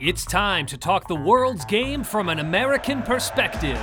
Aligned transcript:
It's 0.00 0.24
time 0.24 0.64
to 0.66 0.78
talk 0.78 1.08
the 1.08 1.16
world's 1.16 1.64
game 1.64 2.04
from 2.04 2.28
an 2.28 2.38
American 2.38 3.02
perspective. 3.02 3.80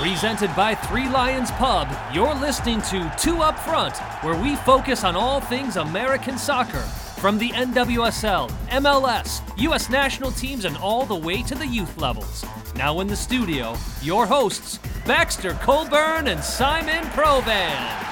Presented 0.00 0.50
by 0.56 0.74
Three 0.74 1.08
Lions 1.08 1.52
Pub, 1.52 1.86
you're 2.12 2.34
listening 2.34 2.82
to 2.82 3.14
Two 3.16 3.36
Up 3.36 3.56
Front, 3.56 3.96
where 4.24 4.34
we 4.34 4.56
focus 4.56 5.04
on 5.04 5.14
all 5.14 5.40
things 5.40 5.76
American 5.76 6.36
soccer, 6.38 6.80
from 7.20 7.38
the 7.38 7.50
NWSL, 7.50 8.50
MLS, 8.70 9.42
U.S. 9.58 9.88
national 9.88 10.32
teams, 10.32 10.64
and 10.64 10.76
all 10.78 11.06
the 11.06 11.14
way 11.14 11.44
to 11.44 11.54
the 11.54 11.68
youth 11.68 11.96
levels. 11.96 12.44
Now 12.74 12.98
in 12.98 13.06
the 13.06 13.14
studio, 13.14 13.76
your 14.02 14.26
hosts, 14.26 14.80
Baxter 15.06 15.52
Colburn 15.62 16.26
and 16.26 16.42
Simon 16.42 17.04
Provan. 17.10 18.11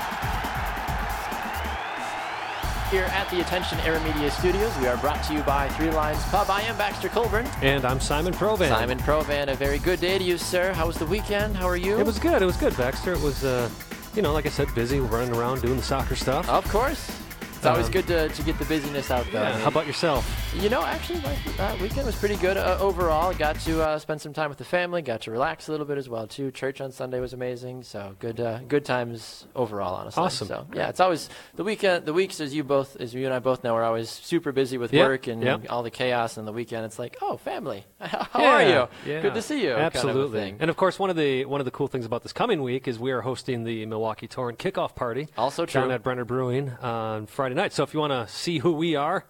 Here 2.91 3.05
at 3.05 3.31
the 3.31 3.41
Attention 3.41 3.79
Era 3.81 4.03
Media 4.03 4.29
Studios, 4.33 4.77
we 4.79 4.89
are 4.89 4.97
brought 4.97 5.23
to 5.25 5.33
you 5.33 5.43
by 5.43 5.69
Three 5.69 5.91
Lions 5.91 6.25
Pub. 6.25 6.51
I 6.51 6.63
am 6.63 6.77
Baxter 6.77 7.09
Colburn. 7.09 7.47
And 7.63 7.85
I'm 7.85 8.01
Simon 8.01 8.33
Provan. 8.33 8.69
Simon 8.69 8.99
Provan, 8.99 9.47
a 9.47 9.55
very 9.55 9.79
good 9.79 10.01
day 10.01 10.19
to 10.19 10.25
you, 10.25 10.37
sir. 10.37 10.73
How 10.73 10.89
was 10.89 10.97
the 10.97 11.07
weekend? 11.07 11.57
How 11.57 11.69
are 11.69 11.77
you? 11.77 12.01
It 12.01 12.05
was 12.05 12.19
good. 12.19 12.43
It 12.43 12.47
was 12.47 12.57
good, 12.57 12.77
Baxter. 12.77 13.13
It 13.13 13.21
was, 13.21 13.45
uh, 13.45 13.71
you 14.17 14.23
know, 14.23 14.33
like 14.33 14.45
I 14.45 14.49
said, 14.49 14.75
busy 14.75 14.99
running 14.99 15.33
around 15.37 15.63
doing 15.63 15.77
the 15.77 15.85
soccer 15.85 16.17
stuff. 16.17 16.49
Of 16.49 16.69
course. 16.69 17.20
It's 17.61 17.67
always 17.67 17.87
Um, 17.89 17.93
good 17.93 18.07
to, 18.07 18.29
to 18.31 18.43
get 18.43 18.59
the 18.59 18.65
busyness 18.65 19.11
out, 19.11 19.27
though. 19.33 19.43
Yeah. 19.43 19.59
How 19.59 19.69
about 19.69 19.87
yourself? 19.87 20.25
You 20.59 20.71
know, 20.71 20.83
actually, 20.83 21.21
my 21.21 21.37
uh, 21.63 21.77
weekend 21.77 22.07
was 22.07 22.17
pretty 22.17 22.37
good 22.37 22.57
uh, 22.57 22.79
overall. 22.81 23.35
Got 23.35 23.61
to 23.61 23.83
uh, 23.83 23.99
spend 23.99 24.23
some 24.23 24.33
time 24.33 24.49
with 24.49 24.57
the 24.57 24.65
family. 24.65 25.03
Got 25.03 25.21
to 25.23 25.31
relax 25.31 25.69
a 25.69 25.71
little 25.71 25.85
bit 25.85 25.99
as 25.99 26.09
well 26.09 26.27
too. 26.27 26.51
Church 26.53 26.81
on 26.81 26.91
Sunday 26.91 27.21
was 27.21 27.35
amazing. 27.35 27.83
So 27.83 28.17
good, 28.19 28.41
uh, 28.41 28.61
good 28.67 28.87
times 28.87 29.47
overall. 29.55 29.95
Honestly, 29.97 30.23
Awesome. 30.23 30.49
So 30.49 30.67
yeah, 30.73 30.89
it's 30.89 31.01
always 31.01 31.29
the 31.57 31.63
weekend. 31.63 32.07
The 32.07 32.15
weeks, 32.15 32.41
as 32.41 32.55
you 32.55 32.65
both, 32.65 32.97
as 32.97 33.13
you 33.13 33.27
and 33.27 33.35
I 33.35 33.41
both 33.41 33.63
know, 33.63 33.75
are 33.75 33.85
always 33.85 34.09
super 34.09 34.53
busy 34.53 34.79
with 34.79 34.95
work 34.95 35.27
and 35.27 35.67
all 35.69 35.83
the 35.83 35.91
chaos. 35.91 36.39
And 36.39 36.49
the 36.49 36.53
weekend, 36.53 36.87
it's 36.87 36.99
like, 36.99 37.19
oh, 37.21 37.37
family. 37.37 37.85
How 38.01 38.43
are 38.43 38.63
you? 38.63 38.89
yeah. 39.05 39.21
Good 39.21 39.35
to 39.35 39.43
see 39.43 39.63
you. 39.65 39.73
kind 39.75 39.81
of 39.83 39.95
Absolutely. 39.97 40.55
And 40.59 40.71
of 40.71 40.79
course, 40.79 40.99
one 40.99 41.11
of 41.11 41.17
the 41.17 41.45
one 41.45 41.61
of 41.61 41.67
the 41.67 41.71
cool 41.71 41.89
things 41.89 42.07
about 42.07 42.23
this 42.23 42.33
coming 42.33 42.63
week 42.63 42.89
is 42.89 42.99
we 42.99 43.13
are 43.13 43.21
hosting 43.21 43.65
the 43.65 43.85
Milwaukee 43.85 44.29
Torrent 44.29 44.59
kickoff 44.59 44.95
party. 44.95 45.29
Also 45.37 45.67
true. 45.67 45.83
Down 45.83 45.91
at 45.91 46.03
Brenner 46.03 46.25
Brewing 46.25 46.71
on 46.81 47.27
Friday 47.27 47.50
night. 47.55 47.73
So 47.73 47.83
if 47.83 47.95
you 47.95 48.01
want 48.01 48.13
to 48.13 48.33
see 48.33 48.59
who 48.59 48.73
we 48.73 48.97
are, 48.97 49.27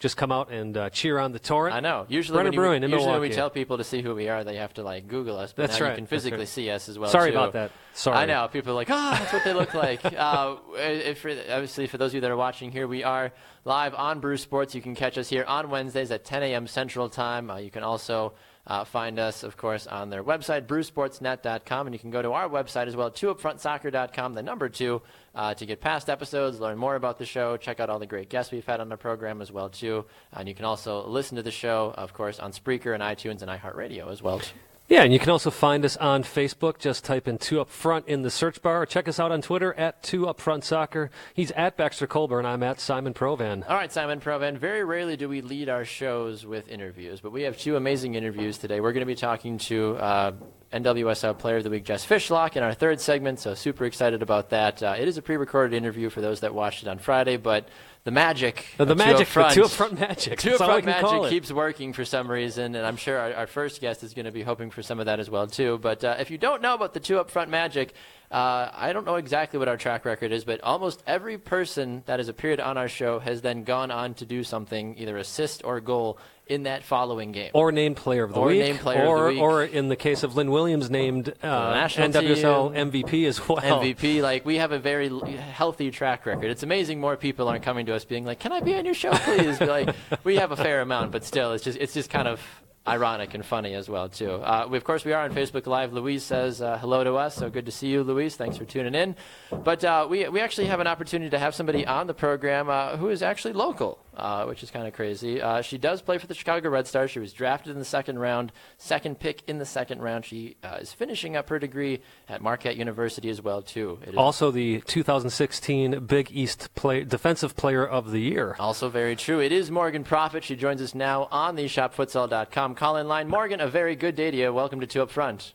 just 0.00 0.16
come 0.16 0.32
out 0.32 0.50
and 0.50 0.76
uh, 0.76 0.88
cheer 0.88 1.18
on 1.18 1.32
the 1.32 1.38
Torrent. 1.38 1.76
I 1.76 1.80
know. 1.80 2.06
Usually, 2.08 2.36
Brenner 2.36 2.48
when, 2.48 2.52
you, 2.54 2.58
Brewing 2.58 2.82
in 2.84 2.90
usually 2.90 3.12
when 3.12 3.20
we 3.20 3.28
tell 3.28 3.50
people 3.50 3.76
to 3.76 3.84
see 3.84 4.00
who 4.00 4.14
we 4.14 4.30
are, 4.30 4.42
they 4.44 4.56
have 4.56 4.72
to 4.74 4.82
like 4.82 5.06
Google 5.06 5.38
us. 5.38 5.52
But 5.52 5.68
That's 5.68 5.78
now 5.78 5.86
right, 5.86 5.92
You 5.92 5.96
can 5.96 6.06
physically 6.06 6.38
right. 6.38 6.48
see 6.48 6.70
us 6.70 6.88
as 6.88 6.98
well. 6.98 7.10
Sorry 7.10 7.30
too. 7.30 7.36
about 7.36 7.52
that. 7.52 7.70
Sorry. 7.92 8.16
I 8.16 8.24
know. 8.24 8.48
People 8.48 8.72
are 8.72 8.76
like, 8.76 8.88
oh, 8.90 9.10
that's 9.10 9.32
what 9.32 9.44
they 9.44 9.52
look 9.52 9.74
like. 9.74 10.02
uh, 10.18 10.56
if 10.74 11.24
obviously, 11.26 11.86
for 11.86 11.98
those 11.98 12.12
of 12.12 12.14
you 12.14 12.20
that 12.22 12.30
are 12.30 12.36
watching 12.36 12.72
here, 12.72 12.88
we 12.88 13.04
are 13.04 13.30
live 13.66 13.94
on 13.94 14.20
Brew 14.20 14.38
Sports. 14.38 14.74
You 14.74 14.80
can 14.80 14.94
catch 14.94 15.18
us 15.18 15.28
here 15.28 15.44
on 15.44 15.68
Wednesdays 15.68 16.10
at 16.10 16.24
10 16.24 16.44
a.m. 16.44 16.66
Central 16.66 17.10
Time. 17.10 17.50
Uh, 17.50 17.56
you 17.58 17.70
can 17.70 17.82
also 17.82 18.32
uh, 18.70 18.84
find 18.84 19.18
us, 19.18 19.42
of 19.42 19.56
course, 19.56 19.88
on 19.88 20.10
their 20.10 20.22
website, 20.22 20.66
brewsportsnet.com. 20.66 21.86
And 21.88 21.94
you 21.94 21.98
can 21.98 22.12
go 22.12 22.22
to 22.22 22.30
our 22.32 22.48
website 22.48 22.86
as 22.86 22.94
well, 22.94 23.10
twoupfrontsoccer.com, 23.10 24.34
the 24.34 24.44
number 24.44 24.68
two, 24.68 25.02
uh, 25.34 25.54
to 25.54 25.66
get 25.66 25.80
past 25.80 26.08
episodes, 26.08 26.60
learn 26.60 26.78
more 26.78 26.94
about 26.94 27.18
the 27.18 27.26
show, 27.26 27.56
check 27.56 27.80
out 27.80 27.90
all 27.90 27.98
the 27.98 28.06
great 28.06 28.28
guests 28.28 28.52
we've 28.52 28.64
had 28.64 28.78
on 28.80 28.88
the 28.88 28.96
program 28.96 29.42
as 29.42 29.50
well, 29.50 29.68
too. 29.68 30.04
And 30.32 30.48
you 30.48 30.54
can 30.54 30.64
also 30.64 31.04
listen 31.04 31.36
to 31.36 31.42
the 31.42 31.50
show, 31.50 31.92
of 31.96 32.14
course, 32.14 32.38
on 32.38 32.52
Spreaker 32.52 32.94
and 32.94 33.02
iTunes 33.02 33.42
and 33.42 33.50
iHeartRadio 33.50 34.08
as 34.08 34.22
well. 34.22 34.40
Yeah, 34.90 35.04
and 35.04 35.12
you 35.12 35.20
can 35.20 35.30
also 35.30 35.52
find 35.52 35.84
us 35.84 35.96
on 35.98 36.24
Facebook. 36.24 36.80
Just 36.80 37.04
type 37.04 37.28
in 37.28 37.38
Two 37.38 37.60
Up 37.60 37.70
Front 37.70 38.08
in 38.08 38.22
the 38.22 38.30
search 38.30 38.60
bar. 38.60 38.84
Check 38.86 39.06
us 39.06 39.20
out 39.20 39.30
on 39.30 39.40
Twitter 39.40 39.72
at 39.74 40.02
Two 40.02 40.28
Up 40.28 40.40
Front 40.40 40.64
Soccer. 40.64 41.12
He's 41.32 41.52
at 41.52 41.76
Baxter 41.76 42.08
Colburn. 42.08 42.44
I'm 42.44 42.64
at 42.64 42.80
Simon 42.80 43.14
Provan. 43.14 43.62
All 43.70 43.76
right, 43.76 43.92
Simon 43.92 44.18
Provan. 44.18 44.58
Very 44.58 44.82
rarely 44.82 45.16
do 45.16 45.28
we 45.28 45.42
lead 45.42 45.68
our 45.68 45.84
shows 45.84 46.44
with 46.44 46.66
interviews, 46.68 47.20
but 47.20 47.30
we 47.30 47.42
have 47.42 47.56
two 47.56 47.76
amazing 47.76 48.16
interviews 48.16 48.58
today. 48.58 48.80
We're 48.80 48.92
going 48.92 49.02
to 49.02 49.06
be 49.06 49.14
talking 49.14 49.58
to 49.58 49.96
uh, 49.96 50.32
NWSL 50.72 51.36
Player 51.36 51.56
of 51.56 51.64
the 51.64 51.70
Week, 51.70 51.84
Jess 51.84 52.06
Fishlock, 52.06 52.56
in 52.56 52.62
our 52.62 52.72
third 52.72 53.00
segment, 53.00 53.40
so 53.40 53.54
super 53.54 53.84
excited 53.84 54.22
about 54.22 54.50
that. 54.50 54.82
Uh, 54.82 54.94
it 54.96 55.08
is 55.08 55.18
a 55.18 55.22
pre 55.22 55.36
recorded 55.36 55.76
interview 55.76 56.10
for 56.10 56.20
those 56.20 56.40
that 56.40 56.54
watched 56.54 56.82
it 56.82 56.88
on 56.88 56.98
Friday, 56.98 57.36
but 57.36 57.68
the 58.04 58.12
magic. 58.12 58.66
The 58.76 58.86
Two 58.86 58.94
magic, 58.94 59.20
Up 59.22 59.26
Front, 59.26 59.48
the 59.48 59.54
Two 59.56 59.64
Up 59.64 59.70
Front 59.72 60.00
magic. 60.00 60.38
Two 60.38 60.52
Up 60.52 60.58
Front 60.58 60.84
magic 60.84 61.30
keeps 61.30 61.52
working 61.52 61.92
for 61.92 62.04
some 62.04 62.30
reason, 62.30 62.76
and 62.76 62.86
I'm 62.86 62.96
sure 62.96 63.18
our, 63.18 63.34
our 63.34 63.46
first 63.48 63.80
guest 63.80 64.04
is 64.04 64.14
going 64.14 64.26
to 64.26 64.32
be 64.32 64.42
hoping 64.42 64.70
for 64.70 64.82
some 64.82 65.00
of 65.00 65.06
that 65.06 65.18
as 65.18 65.28
well 65.28 65.48
too. 65.48 65.78
But 65.78 66.04
uh, 66.04 66.16
if 66.20 66.30
you 66.30 66.38
don't 66.38 66.62
know 66.62 66.74
about 66.74 66.94
the 66.94 67.00
Two 67.00 67.18
Up 67.18 67.30
Front 67.30 67.50
magic, 67.50 67.92
uh, 68.30 68.70
I 68.72 68.92
don't 68.92 69.04
know 69.04 69.16
exactly 69.16 69.58
what 69.58 69.66
our 69.66 69.76
track 69.76 70.04
record 70.04 70.30
is, 70.30 70.44
but 70.44 70.60
almost 70.62 71.02
every 71.06 71.36
person 71.36 72.04
that 72.06 72.20
has 72.20 72.28
appeared 72.28 72.60
on 72.60 72.78
our 72.78 72.88
show 72.88 73.18
has 73.18 73.42
then 73.42 73.64
gone 73.64 73.90
on 73.90 74.14
to 74.14 74.24
do 74.24 74.44
something, 74.44 74.96
either 74.98 75.16
assist 75.16 75.64
or 75.64 75.80
goal, 75.80 76.16
in 76.50 76.64
that 76.64 76.82
following 76.82 77.32
game. 77.32 77.50
Or 77.54 77.70
named 77.70 77.96
player 77.96 78.24
of 78.24 78.34
the 78.34 78.40
Or 78.40 78.48
week. 78.48 78.60
named 78.60 78.80
player 78.80 78.98
of 78.98 79.04
the 79.04 79.10
or, 79.10 79.28
week. 79.28 79.40
Or 79.40 79.64
in 79.64 79.88
the 79.88 79.96
case 79.96 80.22
of 80.22 80.36
Lynn 80.36 80.50
Williams, 80.50 80.90
named 80.90 81.32
uh, 81.42 81.46
national 81.48 82.08
NWSL 82.10 82.74
team. 82.74 82.90
MVP 82.90 83.26
as 83.26 83.48
well. 83.48 83.58
MVP, 83.58 84.20
like 84.20 84.44
we 84.44 84.56
have 84.56 84.72
a 84.72 84.78
very 84.78 85.08
healthy 85.36 85.90
track 85.90 86.26
record. 86.26 86.50
It's 86.50 86.62
amazing 86.64 87.00
more 87.00 87.16
people 87.16 87.48
aren't 87.48 87.62
coming 87.62 87.86
to 87.86 87.94
us 87.94 88.04
being 88.04 88.24
like, 88.24 88.40
"Can 88.40 88.52
I 88.52 88.60
be 88.60 88.74
on 88.74 88.84
your 88.84 88.94
show, 88.94 89.12
please?" 89.12 89.60
Like 89.60 89.94
we 90.24 90.36
have 90.36 90.50
a 90.50 90.56
fair 90.56 90.80
amount, 90.80 91.12
but 91.12 91.24
still, 91.24 91.52
it's 91.52 91.64
just 91.64 91.78
it's 91.78 91.94
just 91.94 92.10
kind 92.10 92.26
of 92.26 92.40
ironic 92.88 93.34
and 93.34 93.44
funny 93.44 93.74
as 93.74 93.88
well 93.88 94.08
too. 94.08 94.32
Uh, 94.32 94.66
we, 94.68 94.76
of 94.76 94.84
course, 94.84 95.04
we 95.04 95.12
are 95.12 95.22
on 95.22 95.32
Facebook 95.32 95.66
Live. 95.66 95.92
Louise 95.92 96.24
says 96.24 96.60
uh, 96.62 96.78
hello 96.78 97.04
to 97.04 97.14
us, 97.14 97.36
so 97.36 97.50
good 97.50 97.66
to 97.66 97.72
see 97.72 97.88
you, 97.88 98.02
Louise. 98.02 98.36
Thanks 98.36 98.56
for 98.56 98.64
tuning 98.64 98.94
in. 98.94 99.16
But 99.52 99.84
uh, 99.84 100.06
we 100.10 100.28
we 100.28 100.40
actually 100.40 100.66
have 100.66 100.80
an 100.80 100.86
opportunity 100.86 101.30
to 101.30 101.38
have 101.38 101.54
somebody 101.54 101.86
on 101.86 102.06
the 102.06 102.14
program 102.14 102.68
uh, 102.68 102.96
who 102.96 103.08
is 103.10 103.22
actually 103.22 103.52
local. 103.54 103.98
Uh, 104.20 104.44
which 104.44 104.62
is 104.62 104.70
kind 104.70 104.86
of 104.86 104.92
crazy. 104.92 105.40
Uh, 105.40 105.62
she 105.62 105.78
does 105.78 106.02
play 106.02 106.18
for 106.18 106.26
the 106.26 106.34
Chicago 106.34 106.68
Red 106.68 106.86
Stars. 106.86 107.10
She 107.10 107.18
was 107.18 107.32
drafted 107.32 107.72
in 107.72 107.78
the 107.78 107.86
second 107.86 108.18
round, 108.18 108.52
second 108.76 109.18
pick 109.18 109.42
in 109.48 109.56
the 109.56 109.64
second 109.64 110.02
round. 110.02 110.26
She 110.26 110.56
uh, 110.62 110.76
is 110.78 110.92
finishing 110.92 111.36
up 111.36 111.48
her 111.48 111.58
degree 111.58 112.00
at 112.28 112.42
Marquette 112.42 112.76
University 112.76 113.30
as 113.30 113.40
well 113.40 113.62
too. 113.62 113.98
It 114.02 114.10
is 114.10 114.16
Also, 114.16 114.50
the 114.50 114.82
2016 114.82 116.04
Big 116.04 116.30
East 116.30 116.74
play, 116.74 117.02
Defensive 117.02 117.56
Player 117.56 117.86
of 117.86 118.10
the 118.10 118.20
Year. 118.20 118.56
Also 118.58 118.90
very 118.90 119.16
true. 119.16 119.40
It 119.40 119.52
is 119.52 119.70
Morgan 119.70 120.04
Proffitt. 120.04 120.42
She 120.42 120.54
joins 120.54 120.82
us 120.82 120.94
now 120.94 121.26
on 121.30 121.56
the 121.56 121.64
shopfutsal.com 121.64 122.74
call 122.74 122.98
in 122.98 123.08
line. 123.08 123.26
Morgan, 123.26 123.58
a 123.60 123.68
very 123.68 123.96
good 123.96 124.16
day 124.16 124.30
to 124.30 124.36
you. 124.36 124.52
Welcome 124.52 124.80
to 124.80 124.86
Two 124.86 125.00
Up 125.00 125.10
Front. 125.10 125.54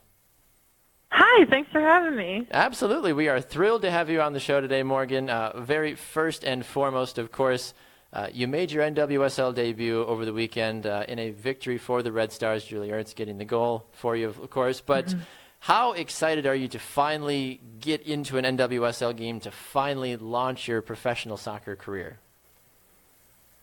Hi, 1.12 1.46
thanks 1.48 1.70
for 1.70 1.80
having 1.80 2.16
me. 2.16 2.48
Absolutely. 2.50 3.12
We 3.12 3.28
are 3.28 3.40
thrilled 3.40 3.82
to 3.82 3.90
have 3.92 4.10
you 4.10 4.20
on 4.20 4.32
the 4.32 4.40
show 4.40 4.60
today, 4.60 4.82
Morgan. 4.82 5.30
Uh, 5.30 5.60
very 5.60 5.94
first 5.94 6.44
and 6.44 6.66
foremost, 6.66 7.16
of 7.18 7.30
course, 7.30 7.72
uh, 8.16 8.28
you 8.32 8.48
made 8.48 8.72
your 8.72 8.82
NWSL 8.82 9.54
debut 9.54 10.02
over 10.02 10.24
the 10.24 10.32
weekend 10.32 10.86
uh, 10.86 11.04
in 11.06 11.18
a 11.18 11.32
victory 11.32 11.76
for 11.76 12.02
the 12.02 12.10
Red 12.10 12.32
Stars. 12.32 12.64
Julie 12.64 12.88
Ertz 12.88 13.14
getting 13.14 13.36
the 13.36 13.44
goal 13.44 13.84
for 13.92 14.16
you, 14.16 14.28
of 14.28 14.48
course. 14.48 14.80
But 14.80 15.14
how 15.60 15.92
excited 15.92 16.46
are 16.46 16.54
you 16.54 16.66
to 16.68 16.78
finally 16.78 17.60
get 17.78 18.00
into 18.00 18.38
an 18.38 18.56
NWSL 18.56 19.14
game, 19.14 19.38
to 19.40 19.50
finally 19.50 20.16
launch 20.16 20.66
your 20.66 20.80
professional 20.80 21.36
soccer 21.36 21.76
career? 21.76 22.18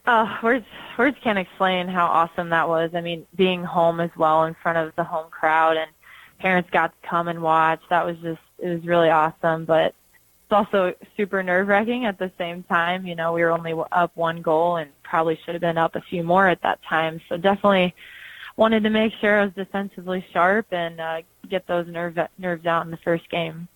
Oh, 0.06 0.38
words 0.44 0.68
words 1.00 1.18
can't 1.24 1.40
explain 1.40 1.88
how 1.88 2.06
awesome 2.06 2.50
that 2.50 2.70
was. 2.70 2.92
I 2.94 3.02
mean, 3.02 3.26
being 3.36 3.64
home 3.64 4.00
as 4.00 4.12
well 4.16 4.44
in 4.44 4.54
front 4.54 4.78
of 4.78 4.96
the 4.96 5.04
home 5.04 5.32
crowd 5.32 5.78
and 5.78 5.90
parents 6.38 6.70
got 6.70 6.94
to 7.02 7.08
come 7.08 7.28
and 7.28 7.42
watch. 7.42 7.82
That 7.90 8.06
was 8.06 8.18
just 8.18 8.42
it 8.60 8.70
was 8.70 8.86
really 8.86 9.10
awesome. 9.10 9.66
But 9.66 9.96
it's 10.44 10.52
also 10.52 10.94
super 11.16 11.42
nerve 11.42 11.68
wracking 11.68 12.06
at 12.06 12.20
the 12.20 12.32
same 12.38 12.64
time. 12.64 13.06
You 13.06 13.16
know, 13.16 13.34
we 13.34 13.42
were 13.42 13.52
only 13.52 13.74
up 13.92 14.12
one 14.16 14.42
goal 14.42 14.78
and 14.78 14.92
probably 15.04 15.40
should 15.44 15.56
have 15.56 15.62
been 15.62 15.78
up 15.78 15.96
a 15.96 16.02
few 16.02 16.24
more 16.24 16.48
at 16.48 16.62
that 16.64 16.80
time. 16.88 17.22
So 17.30 17.38
definitely 17.38 17.96
wanted 18.56 18.84
to 18.84 18.90
make 18.90 19.14
sure 19.20 19.42
I 19.42 19.46
was 19.46 19.54
defensively 19.54 20.26
sharp 20.32 20.68
and 20.72 21.00
uh, 21.00 21.22
get 21.50 21.66
those 21.68 21.88
nerve, 21.88 22.18
nerves 22.38 22.66
out 22.66 22.86
in 22.86 22.92
the 22.92 22.98
first 22.98 23.30
game. 23.30 23.68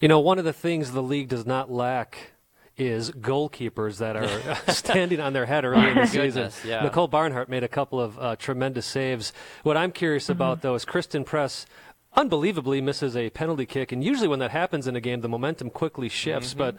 You 0.00 0.08
know, 0.08 0.20
one 0.20 0.38
of 0.38 0.44
the 0.44 0.52
things 0.52 0.92
the 0.92 1.02
league 1.02 1.28
does 1.28 1.46
not 1.46 1.70
lack 1.70 2.32
is 2.76 3.10
goalkeepers 3.10 3.98
that 3.98 4.16
are 4.16 4.56
standing 4.72 5.20
on 5.20 5.32
their 5.32 5.46
head 5.46 5.64
early 5.64 5.88
in 5.88 5.96
the 5.96 6.06
season. 6.06 6.50
yeah. 6.64 6.82
Nicole 6.82 7.08
Barnhart 7.08 7.48
made 7.48 7.64
a 7.64 7.68
couple 7.68 8.00
of 8.00 8.18
uh, 8.18 8.36
tremendous 8.36 8.86
saves. 8.86 9.32
What 9.62 9.76
I'm 9.76 9.92
curious 9.92 10.24
mm-hmm. 10.24 10.32
about, 10.32 10.62
though, 10.62 10.74
is 10.74 10.84
Christen 10.84 11.24
Press 11.24 11.66
unbelievably 12.14 12.80
misses 12.80 13.16
a 13.16 13.30
penalty 13.30 13.66
kick. 13.66 13.92
And 13.92 14.02
usually 14.02 14.28
when 14.28 14.38
that 14.40 14.50
happens 14.50 14.86
in 14.86 14.96
a 14.96 15.00
game, 15.00 15.20
the 15.20 15.28
momentum 15.28 15.70
quickly 15.70 16.08
shifts. 16.08 16.50
Mm-hmm. 16.50 16.58
But 16.58 16.76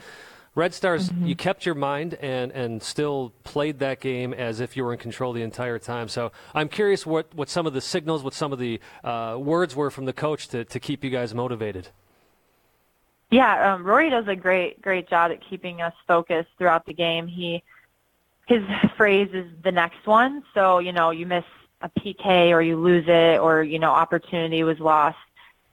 Red 0.55 0.73
Stars, 0.73 1.09
mm-hmm. 1.09 1.25
you 1.25 1.35
kept 1.35 1.65
your 1.65 1.75
mind 1.75 2.13
and, 2.15 2.51
and 2.51 2.83
still 2.83 3.33
played 3.43 3.79
that 3.79 3.99
game 3.99 4.33
as 4.33 4.59
if 4.59 4.77
you 4.77 4.83
were 4.83 4.93
in 4.93 4.99
control 4.99 5.33
the 5.33 5.41
entire 5.41 5.79
time. 5.79 6.07
So 6.07 6.31
I'm 6.53 6.69
curious 6.69 7.05
what, 7.05 7.33
what 7.33 7.49
some 7.49 7.65
of 7.65 7.73
the 7.73 7.81
signals, 7.81 8.23
what 8.23 8.33
some 8.33 8.53
of 8.53 8.59
the 8.59 8.79
uh, 9.03 9.37
words 9.39 9.75
were 9.75 9.89
from 9.89 10.05
the 10.05 10.13
coach 10.13 10.47
to, 10.49 10.63
to 10.65 10.79
keep 10.79 11.03
you 11.03 11.09
guys 11.09 11.33
motivated. 11.33 11.89
Yeah, 13.33 13.73
um, 13.73 13.83
Rory 13.83 14.11
does 14.11 14.27
a 14.27 14.35
great 14.35 14.79
great 14.79 15.09
job 15.09 15.31
at 15.31 15.39
keeping 15.49 15.81
us 15.81 15.95
focused 16.07 16.49
throughout 16.59 16.85
the 16.85 16.93
game. 16.93 17.25
He 17.25 17.63
his 18.45 18.61
phrase 18.95 19.29
is 19.33 19.47
the 19.63 19.71
next 19.71 20.05
one. 20.05 20.43
So 20.53 20.77
you 20.77 20.91
know 20.91 21.09
you 21.09 21.25
miss 21.25 21.43
a 21.83 21.89
PK 21.99 22.49
or 22.49 22.61
you 22.61 22.77
lose 22.77 23.05
it 23.07 23.39
or 23.39 23.61
you 23.61 23.77
know 23.77 23.91
opportunity 23.91 24.63
was 24.63 24.79
lost, 24.79 25.17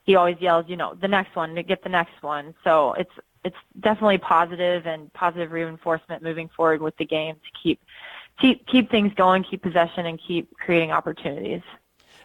he 0.05 0.17
always 0.17 0.37
yells, 0.41 0.67
you 0.69 0.77
know, 0.77 0.95
the 1.01 1.09
next 1.09 1.35
one 1.37 1.55
to 1.55 1.63
get 1.63 1.83
the 1.83 1.89
next 1.89 2.23
one. 2.23 2.55
So 2.65 2.93
it's 2.95 3.13
it's 3.45 3.57
definitely 3.79 4.19
positive 4.19 4.87
and 4.87 5.11
positive 5.15 5.53
reinforcement 5.53 6.23
moving 6.23 6.51
forward 6.55 6.83
with 6.83 6.97
the 6.99 7.07
game 7.07 7.37
to 7.37 7.51
keep 7.63 7.81
keep 8.41 8.67
keep 8.67 8.91
things 8.91 9.13
going, 9.15 9.45
keep 9.45 9.63
possession, 9.63 10.07
and 10.07 10.21
keep 10.21 10.55
creating 10.57 10.91
opportunities. 10.91 11.63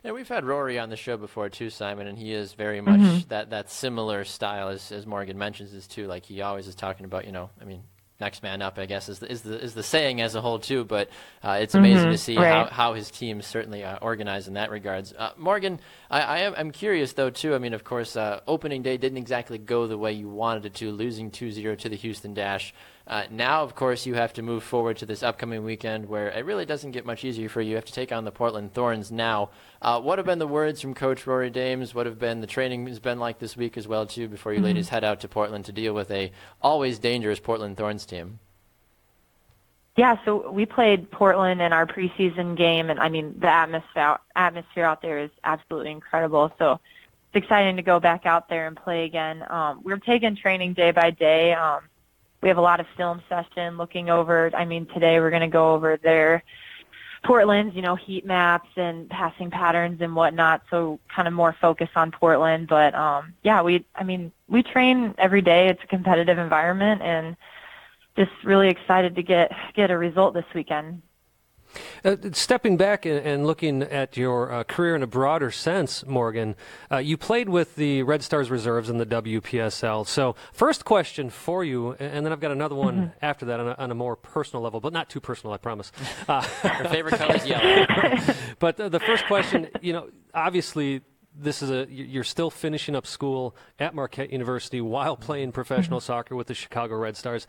Yeah, 0.04 0.12
we've 0.12 0.28
had 0.28 0.46
Rory 0.46 0.78
on 0.78 0.90
the 0.90 0.98
show 0.98 1.18
before 1.18 1.50
too, 1.50 1.70
Simon, 1.70 2.08
and 2.08 2.18
he 2.18 2.32
is 2.32 2.54
very 2.54 2.82
much 2.82 3.00
mm-hmm. 3.00 3.30
that 3.30 3.52
that 3.52 3.70
similar 3.70 4.24
style 4.24 4.70
as 4.70 4.92
as 4.92 5.06
Morgan 5.06 5.38
mentions 5.38 5.74
is 5.74 5.88
too. 5.88 6.08
Like 6.08 6.26
he 6.26 6.42
always 6.42 6.68
is 6.68 6.76
talking 6.76 7.06
about, 7.06 7.26
you 7.26 7.32
know, 7.32 7.50
I 7.62 7.66
mean, 7.66 7.84
next 8.20 8.44
man 8.44 8.62
up, 8.62 8.78
I 8.78 8.86
guess, 8.86 9.10
is 9.10 9.20
the, 9.20 9.32
is 9.32 9.42
the, 9.42 9.60
is 9.60 9.74
the 9.74 9.84
saying 9.84 10.22
as 10.22 10.36
a 10.36 10.42
whole, 10.42 10.60
too. 10.60 10.84
But 10.84 11.10
uh, 11.44 11.58
it's 11.62 11.76
amazing 11.76 12.04
mm-hmm, 12.04 12.12
to 12.12 12.18
see 12.18 12.38
right. 12.38 12.66
how, 12.66 12.66
how 12.66 12.94
his 12.94 13.12
team 13.12 13.42
certainly 13.42 13.84
uh, 13.84 13.98
organized 14.02 14.48
in 14.48 14.54
that 14.56 14.72
regards. 14.72 15.14
Uh, 15.14 15.32
Morgan, 15.38 15.80
I, 16.10 16.22
I 16.22 16.38
am 16.40 16.56
I'm 16.58 16.72
curious, 16.72 17.14
though, 17.14 17.30
too. 17.30 17.56
I 17.56 17.60
mean, 17.60 17.74
of 17.74 17.84
course, 17.84 18.16
uh, 18.16 18.42
opening 18.48 18.82
day 18.82 18.98
didn't 18.98 19.18
exactly 19.18 19.58
go 19.58 19.88
the 19.88 19.98
way 19.98 20.14
you 20.14 20.30
wanted 20.30 20.66
it 20.66 20.74
to, 20.76 20.92
losing 20.92 21.32
2 21.32 21.52
0 21.52 21.76
to 21.76 21.90
the 21.90 21.96
Houston 21.96 22.34
Dash. 22.34 22.74
Uh, 23.08 23.24
now, 23.30 23.62
of 23.62 23.76
course, 23.76 24.08
you 24.08 24.16
have 24.16 24.34
to 24.34 24.42
move 24.42 24.64
forward 24.64 24.98
to 24.98 25.06
this 25.06 25.22
upcoming 25.22 25.64
weekend 25.64 26.08
where 26.08 26.30
it 26.30 26.44
really 26.44 26.66
doesn't 26.66 26.92
get 26.92 27.06
much 27.06 27.24
easier 27.24 27.48
for 27.48 27.62
you. 27.62 27.72
You 27.72 27.76
have 27.76 27.86
to 27.86 27.94
take 27.94 28.12
on 28.12 28.26
the 28.26 28.32
Portland 28.32 28.74
Thorns 28.74 29.12
now. 29.12 29.52
Uh, 29.80 30.02
what 30.02 30.18
have 30.18 30.26
been 30.26 30.40
the 30.40 30.48
words 30.48 30.82
from 30.82 30.96
Coach 30.96 31.28
Rory 31.28 31.52
Dames? 31.52 31.94
What 31.94 32.08
have 32.08 32.18
been 32.18 32.42
the 32.42 32.48
training 32.48 32.88
has 32.88 33.00
been 33.00 33.20
like 33.20 33.38
this 33.38 33.56
week 33.56 33.78
as 33.78 33.88
well, 33.88 34.08
too, 34.08 34.28
before 34.28 34.54
you 34.54 34.58
mm-hmm. 34.58 34.66
ladies 34.66 34.90
head 34.90 35.04
out 35.04 35.20
to 35.20 35.28
Portland 35.28 35.66
to 35.66 35.72
deal 35.72 35.94
with 35.94 36.10
a 36.10 36.32
always 36.62 36.98
dangerous 36.98 37.40
Portland 37.40 37.78
Thorns 37.78 38.08
team? 38.08 38.40
Yeah, 39.96 40.18
so 40.26 40.52
we 40.52 40.66
played 40.66 41.10
Portland 41.10 41.62
in 41.62 41.72
our 41.72 41.86
preseason 41.86 42.58
game, 42.58 42.90
and 42.90 43.00
I 43.00 43.08
mean 43.08 43.36
the 43.40 43.48
atmosphere 43.48 44.18
atmosphere 44.36 44.84
out 44.84 45.02
there 45.02 45.20
is 45.20 45.30
absolutely 45.44 45.92
incredible. 45.92 46.52
So 46.58 46.80
it's 47.34 47.44
exciting 47.44 47.78
to 47.78 47.82
go 47.82 48.02
back 48.02 48.26
out 48.26 48.50
there 48.50 48.68
and 48.68 48.76
play 48.76 49.06
again. 49.06 49.46
Um, 49.50 49.82
we're 49.84 49.98
taking 49.98 50.36
training 50.36 50.74
day 50.74 50.92
by 50.92 51.12
day. 51.12 51.54
Um, 51.54 51.82
we 52.42 52.50
have 52.50 52.58
a 52.58 52.62
lot 52.62 52.80
of 52.80 52.86
film 52.98 53.22
session 53.28 53.78
looking 53.78 54.10
over. 54.10 54.52
I 54.56 54.66
mean, 54.66 54.86
today 54.88 55.20
we're 55.20 55.30
going 55.30 55.42
to 55.42 55.48
go 55.48 55.74
over 55.74 55.98
their 55.98 56.44
Portland's, 57.24 57.76
you 57.76 57.82
know, 57.82 57.96
heat 57.96 58.26
maps 58.26 58.70
and 58.76 59.10
passing 59.10 59.50
patterns 59.50 60.00
and 60.02 60.16
whatnot. 60.16 60.62
So 60.70 61.00
kind 61.14 61.28
of 61.28 61.34
more 61.34 61.56
focus 61.60 61.90
on 61.96 62.12
Portland. 62.12 62.68
But 62.68 62.94
um, 62.94 63.34
yeah, 63.44 63.62
we, 63.62 63.86
I 63.96 64.04
mean, 64.04 64.32
we 64.48 64.62
train 64.62 65.16
every 65.18 65.42
day. 65.42 65.70
It's 65.70 65.84
a 65.84 65.88
competitive 65.88 66.38
environment, 66.38 67.02
and 67.02 67.36
just 68.16 68.32
really 68.44 68.70
excited 68.70 69.16
to 69.16 69.24
get 69.24 69.52
get 69.76 69.92
a 69.92 69.98
result 69.98 70.34
this 70.34 70.46
weekend. 70.54 71.02
Uh, 72.04 72.16
stepping 72.32 72.78
back 72.78 73.06
and, 73.06 73.18
and, 73.20 73.46
looking 73.46 73.84
at 73.84 74.18
your 74.18 74.52
uh, 74.52 74.64
career 74.64 74.96
in 74.96 75.04
a 75.04 75.08
broader 75.08 75.52
sense, 75.52 76.06
Morgan, 76.06 76.56
uh, 76.92 76.98
you 76.98 77.18
played 77.18 77.50
with 77.50 77.76
the 77.76 78.04
Red 78.04 78.24
Stars 78.24 78.50
reserves 78.50 78.90
in 78.90 78.98
the 78.98 79.06
WPSL. 79.06 80.08
So, 80.08 80.36
first 80.54 80.86
question 80.86 81.30
for 81.30 81.64
you, 81.64 81.94
and 81.94 82.26
then 82.26 82.32
I've 82.32 82.40
got 82.40 82.52
another 82.52 82.76
one 82.76 82.96
mm-hmm. 82.96 83.26
after 83.26 83.46
that 83.46 83.60
on 83.60 83.68
a, 83.68 83.76
on 83.78 83.92
a, 83.92 83.96
more 83.96 84.16
personal 84.16 84.62
level, 84.64 84.80
but 84.80 84.94
not 84.94 85.10
too 85.10 85.20
personal, 85.20 85.54
I 85.54 85.58
promise. 85.58 85.92
Uh, 86.28 86.46
Your 86.64 86.90
favorite 86.90 87.16
color 87.16 87.36
is 87.36 87.46
yellow. 87.46 87.86
but 88.60 88.78
the 88.78 89.00
first 89.00 89.26
question, 89.26 89.70
you 89.82 89.94
know, 89.94 90.10
obviously 90.34 91.02
this 91.38 91.62
is 91.62 91.70
a 91.70 91.88
you're 91.90 92.24
still 92.24 92.50
finishing 92.50 92.96
up 92.96 93.06
school 93.06 93.56
at 93.80 93.94
Marquette 93.94 94.32
University 94.32 94.82
while 94.82 95.18
playing 95.18 95.52
professional 95.52 96.00
mm-hmm. 96.00 96.06
soccer 96.06 96.36
with 96.36 96.48
the 96.48 96.54
Chicago 96.54 96.96
Red 96.96 97.18
Stars. 97.18 97.48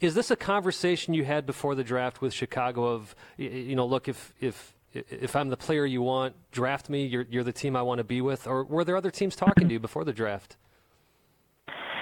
Is 0.00 0.14
this 0.14 0.30
a 0.30 0.36
conversation 0.36 1.14
you 1.14 1.24
had 1.24 1.46
before 1.46 1.74
the 1.74 1.84
draft 1.84 2.20
with 2.20 2.32
Chicago 2.32 2.86
of 2.86 3.14
you 3.36 3.76
know 3.76 3.86
look 3.86 4.08
if 4.08 4.32
if 4.40 4.74
if 4.92 5.36
I'm 5.36 5.50
the 5.50 5.56
player 5.56 5.84
you 5.84 6.02
want, 6.02 6.34
draft 6.50 6.88
me. 6.88 7.04
You're 7.06 7.26
you're 7.28 7.44
the 7.44 7.52
team 7.52 7.76
I 7.76 7.82
want 7.82 7.98
to 7.98 8.04
be 8.04 8.20
with, 8.20 8.46
or 8.46 8.64
were 8.64 8.84
there 8.84 8.96
other 8.96 9.10
teams 9.10 9.36
talking 9.36 9.68
to 9.68 9.72
you 9.74 9.80
before 9.80 10.04
the 10.04 10.12
draft? 10.12 10.56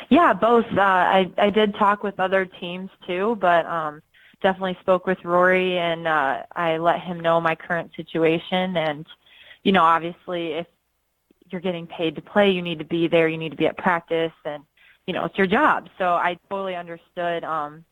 Yeah, 0.09 0.33
both. 0.33 0.67
Uh, 0.77 0.81
I 0.81 1.31
I 1.37 1.51
did 1.51 1.75
talk 1.75 2.03
with 2.03 2.21
other 2.21 2.45
teams 2.45 2.91
too, 3.07 3.37
but 3.41 3.67
um, 3.67 4.03
definitely 4.41 4.77
spoke 4.81 5.07
with 5.07 5.19
Rory, 5.25 5.79
and 5.79 6.07
uh, 6.07 6.43
I 6.53 6.77
let 6.79 7.01
him 7.01 7.19
know 7.19 7.41
my 7.41 7.55
current 7.57 7.91
situation. 7.97 8.77
And 8.77 9.07
you 9.65 9.73
know, 9.73 9.83
obviously, 9.83 10.53
if 10.53 10.67
you're 11.51 11.61
getting 11.61 11.87
paid 11.87 12.15
to 12.17 12.23
play, 12.23 12.51
you 12.51 12.63
need 12.63 12.79
to 12.79 12.85
be 12.85 13.09
there, 13.09 13.29
you 13.29 13.39
need 13.39 13.51
to 13.51 13.57
be 13.57 13.67
at 13.67 13.77
practice, 13.77 14.33
and 14.45 14.63
you 15.07 15.15
know 15.15 15.25
it's 15.25 15.39
your 15.39 15.47
job. 15.47 15.89
So 15.99 16.15
I 16.15 16.39
totally 16.49 16.75
understood 16.75 17.45
um, 17.45 17.85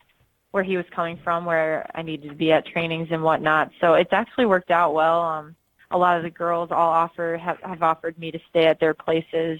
where 0.51 0.63
he 0.63 0.77
was 0.77 0.85
coming 0.95 1.19
from, 1.23 1.45
where 1.45 1.89
I 1.95 2.01
needed 2.01 2.29
to 2.29 2.35
be 2.35 2.51
at 2.51 2.65
trainings 2.65 3.09
and 3.11 3.23
whatnot. 3.23 3.71
So 3.81 3.93
it's 3.95 4.13
actually 4.13 4.45
worked 4.45 4.71
out 4.71 4.93
well. 4.93 5.21
Um, 5.21 5.55
a 5.91 5.97
lot 5.97 6.17
of 6.17 6.23
the 6.23 6.29
girls 6.29 6.69
all 6.71 6.89
offer 6.89 7.37
have, 7.37 7.59
have 7.61 7.83
offered 7.83 8.17
me 8.17 8.31
to 8.31 8.39
stay 8.49 8.65
at 8.65 8.79
their 8.79 8.93
places 8.93 9.59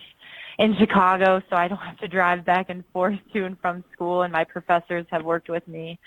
in 0.57 0.75
Chicago, 0.77 1.41
so 1.49 1.55
I 1.55 1.67
don't 1.67 1.79
have 1.79 1.99
to 1.99 2.07
drive 2.07 2.45
back 2.45 2.69
and 2.69 2.83
forth 2.93 3.19
to 3.33 3.45
and 3.45 3.59
from 3.59 3.83
school. 3.91 4.23
And 4.23 4.31
my 4.31 4.43
professors 4.43 5.05
have 5.11 5.23
worked 5.23 5.49
with 5.49 5.67
me, 5.67 5.99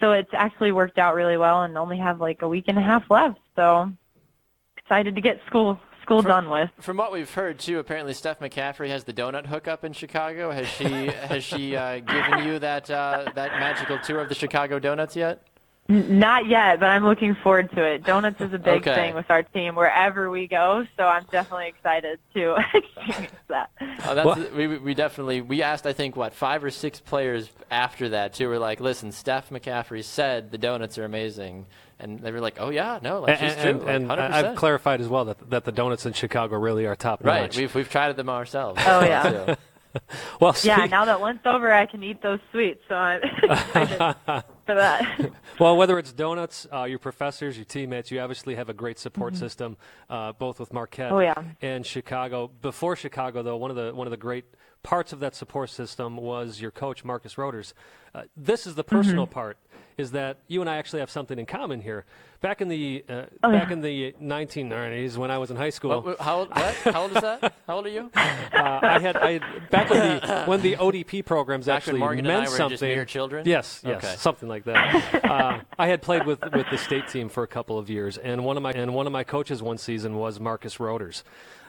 so 0.00 0.12
it's 0.12 0.30
actually 0.32 0.72
worked 0.72 0.98
out 0.98 1.14
really 1.14 1.36
well. 1.36 1.62
And 1.62 1.76
only 1.76 1.98
have 1.98 2.20
like 2.20 2.42
a 2.42 2.48
week 2.48 2.64
and 2.68 2.78
a 2.78 2.82
half 2.82 3.10
left, 3.10 3.40
so 3.56 3.92
excited 4.76 5.14
to 5.14 5.20
get 5.20 5.40
school 5.46 5.80
school 6.02 6.22
from, 6.22 6.30
done 6.30 6.50
with. 6.50 6.70
From 6.80 6.96
what 6.96 7.12
we've 7.12 7.32
heard 7.32 7.58
too, 7.58 7.78
apparently 7.78 8.14
Steph 8.14 8.40
McCaffrey 8.40 8.88
has 8.88 9.04
the 9.04 9.12
donut 9.12 9.46
hookup 9.46 9.84
in 9.84 9.92
Chicago. 9.92 10.50
Has 10.50 10.68
she 10.68 11.06
has 11.06 11.44
she 11.44 11.76
uh, 11.76 12.00
given 12.00 12.44
you 12.44 12.58
that 12.58 12.90
uh, 12.90 13.30
that 13.34 13.52
magical 13.58 13.98
tour 13.98 14.20
of 14.20 14.28
the 14.28 14.34
Chicago 14.34 14.78
donuts 14.78 15.16
yet? 15.16 15.46
Not 15.92 16.46
yet, 16.46 16.80
but 16.80 16.88
I'm 16.88 17.04
looking 17.04 17.34
forward 17.34 17.70
to 17.72 17.84
it. 17.84 18.04
Donuts 18.04 18.40
is 18.40 18.54
a 18.54 18.58
big 18.58 18.88
okay. 18.88 18.94
thing 18.94 19.14
with 19.14 19.30
our 19.30 19.42
team 19.42 19.74
wherever 19.74 20.30
we 20.30 20.46
go, 20.46 20.86
so 20.96 21.04
I'm 21.04 21.26
definitely 21.30 21.68
excited 21.68 22.18
to 22.32 22.56
experience 22.74 23.32
that. 23.48 23.70
Oh, 24.06 24.14
that's, 24.14 24.50
we, 24.52 24.78
we 24.78 24.94
definitely 24.94 25.42
we 25.42 25.62
asked 25.62 25.86
I 25.86 25.92
think 25.92 26.16
what 26.16 26.32
five 26.32 26.64
or 26.64 26.70
six 26.70 26.98
players 26.98 27.50
after 27.70 28.08
that 28.10 28.32
too. 28.32 28.48
We're 28.48 28.58
like, 28.58 28.80
listen, 28.80 29.12
Steph 29.12 29.50
McCaffrey 29.50 30.02
said 30.02 30.50
the 30.50 30.56
donuts 30.56 30.96
are 30.96 31.04
amazing, 31.04 31.66
and 31.98 32.20
they 32.20 32.32
were 32.32 32.40
like, 32.40 32.56
"Oh 32.58 32.70
yeah, 32.70 32.98
no, 33.02 33.20
like 33.20 33.42
and, 33.42 33.52
she's 33.52 33.62
true." 33.62 33.86
And, 33.86 34.08
like, 34.08 34.18
and 34.18 34.34
I've 34.34 34.56
clarified 34.56 35.02
as 35.02 35.08
well 35.08 35.26
that 35.26 35.50
that 35.50 35.64
the 35.64 35.72
donuts 35.72 36.06
in 36.06 36.14
Chicago 36.14 36.56
really 36.56 36.86
are 36.86 36.96
top 36.96 37.22
right. 37.22 37.42
notch. 37.42 37.56
Right, 37.56 37.62
we've 37.62 37.74
we've 37.74 37.90
tried 37.90 38.16
them 38.16 38.30
ourselves. 38.30 38.80
Oh 38.86 39.04
yeah. 39.04 39.56
well, 40.40 40.56
yeah. 40.62 40.86
Now 40.86 41.04
that 41.04 41.20
one's 41.20 41.40
over, 41.44 41.70
I 41.70 41.84
can 41.84 42.02
eat 42.02 42.22
those 42.22 42.40
sweets, 42.50 42.80
so 42.88 42.94
I'm 42.94 43.20
excited 43.22 44.44
for 44.66 44.74
that. 44.74 45.30
well, 45.58 45.76
whether 45.76 45.98
it's 45.98 46.12
donuts, 46.12 46.66
uh, 46.72 46.84
your 46.84 46.98
professors, 46.98 47.56
your 47.56 47.64
teammates, 47.64 48.10
you 48.10 48.20
obviously 48.20 48.54
have 48.54 48.68
a 48.68 48.74
great 48.74 48.98
support 48.98 49.34
mm-hmm. 49.34 49.40
system, 49.40 49.76
uh, 50.10 50.32
both 50.32 50.60
with 50.60 50.72
Marquette 50.72 51.12
oh, 51.12 51.20
yeah. 51.20 51.34
and 51.60 51.84
Chicago. 51.84 52.50
Before 52.60 52.96
Chicago, 52.96 53.42
though, 53.42 53.56
one 53.56 53.70
of 53.70 53.76
the 53.76 53.94
one 53.94 54.06
of 54.06 54.10
the 54.10 54.16
great 54.16 54.44
parts 54.82 55.12
of 55.12 55.20
that 55.20 55.34
support 55.34 55.70
system 55.70 56.16
was 56.16 56.60
your 56.60 56.70
coach, 56.70 57.04
Markus 57.04 57.34
Roeders. 57.34 57.72
Uh, 58.14 58.22
this 58.36 58.66
is 58.66 58.74
the 58.74 58.84
personal 58.84 59.26
mm-hmm. 59.26 59.34
part 59.34 59.58
is 59.98 60.12
that 60.12 60.38
you 60.48 60.60
and 60.60 60.70
I 60.70 60.76
actually 60.76 61.00
have 61.00 61.10
something 61.10 61.38
in 61.38 61.46
common 61.46 61.80
here. 61.80 62.04
Back 62.40 62.60
in 62.60 62.68
the 62.68 63.04
uh, 63.08 63.24
oh, 63.44 63.52
back 63.52 63.68
yeah. 63.68 63.72
in 63.72 63.80
the 63.82 64.14
1990s, 64.20 65.16
when 65.16 65.30
I 65.30 65.38
was 65.38 65.50
in 65.50 65.56
high 65.56 65.70
school, 65.70 66.00
what, 66.00 66.20
how, 66.20 66.40
old, 66.40 66.48
what? 66.48 66.74
how 66.74 67.02
old 67.02 67.12
is 67.12 67.22
that? 67.22 67.54
How 67.66 67.76
old 67.76 67.86
are 67.86 67.90
you? 67.90 68.10
Uh, 68.52 68.78
I 68.82 68.98
had 69.00 69.16
I 69.16 69.40
back 69.70 69.90
when 69.90 70.20
the 70.20 70.44
when 70.44 70.60
the 70.60 70.76
ODP 70.76 71.24
programs 71.24 71.66
back 71.66 71.78
actually 71.78 71.98
Morgan 71.98 72.24
meant 72.24 72.38
and 72.38 72.46
I 72.46 72.50
were 72.50 72.56
something. 72.56 72.94
Just 72.94 73.08
children. 73.08 73.44
Yes, 73.46 73.80
yes, 73.84 74.04
okay. 74.04 74.14
something 74.18 74.48
like 74.48 74.61
that. 74.64 75.24
uh, 75.24 75.60
I 75.78 75.86
had 75.88 76.02
played 76.02 76.26
with 76.26 76.40
with 76.52 76.66
the 76.70 76.78
state 76.78 77.08
team 77.08 77.28
for 77.28 77.42
a 77.42 77.46
couple 77.48 77.78
of 77.78 77.90
years, 77.90 78.18
and 78.18 78.44
one 78.44 78.56
of 78.56 78.62
my 78.62 78.72
and 78.72 78.94
one 78.94 79.06
of 79.06 79.12
my 79.12 79.24
coaches 79.24 79.62
one 79.62 79.78
season 79.78 80.16
was 80.16 80.40
Markus 80.40 80.76
Roeders. 80.78 81.22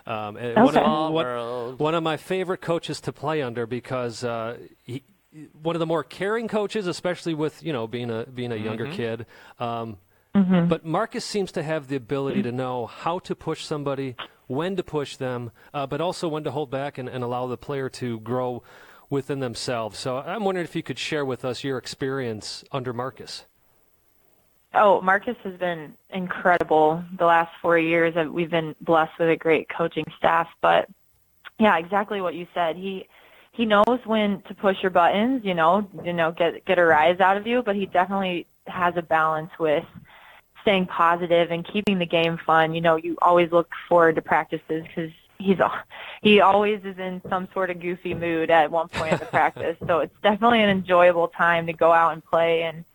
Um, 0.06 0.36
okay. 0.36 0.62
one, 0.62 0.76
of, 0.78 1.14
one, 1.14 1.78
one, 1.78 1.96
of 1.96 2.04
my 2.04 2.18
favorite 2.18 2.60
coaches 2.60 3.00
to 3.02 3.14
play 3.14 3.42
under 3.42 3.66
because 3.66 4.26
uh, 4.26 4.58
he, 4.82 5.04
one 5.62 5.78
of 5.78 5.80
the 5.80 5.86
more 5.86 6.04
caring 6.04 6.50
coaches, 6.50 6.88
especially 6.88 7.34
with 7.34 7.64
you 7.64 7.72
know 7.72 7.88
being 7.88 8.10
a 8.10 8.26
being 8.26 8.52
a 8.52 8.58
younger 8.58 8.86
Mm-hmm. 8.86 8.96
kid. 8.96 9.26
Um, 9.60 9.98
But 10.34 10.84
Markus 10.84 11.24
seems 11.24 11.52
to 11.54 11.64
have 11.64 11.88
the 11.88 11.96
ability 11.96 12.42
to 12.44 12.52
know 12.52 12.88
how 12.88 13.20
to 13.20 13.36
push 13.36 13.64
somebody, 13.66 14.16
when 14.48 14.76
to 14.76 14.84
push 14.84 15.16
them, 15.16 15.52
uh, 15.74 15.86
but 15.88 16.02
also 16.02 16.28
when 16.28 16.44
to 16.44 16.52
hold 16.52 16.70
back 16.72 16.98
and, 16.98 17.08
and 17.08 17.24
allow 17.24 17.48
the 17.48 17.58
player 17.58 17.88
to 17.90 18.20
grow 18.20 18.64
within 19.10 19.40
themselves. 19.40 20.00
So 20.00 20.18
I'm 20.18 20.44
wondering 20.44 20.66
if 20.66 20.76
you 20.76 20.84
could 20.84 21.00
share 21.00 21.26
with 21.26 21.46
us 21.46 21.64
your 21.64 21.78
experience 21.78 22.64
under 22.72 22.94
Markus. 22.94 23.46
Oh, 24.74 25.02
Markus 25.02 25.36
has 25.44 25.54
been 25.56 25.94
incredible 26.10 27.04
the 27.18 27.26
last 27.26 27.52
four 27.62 27.78
years. 27.78 28.16
Uh, 28.18 28.32
We've 28.32 28.50
been 28.50 28.76
blessed 28.82 29.20
with 29.20 29.30
a 29.30 29.36
great 29.36 29.70
coaching 29.70 30.06
staff. 30.18 30.48
But 30.62 30.90
yeah, 31.60 31.78
exactly 31.78 32.22
what 32.22 32.34
you 32.34 32.48
said. 32.54 32.76
He 32.76 33.08
he 33.52 33.66
knows 33.66 34.00
when 34.06 34.42
to 34.44 34.56
push 34.56 34.78
your 34.82 34.90
buttons. 34.90 35.46
You 35.46 35.54
know, 35.54 35.88
you 36.04 36.14
know, 36.14 36.32
get 36.32 36.66
get 36.66 36.80
a 36.80 36.86
rise 36.86 37.20
out 37.20 37.38
of 37.38 37.46
you. 37.46 37.62
But 37.62 37.76
he 37.76 37.86
definitely 37.86 38.48
has 38.66 38.96
a 38.98 39.04
balance 39.04 39.52
with 39.60 39.86
staying 40.64 40.88
positive 40.88 41.52
and 41.52 41.68
keeping 41.68 42.00
the 42.00 42.06
game 42.06 42.40
fun. 42.44 42.74
You 42.74 42.82
know, 42.82 42.96
you 42.96 43.16
always 43.22 43.52
look 43.52 43.70
forward 43.88 44.16
to 44.16 44.22
practices 44.24 44.84
because 44.88 45.12
he's 45.38 45.58
he 46.22 46.42
always 46.42 46.80
is 46.84 46.98
in 46.98 47.22
some 47.30 47.48
sort 47.54 47.70
of 47.70 47.80
goofy 47.80 48.14
mood 48.14 48.50
at 48.50 48.72
one 48.72 48.88
point 48.88 49.14
of 49.14 49.20
the 49.20 49.26
practice. 49.26 49.78
So 49.88 50.00
it's 50.00 50.16
definitely 50.22 50.62
an 50.62 50.70
enjoyable 50.70 51.28
time 51.28 51.68
to 51.68 51.74
go 51.74 51.92
out 51.92 52.14
and 52.14 52.24
play 52.24 52.64
and 52.64 52.86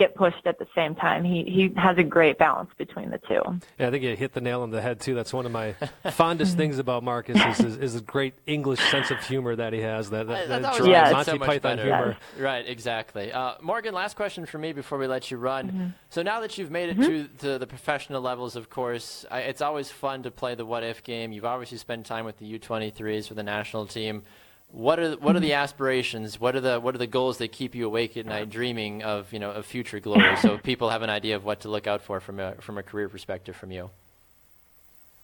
get 0.00 0.14
pushed 0.14 0.46
at 0.46 0.58
the 0.58 0.66
same 0.74 0.94
time. 0.94 1.22
He 1.22 1.44
he 1.44 1.72
has 1.76 1.98
a 1.98 2.02
great 2.02 2.38
balance 2.38 2.70
between 2.78 3.10
the 3.10 3.18
two. 3.18 3.42
Yeah, 3.78 3.88
I 3.88 3.90
think 3.90 4.02
you 4.02 4.16
hit 4.16 4.32
the 4.32 4.40
nail 4.40 4.62
on 4.62 4.70
the 4.70 4.80
head 4.80 4.98
too. 4.98 5.14
That's 5.14 5.32
one 5.32 5.44
of 5.46 5.52
my 5.52 5.74
fondest 6.12 6.56
things 6.60 6.78
about 6.78 7.04
Markus 7.04 7.36
is 7.36 7.58
his, 7.58 7.76
is 7.76 7.92
his 7.92 8.00
great 8.00 8.34
English 8.46 8.80
sense 8.90 9.10
of 9.10 9.18
humor 9.18 9.54
that 9.54 9.74
he 9.74 9.80
has. 9.80 10.10
That, 10.10 10.26
that, 10.26 10.48
that 10.48 10.62
That's 10.62 10.78
drives 10.78 10.80
always 10.80 10.90
Yes. 10.90 11.12
Monty 11.12 11.30
so 11.30 11.38
Python 11.38 11.76
better. 11.76 11.82
humor. 11.82 12.16
Right, 12.38 12.66
exactly. 12.66 13.30
Uh, 13.30 13.54
Morgan, 13.60 13.92
last 13.94 14.16
question 14.16 14.46
for 14.46 14.58
me 14.58 14.72
before 14.72 14.98
we 14.98 15.06
let 15.06 15.30
you 15.30 15.36
run. 15.36 15.68
Mm-hmm. 15.68 15.86
So 16.08 16.22
now 16.22 16.40
that 16.40 16.56
you've 16.56 16.70
made 16.70 16.88
it 16.90 16.96
to, 17.02 17.28
to 17.38 17.58
the 17.58 17.66
professional 17.66 18.22
levels, 18.22 18.56
of 18.56 18.70
course, 18.70 19.26
I, 19.30 19.40
it's 19.40 19.60
always 19.60 19.90
fun 19.90 20.22
to 20.22 20.30
play 20.30 20.54
the 20.54 20.64
what 20.64 20.82
if 20.82 21.04
game. 21.04 21.32
You've 21.32 21.44
obviously 21.44 21.78
spent 21.78 22.06
time 22.06 22.24
with 22.24 22.38
the 22.38 22.58
U23s 22.58 23.28
for 23.28 23.34
the 23.34 23.42
national 23.42 23.86
team. 23.86 24.22
What 24.72 24.98
are 25.00 25.12
what 25.16 25.36
are 25.36 25.40
the 25.40 25.52
aspirations? 25.64 26.40
What 26.40 26.54
are 26.56 26.60
the 26.60 26.80
what 26.80 26.94
are 26.94 26.98
the 26.98 27.06
goals 27.06 27.38
that 27.38 27.48
keep 27.52 27.74
you 27.74 27.86
awake 27.86 28.16
at 28.16 28.26
night, 28.26 28.50
dreaming 28.50 29.02
of 29.02 29.32
you 29.32 29.38
know 29.38 29.50
of 29.50 29.66
future 29.66 30.00
glory? 30.06 30.36
so 30.36 30.58
people 30.58 30.90
have 30.90 31.02
an 31.02 31.10
idea 31.10 31.36
of 31.36 31.44
what 31.44 31.60
to 31.60 31.68
look 31.68 31.86
out 31.86 32.02
for 32.02 32.20
from 32.20 32.38
a 32.40 32.54
from 32.56 32.78
a 32.78 32.82
career 32.82 33.08
perspective 33.08 33.56
from 33.56 33.72
you. 33.72 33.90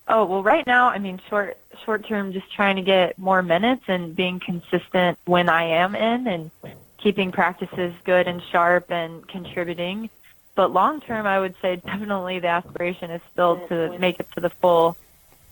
Oh 0.08 0.24
well, 0.24 0.42
right 0.42 0.66
now, 0.66 0.88
I 0.88 0.98
mean, 0.98 1.20
short 1.28 1.58
short 1.84 2.06
term, 2.06 2.32
just 2.32 2.52
trying 2.52 2.76
to 2.76 2.82
get 2.82 3.18
more 3.18 3.42
minutes 3.42 3.84
and 3.88 4.14
being 4.14 4.40
consistent 4.40 5.18
when 5.24 5.48
I 5.48 5.64
am 5.64 5.94
in 5.96 6.26
and 6.26 6.50
keeping 6.98 7.32
practices 7.32 7.94
good 8.04 8.26
and 8.26 8.42
sharp 8.50 8.90
and 8.90 9.26
contributing. 9.28 10.10
But 10.54 10.72
long 10.72 11.00
term, 11.00 11.26
I 11.26 11.38
would 11.38 11.54
say 11.60 11.76
definitely 11.76 12.38
the 12.38 12.48
aspiration 12.48 13.10
is 13.10 13.20
still 13.32 13.66
to 13.68 13.98
make 13.98 14.18
it 14.20 14.28
to 14.34 14.40
the 14.40 14.50
full 14.50 14.96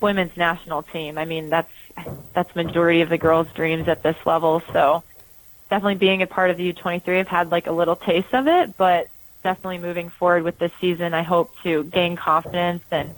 women's 0.01 0.37
national 0.37 0.83
team. 0.83 1.19
I 1.19 1.25
mean, 1.25 1.51
that's 1.51 1.71
that's 2.35 2.55
majority 2.57 3.01
of 3.03 3.09
the 3.09 3.19
girls' 3.19 3.47
dreams 3.55 3.89
at 3.89 4.03
this 4.03 4.17
level. 4.27 4.63
So 4.73 5.03
definitely 5.71 5.97
being 5.97 6.23
a 6.23 6.27
part 6.27 6.51
of 6.51 6.57
the 6.57 6.73
U23, 6.73 7.21
I've 7.21 7.29
had 7.29 7.51
like 7.51 7.67
a 7.67 7.73
little 7.73 7.97
taste 7.97 8.33
of 8.33 8.47
it, 8.47 8.77
but 8.77 9.09
definitely 9.43 9.79
moving 9.79 10.11
forward 10.11 10.43
with 10.43 10.59
this 10.59 10.73
season, 10.81 11.15
I 11.15 11.23
hope 11.23 11.51
to 11.63 11.85
gain 11.85 12.17
confidence 12.17 12.83
and 12.91 13.15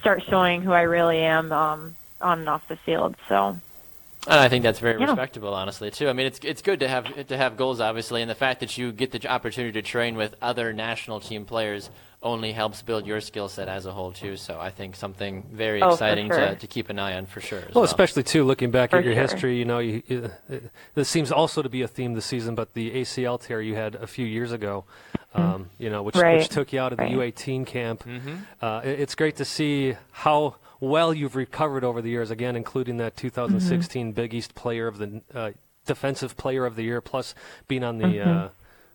start 0.00 0.22
showing 0.28 0.62
who 0.62 0.72
I 0.72 0.82
really 0.82 1.20
am 1.20 1.52
um, 1.52 1.96
on 2.20 2.40
and 2.40 2.48
off 2.48 2.62
the 2.68 2.76
field. 2.76 3.16
So 3.28 3.56
And 4.26 4.40
I 4.40 4.48
think 4.48 4.62
that's 4.62 4.78
very 4.78 4.98
Yeah. 4.98 5.06
respectable, 5.06 5.52
honestly, 5.52 5.90
too. 5.90 6.08
I 6.08 6.12
mean, 6.14 6.26
it's 6.26 6.38
it's 6.42 6.62
good 6.62 6.80
to 6.80 6.88
have 6.88 7.26
to 7.26 7.36
have 7.36 7.56
goals, 7.56 7.80
obviously, 7.80 8.22
and 8.22 8.30
the 8.30 8.34
fact 8.34 8.60
that 8.60 8.78
you 8.78 8.92
get 8.92 9.10
the 9.12 9.26
opportunity 9.28 9.72
to 9.72 9.82
train 9.82 10.16
with 10.16 10.34
other 10.40 10.72
national 10.72 11.20
team 11.20 11.44
players 11.44 11.90
only 12.24 12.52
helps 12.52 12.82
build 12.82 13.06
your 13.06 13.20
skill 13.20 13.48
set 13.48 13.68
as 13.68 13.84
a 13.86 13.92
whole, 13.92 14.10
too. 14.10 14.36
So 14.36 14.58
I 14.58 14.70
think 14.70 14.96
something 14.96 15.44
very 15.52 15.82
Oh, 15.82 15.90
exciting 15.92 16.28
sure. 16.28 16.38
to, 16.38 16.54
to 16.56 16.66
keep 16.66 16.88
an 16.88 16.98
eye 16.98 17.16
on 17.16 17.26
for 17.26 17.40
sure. 17.40 17.58
As 17.60 17.64
Well, 17.66 17.74
well, 17.76 17.84
especially 17.84 18.22
too 18.22 18.42
looking 18.44 18.70
back 18.70 18.90
For 18.90 18.96
at 18.96 19.04
your 19.04 19.12
sure. 19.14 19.22
history, 19.22 19.58
you 19.58 19.64
know, 19.66 19.78
you, 19.78 20.02
you, 20.06 20.30
uh, 20.50 20.56
this 20.94 21.08
seems 21.08 21.30
also 21.30 21.62
to 21.62 21.68
be 21.68 21.82
a 21.82 21.88
theme 21.88 22.14
this 22.14 22.24
season. 22.24 22.54
But 22.54 22.72
the 22.74 22.90
ACL 22.92 23.40
tear 23.40 23.60
you 23.60 23.74
had 23.74 23.94
a 23.94 24.06
few 24.06 24.26
years 24.26 24.50
ago, 24.52 24.84
um, 25.34 25.68
you 25.78 25.90
know, 25.90 26.02
which, 26.02 26.16
which 26.16 26.48
took 26.48 26.72
you 26.72 26.80
out 26.80 26.92
of 26.92 26.98
the 26.98 27.04
Right. 27.04 27.34
U18 27.36 27.66
camp. 27.66 28.04
Mm-hmm. 28.04 28.34
Uh, 28.60 28.80
it- 28.84 29.00
it's 29.00 29.14
great 29.14 29.36
to 29.36 29.44
see 29.44 29.94
how 30.12 30.56
well 30.80 31.12
you've 31.12 31.36
recovered 31.36 31.84
over 31.84 32.00
the 32.00 32.08
years. 32.10 32.30
Again, 32.30 32.56
including 32.56 32.96
that 32.98 33.16
2016 33.16 34.12
Big 34.12 34.32
East 34.34 34.54
Player 34.54 34.86
of 34.86 34.98
the 34.98 35.20
uh, 35.34 35.50
Defensive 35.86 36.36
Player 36.38 36.64
of 36.64 36.76
the 36.76 36.82
Year, 36.84 37.00
plus 37.02 37.34
being 37.68 37.84
on 37.84 37.98
the. 37.98 38.20
Uh, 38.20 38.48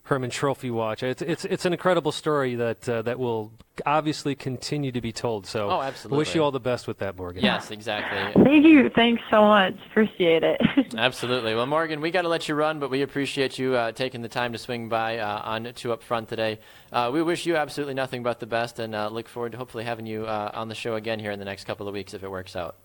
Hermann 0.10 0.32
Trophy 0.32 0.72
watch. 0.72 1.04
It's 1.04 1.22
it's 1.22 1.46
it's 1.46 1.66
an 1.66 1.72
incredible 1.74 2.12
story 2.12 2.56
that 2.56 2.90
uh, 2.90 3.04
that 3.04 3.20
will 3.20 3.52
obviously 3.86 4.34
continue 4.34 4.92
to 4.92 5.02
be 5.02 5.12
told. 5.12 5.46
So, 5.46 5.70
Oh, 5.70 5.82
absolutely. 5.82 6.18
Wish 6.18 6.34
you 6.34 6.44
all 6.44 6.50
the 6.52 6.60
best 6.60 6.88
with 6.88 6.98
that, 6.98 7.16
Morgan. 7.16 7.44
yes, 7.44 7.70
exactly. 7.70 8.44
thank 8.44 8.66
you. 8.66 8.90
Thanks 8.90 9.22
so 9.30 9.44
much. 9.46 9.76
Appreciate 9.92 10.44
it. 10.44 10.60
Absolutely. 10.98 11.54
Well, 11.54 11.68
Morgan, 11.68 12.02
we 12.02 12.10
got 12.10 12.24
to 12.24 12.28
let 12.28 12.50
you 12.50 12.56
run, 12.56 12.80
but 12.80 12.90
we 12.90 13.04
appreciate 13.04 13.60
you 13.60 13.76
uh, 13.76 13.92
taking 13.92 14.24
the 14.24 14.28
time 14.28 14.52
to 14.54 14.58
swing 14.58 14.90
by 14.90 15.20
uh, 15.20 15.42
on 15.46 15.72
Two 15.76 15.94
Up 15.94 16.02
Front 16.02 16.28
today. 16.28 16.60
Uh, 16.92 17.12
we 17.14 17.22
wish 17.22 17.46
you 17.46 17.56
absolutely 17.56 17.94
nothing 17.94 18.24
but 18.24 18.40
the 18.40 18.48
best 18.48 18.80
and 18.80 18.96
uh, 18.96 19.10
look 19.10 19.30
forward 19.30 19.52
to 19.52 19.60
hopefully 19.60 19.84
having 19.84 20.08
you 20.08 20.26
uh, 20.26 20.50
on 20.56 20.70
the 20.70 20.76
show 20.76 20.96
again 20.96 21.20
here 21.20 21.32
in 21.32 21.38
the 21.40 21.46
next 21.46 21.66
couple 21.66 21.88
of 21.88 21.94
weeks 21.94 22.16
if 22.16 22.24
it 22.24 22.32
works 22.32 22.56
out. 22.56 22.76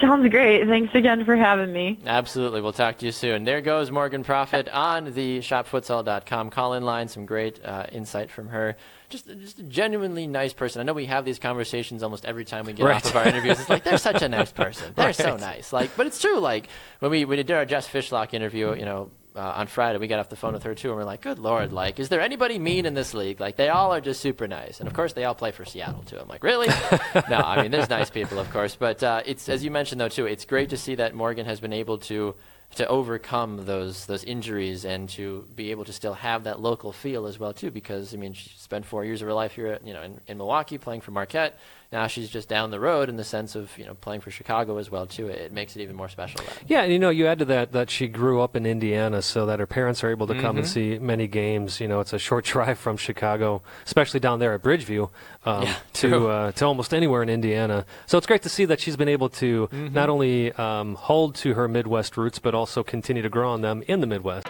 Sounds 0.00 0.28
great. 0.30 0.66
Thanks 0.68 0.94
again 0.94 1.24
for 1.24 1.34
having 1.36 1.72
me. 1.72 1.98
Absolutely. 2.06 2.60
We'll 2.60 2.72
talk 2.72 2.98
to 2.98 3.06
you 3.06 3.10
soon. 3.12 3.42
There 3.42 3.60
goes 3.60 3.90
Morgan 3.90 4.22
Proffitt 4.22 4.72
on 4.72 5.12
the 5.12 5.40
shopfutsal.com 5.40 6.50
call 6.50 6.74
in 6.74 6.84
line. 6.84 7.08
Some 7.08 7.26
great 7.26 7.64
uh, 7.64 7.86
insight 7.90 8.30
from 8.30 8.48
her. 8.48 8.76
Just, 9.08 9.26
just 9.26 9.58
a 9.58 9.62
genuinely 9.64 10.28
nice 10.28 10.52
person. 10.52 10.80
I 10.80 10.84
know 10.84 10.92
we 10.92 11.06
have 11.06 11.24
these 11.24 11.40
conversations 11.40 12.04
almost 12.04 12.24
every 12.24 12.44
time 12.44 12.64
we 12.64 12.74
get 12.74 12.84
Right. 12.86 12.96
off 12.96 13.06
of 13.06 13.16
our 13.16 13.26
interviews. 13.26 13.58
It's 13.58 13.68
like 13.68 13.82
they're 13.82 13.98
such 13.98 14.22
a 14.22 14.28
nice 14.28 14.52
person. 14.52 14.92
They're 14.96 15.12
so 15.12 15.36
nice. 15.36 15.72
Like, 15.72 15.90
but 15.96 16.06
it's 16.06 16.20
true. 16.20 16.38
Like 16.38 16.68
when 17.00 17.10
we 17.10 17.24
when 17.24 17.36
we 17.38 17.42
did 17.42 17.50
our 17.56 17.64
Jess 17.66 17.88
Fishlock 17.88 18.34
interview, 18.34 18.74
you 18.76 18.84
know, 18.84 19.10
uh, 19.34 19.40
on 19.56 19.66
Friday, 19.66 19.98
we 19.98 20.06
got 20.06 20.18
off 20.18 20.28
the 20.28 20.36
phone 20.36 20.52
with 20.52 20.62
her 20.64 20.74
too, 20.74 20.88
and 20.88 20.96
we're 20.96 21.04
like, 21.04 21.22
"Good 21.22 21.38
lord! 21.38 21.72
Like, 21.72 21.98
is 21.98 22.08
there 22.08 22.20
anybody 22.20 22.58
mean 22.58 22.86
in 22.86 22.94
this 22.94 23.14
league? 23.14 23.40
Like, 23.40 23.56
they 23.56 23.68
all 23.68 23.92
are 23.92 24.00
just 24.00 24.20
super 24.20 24.46
nice, 24.46 24.80
and 24.80 24.88
of 24.88 24.94
course, 24.94 25.12
they 25.12 25.24
all 25.24 25.34
play 25.34 25.52
for 25.52 25.64
Seattle 25.64 26.02
too." 26.02 26.18
I'm 26.18 26.28
like, 26.28 26.42
"Really? 26.44 26.68
no, 27.30 27.38
I 27.38 27.62
mean, 27.62 27.70
there's 27.70 27.88
nice 27.90 28.10
people, 28.10 28.38
of 28.38 28.50
course, 28.50 28.76
but 28.76 29.02
uh, 29.02 29.22
it's 29.24 29.48
as 29.48 29.64
you 29.64 29.70
mentioned 29.70 30.00
though 30.00 30.08
too. 30.08 30.26
It's 30.26 30.44
great 30.44 30.70
to 30.70 30.76
see 30.76 30.96
that 30.96 31.14
Morgan 31.14 31.46
has 31.46 31.60
been 31.60 31.72
able 31.72 31.98
to 31.98 32.34
to 32.76 32.86
overcome 32.86 33.64
those 33.66 34.06
those 34.06 34.24
injuries 34.24 34.84
and 34.84 35.08
to 35.10 35.46
be 35.54 35.70
able 35.70 35.84
to 35.84 35.92
still 35.92 36.14
have 36.14 36.44
that 36.44 36.60
local 36.60 36.92
feel 36.92 37.26
as 37.26 37.38
well 37.38 37.52
too. 37.52 37.70
Because 37.70 38.14
I 38.14 38.16
mean, 38.16 38.32
she 38.32 38.50
spent 38.56 38.84
four 38.86 39.04
years 39.04 39.22
of 39.22 39.28
her 39.28 39.34
life 39.34 39.52
here, 39.52 39.68
at, 39.68 39.86
you 39.86 39.92
know, 39.92 40.02
in, 40.02 40.20
in 40.26 40.36
Milwaukee 40.38 40.78
playing 40.78 41.00
for 41.00 41.10
Marquette. 41.10 41.58
Now 41.92 42.06
she's 42.06 42.30
just 42.30 42.48
down 42.48 42.70
the 42.70 42.80
road 42.80 43.08
in 43.10 43.16
the 43.16 43.24
sense 43.24 43.54
of 43.54 43.76
you 43.76 43.84
know 43.84 43.92
playing 43.94 44.22
for 44.22 44.30
Chicago 44.30 44.78
as 44.78 44.90
well 44.90 45.06
too. 45.06 45.28
It, 45.28 45.38
it 45.38 45.52
makes 45.52 45.76
it 45.76 45.82
even 45.82 45.94
more 45.94 46.08
special. 46.08 46.40
Then. 46.40 46.54
Yeah, 46.66 46.82
and 46.82 46.92
you 46.92 46.98
know, 46.98 47.10
you 47.10 47.26
add 47.26 47.38
to 47.40 47.44
that 47.46 47.72
that 47.72 47.90
she 47.90 48.08
grew 48.08 48.40
up 48.40 48.56
in 48.56 48.64
Indiana, 48.64 49.20
so 49.20 49.44
that 49.46 49.58
her 49.60 49.66
parents 49.66 50.02
are 50.02 50.10
able 50.10 50.26
to 50.28 50.34
come 50.34 50.56
and 50.56 50.64
Mm-hmm. 50.64 50.96
see 50.96 50.98
many 50.98 51.26
games. 51.26 51.80
You 51.80 51.88
know, 51.88 52.00
it's 52.00 52.12
a 52.14 52.18
short 52.18 52.44
drive 52.52 52.78
from 52.78 52.96
Chicago, 52.96 53.62
especially 53.84 54.20
down 54.20 54.38
there 54.38 54.54
at 54.54 54.62
Bridgeview, 54.62 55.10
um, 55.44 55.64
Yeah, 55.64 55.74
to 55.94 56.28
uh, 56.28 56.52
to 56.52 56.64
almost 56.64 56.94
anywhere 56.94 57.22
in 57.22 57.28
Indiana. 57.28 57.84
So 58.06 58.16
it's 58.16 58.26
great 58.26 58.42
to 58.42 58.48
see 58.48 58.64
that 58.64 58.80
she's 58.80 58.96
been 58.96 59.08
able 59.08 59.28
to 59.28 59.68
Mm-hmm. 59.68 59.92
not 59.94 60.08
only 60.08 60.52
um, 60.52 60.94
hold 60.94 61.34
to 61.36 61.52
her 61.54 61.68
Midwest 61.68 62.16
roots, 62.16 62.38
but 62.38 62.54
also 62.54 62.82
continue 62.82 63.22
to 63.22 63.28
grow 63.28 63.50
on 63.50 63.60
them 63.60 63.82
in 63.86 64.00
the 64.00 64.06
Midwest. 64.06 64.46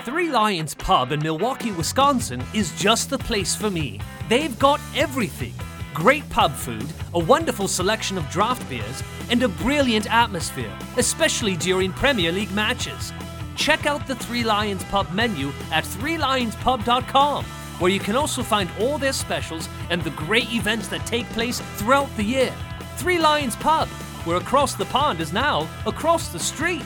Three 0.00 0.30
Lions 0.30 0.74
Pub 0.74 1.10
in 1.12 1.20
Milwaukee, 1.20 1.72
Wisconsin 1.72 2.42
is 2.54 2.72
just 2.78 3.10
the 3.10 3.18
place 3.18 3.54
for 3.56 3.70
me. 3.70 4.00
They've 4.28 4.56
got 4.58 4.80
everything 4.94 5.54
great 5.96 6.28
pub 6.28 6.52
food, 6.52 6.86
a 7.14 7.18
wonderful 7.18 7.66
selection 7.66 8.18
of 8.18 8.28
draft 8.28 8.68
beers, 8.68 9.02
and 9.30 9.42
a 9.42 9.48
brilliant 9.48 10.06
atmosphere, 10.12 10.70
especially 10.98 11.56
during 11.56 11.90
Premier 11.90 12.30
League 12.30 12.52
matches. 12.52 13.14
Check 13.56 13.86
out 13.86 14.06
the 14.06 14.14
Three 14.14 14.44
Lions 14.44 14.84
Pub 14.84 15.10
menu 15.12 15.48
at 15.72 15.84
threelionspub.com, 15.84 17.44
where 17.78 17.90
you 17.90 17.98
can 17.98 18.14
also 18.14 18.42
find 18.42 18.68
all 18.78 18.98
their 18.98 19.14
specials 19.14 19.70
and 19.88 20.02
the 20.02 20.10
great 20.10 20.52
events 20.52 20.88
that 20.88 21.06
take 21.06 21.26
place 21.30 21.60
throughout 21.76 22.14
the 22.18 22.24
year. 22.24 22.52
Three 22.98 23.18
Lions 23.18 23.56
Pub, 23.56 23.88
where 24.26 24.36
across 24.36 24.74
the 24.74 24.84
pond 24.84 25.22
is 25.22 25.32
now 25.32 25.66
across 25.86 26.28
the 26.28 26.38
street. 26.38 26.84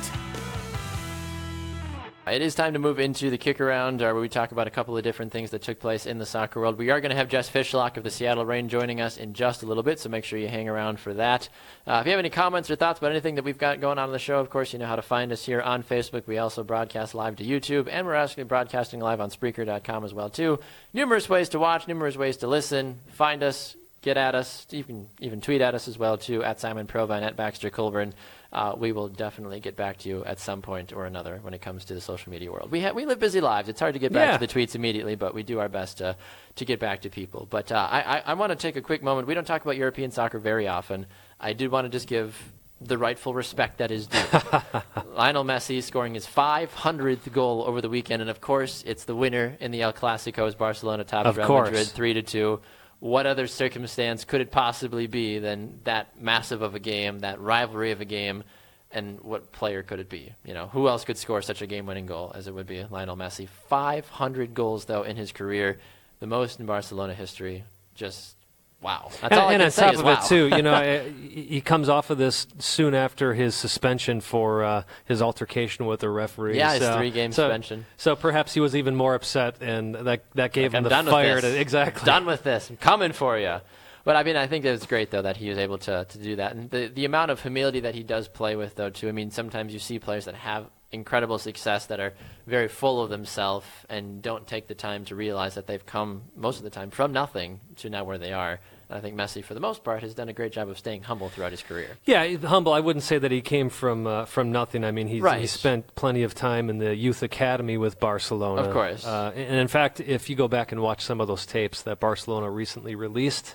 It 2.30 2.42
is 2.42 2.54
time 2.54 2.74
to 2.74 2.78
move 2.78 3.00
into 3.00 3.28
the 3.28 3.38
kick 3.38 3.60
around, 3.60 4.00
uh, 4.00 4.04
where 4.04 4.14
we 4.14 4.28
talk 4.28 4.52
about 4.52 4.68
a 4.68 4.70
couple 4.70 4.96
of 4.96 5.02
different 5.02 5.32
things 5.32 5.50
that 5.50 5.62
took 5.62 5.80
place 5.80 6.06
in 6.06 6.18
the 6.18 6.26
soccer 6.26 6.60
world. 6.60 6.78
We 6.78 6.90
are 6.90 7.00
going 7.00 7.10
to 7.10 7.16
have 7.16 7.28
Jess 7.28 7.50
Fishlock 7.50 7.96
of 7.96 8.04
the 8.04 8.10
Seattle 8.10 8.46
Reign 8.46 8.68
joining 8.68 9.00
us 9.00 9.16
in 9.16 9.34
just 9.34 9.64
a 9.64 9.66
little 9.66 9.82
bit, 9.82 9.98
so 9.98 10.08
make 10.08 10.22
sure 10.24 10.38
you 10.38 10.46
hang 10.46 10.68
around 10.68 11.00
for 11.00 11.12
that. 11.14 11.48
Uh, 11.88 11.98
if 12.00 12.06
you 12.06 12.12
have 12.12 12.20
any 12.20 12.30
comments 12.30 12.70
or 12.70 12.76
thoughts 12.76 13.00
about 13.00 13.10
anything 13.10 13.34
that 13.34 13.42
we've 13.42 13.58
got 13.58 13.80
going 13.80 13.98
on 13.98 14.10
in 14.10 14.12
the 14.12 14.20
show, 14.20 14.38
of 14.38 14.48
course, 14.48 14.72
you 14.72 14.78
know 14.78 14.86
how 14.86 14.94
to 14.94 15.02
find 15.02 15.32
us 15.32 15.44
here 15.44 15.60
on 15.60 15.82
Facebook. 15.82 16.28
We 16.28 16.38
also 16.38 16.62
broadcast 16.62 17.16
live 17.16 17.34
to 17.36 17.44
YouTube, 17.44 17.88
and 17.90 18.06
we're 18.06 18.14
actually 18.14 18.44
broadcasting 18.44 19.00
live 19.00 19.20
on 19.20 19.30
Spreaker.com 19.30 20.04
as 20.04 20.14
well 20.14 20.30
too. 20.30 20.60
Numerous 20.94 21.28
ways 21.28 21.48
to 21.48 21.58
watch, 21.58 21.88
numerous 21.88 22.16
ways 22.16 22.36
to 22.36 22.46
listen. 22.46 23.00
Find 23.08 23.42
us 23.42 23.74
get 24.02 24.16
at 24.16 24.34
us. 24.34 24.66
You 24.70 24.84
can 24.84 25.08
even 25.20 25.40
tweet 25.40 25.60
at 25.60 25.74
us 25.74 25.88
as 25.88 25.98
well 25.98 26.16
too 26.16 26.42
at 26.42 26.60
Simon 26.60 26.86
Provan 26.86 27.22
at 27.22 27.36
Baxter 27.36 27.70
Colburn. 27.70 28.14
Uh, 28.52 28.74
we 28.76 28.90
will 28.90 29.08
definitely 29.08 29.60
get 29.60 29.76
back 29.76 29.96
to 29.98 30.08
you 30.08 30.24
at 30.24 30.40
some 30.40 30.60
point 30.60 30.92
or 30.92 31.06
another 31.06 31.38
when 31.42 31.54
it 31.54 31.60
comes 31.60 31.84
to 31.84 31.94
the 31.94 32.00
social 32.00 32.32
media 32.32 32.50
world. 32.50 32.68
We 32.70 32.80
ha- 32.80 32.90
we 32.90 33.06
live 33.06 33.20
busy 33.20 33.40
lives. 33.40 33.68
It's 33.68 33.78
hard 33.78 33.94
to 33.94 34.00
get 34.00 34.12
back 34.12 34.26
Yeah. 34.26 34.38
to 34.38 34.44
the 34.44 34.52
tweets 34.52 34.74
immediately, 34.74 35.14
but 35.14 35.34
we 35.34 35.44
do 35.44 35.60
our 35.60 35.68
best 35.68 35.98
to 35.98 36.16
to 36.56 36.64
get 36.64 36.80
back 36.80 37.02
to 37.02 37.10
people. 37.10 37.46
But 37.48 37.70
uh, 37.70 37.88
I 37.90 38.00
I, 38.00 38.22
I 38.26 38.34
want 38.34 38.50
to 38.50 38.56
take 38.56 38.74
a 38.74 38.80
quick 38.80 39.04
moment. 39.04 39.28
We 39.28 39.34
don't 39.34 39.46
talk 39.46 39.62
about 39.62 39.76
European 39.76 40.10
soccer 40.10 40.40
very 40.40 40.66
often. 40.66 41.06
I 41.38 41.52
did 41.52 41.70
want 41.70 41.84
to 41.84 41.88
just 41.90 42.08
give 42.08 42.36
the 42.80 42.98
rightful 42.98 43.34
respect 43.34 43.78
that 43.78 43.90
is 43.92 44.08
due. 44.08 44.18
Lionel 45.14 45.44
Messi 45.44 45.82
scoring 45.82 46.14
his 46.14 46.26
500th 46.26 47.30
goal 47.32 47.62
over 47.66 47.80
the 47.80 47.88
weekend, 47.90 48.20
and 48.22 48.30
of 48.30 48.40
course, 48.40 48.82
it's 48.86 49.04
the 49.04 49.14
winner 49.14 49.56
in 49.60 49.70
the 49.70 49.82
El 49.82 49.92
Clasico 49.92 50.46
as 50.48 50.54
Barcelona 50.54 51.04
topped 51.04 51.36
Real. 51.36 51.46
Madrid 51.62 51.86
three 51.86 52.14
to 52.14 52.22
two. 52.22 52.60
What 53.00 53.26
other 53.26 53.46
circumstance 53.46 54.24
could 54.24 54.40
it 54.40 54.50
possibly 54.50 55.06
be 55.06 55.38
than 55.38 55.80
that 55.84 56.20
massive 56.20 56.62
of 56.62 56.74
a 56.74 56.78
game, 56.78 57.20
that 57.20 57.40
rivalry 57.40 57.92
of 57.92 58.00
a 58.00 58.04
game, 58.04 58.44
and 58.92 59.20
what 59.20 59.52
player 59.52 59.82
could 59.82 60.00
it 60.00 60.08
be? 60.08 60.34
You 60.44 60.52
know, 60.52 60.66
who 60.66 60.86
else 60.86 61.04
could 61.04 61.16
score 61.16 61.40
such 61.42 61.62
a 61.62 61.66
game-winning 61.66 62.06
goal 62.06 62.32
as 62.34 62.46
it 62.46 62.54
would 62.54 62.66
be 62.66 62.84
Lionel 62.84 63.16
Messi? 63.16 63.48
500 63.48 64.52
goals 64.52 64.84
though 64.84 65.02
in 65.02 65.16
his 65.16 65.32
career, 65.32 65.78
the 66.18 66.26
most 66.26 66.60
in 66.60 66.66
Barcelona 66.66 67.14
history. 67.14 67.64
Just 67.94 68.36
wow. 68.80 69.10
That's 69.20 69.36
all 69.36 69.48
I 69.48 69.54
and 69.54 69.62
on 69.62 69.70
top 69.70 69.94
of 69.94 70.02
wow. 70.02 70.12
it 70.22 70.28
too, 70.28 70.48
you 70.48 70.62
know, 70.62 70.72
uh, 70.74 71.02
he 71.30 71.60
comes 71.60 71.88
off 71.88 72.10
of 72.10 72.18
this 72.18 72.46
soon 72.58 72.94
after 72.94 73.34
his 73.34 73.54
suspension 73.54 74.20
for 74.20 74.64
uh, 74.64 74.82
his 75.04 75.22
altercation 75.22 75.86
with 75.86 76.00
the 76.00 76.10
referee. 76.10 76.56
Yeah, 76.58 76.72
his 76.74 76.82
so, 76.82 76.96
three-game 76.96 77.32
so- 77.32 77.44
suspension. 77.44 77.86
So 77.96 78.16
perhaps 78.16 78.54
he 78.54 78.60
was 78.60 78.74
even 78.76 78.96
more 78.96 79.14
upset, 79.14 79.56
and 79.60 79.94
that 79.94 80.24
that 80.34 80.52
gave 80.52 80.72
Like, 80.72 80.72
him 80.72 80.76
I'm 80.78 80.82
the 80.84 80.90
done 80.90 81.06
fire 81.06 81.34
with 81.36 81.42
this. 81.44 81.54
to 81.54 81.60
exactly. 81.66 82.04
Done 82.06 82.26
with 82.26 82.42
this. 82.42 82.70
I'm 82.70 82.76
coming 82.76 83.12
for 83.12 83.38
you. 83.38 83.58
But 84.02 84.16
I 84.16 84.22
mean, 84.22 84.36
I 84.36 84.46
think 84.46 84.64
that 84.64 84.72
it's 84.72 84.86
great 84.86 85.10
though 85.10 85.22
that 85.22 85.36
he 85.36 85.48
was 85.50 85.58
able 85.58 85.78
to 85.78 86.06
to 86.08 86.18
do 86.18 86.36
that, 86.36 86.54
and 86.56 86.70
the 86.70 86.88
the 86.88 87.04
amount 87.04 87.30
of 87.30 87.42
humility 87.42 87.80
that 87.80 87.94
he 87.94 88.02
does 88.02 88.28
play 88.28 88.56
with 88.56 88.76
though 88.76 88.90
too. 88.90 89.08
I 89.08 89.12
mean, 89.12 89.30
sometimes 89.30 89.72
you 89.72 89.78
see 89.78 89.98
players 89.98 90.24
that 90.24 90.34
have 90.34 90.66
incredible 90.92 91.38
success 91.38 91.86
that 91.86 92.00
are 92.00 92.12
very 92.46 92.68
full 92.68 93.00
of 93.02 93.10
themselves 93.10 93.66
and 93.88 94.22
don't 94.22 94.46
take 94.46 94.66
the 94.66 94.74
time 94.74 95.04
to 95.04 95.14
realize 95.14 95.54
that 95.54 95.66
they've 95.66 95.86
come 95.86 96.22
most 96.36 96.58
of 96.58 96.64
the 96.64 96.70
time 96.70 96.90
from 96.90 97.12
nothing 97.12 97.60
to 97.76 97.88
now 97.88 98.02
where 98.04 98.18
they 98.18 98.32
are. 98.32 98.58
And 98.88 98.98
I 98.98 99.00
think 99.00 99.14
Messi, 99.14 99.44
for 99.44 99.54
the 99.54 99.60
most 99.60 99.84
part, 99.84 100.02
has 100.02 100.14
done 100.14 100.28
a 100.28 100.32
great 100.32 100.50
job 100.50 100.68
of 100.68 100.76
staying 100.76 101.04
humble 101.04 101.28
throughout 101.28 101.52
his 101.52 101.62
career. 101.62 101.90
Yeah, 102.06 102.26
humble. 102.38 102.72
I 102.72 102.80
wouldn't 102.80 103.04
say 103.04 103.18
that 103.18 103.30
he 103.30 103.40
came 103.40 103.68
from 103.68 104.04
uh, 104.08 104.24
from 104.24 104.50
nothing. 104.50 104.82
I 104.84 104.90
mean, 104.90 105.06
he 105.06 105.20
Right. 105.20 105.40
he 105.40 105.46
spent 105.46 105.94
plenty 105.94 106.24
of 106.24 106.34
time 106.34 106.68
in 106.68 106.78
the 106.78 106.92
youth 106.96 107.22
academy 107.22 107.78
with 107.78 108.00
Barcelona. 108.00 108.62
Of 108.62 108.72
course. 108.72 109.06
Uh, 109.06 109.30
and 109.36 109.54
in 109.54 109.68
fact, 109.68 110.00
if 110.00 110.28
you 110.28 110.34
go 110.34 110.48
back 110.48 110.72
and 110.72 110.80
watch 110.82 111.02
some 111.04 111.20
of 111.20 111.28
those 111.28 111.46
tapes 111.46 111.82
that 111.82 112.00
Barcelona 112.00 112.50
recently 112.50 112.96
released 112.96 113.54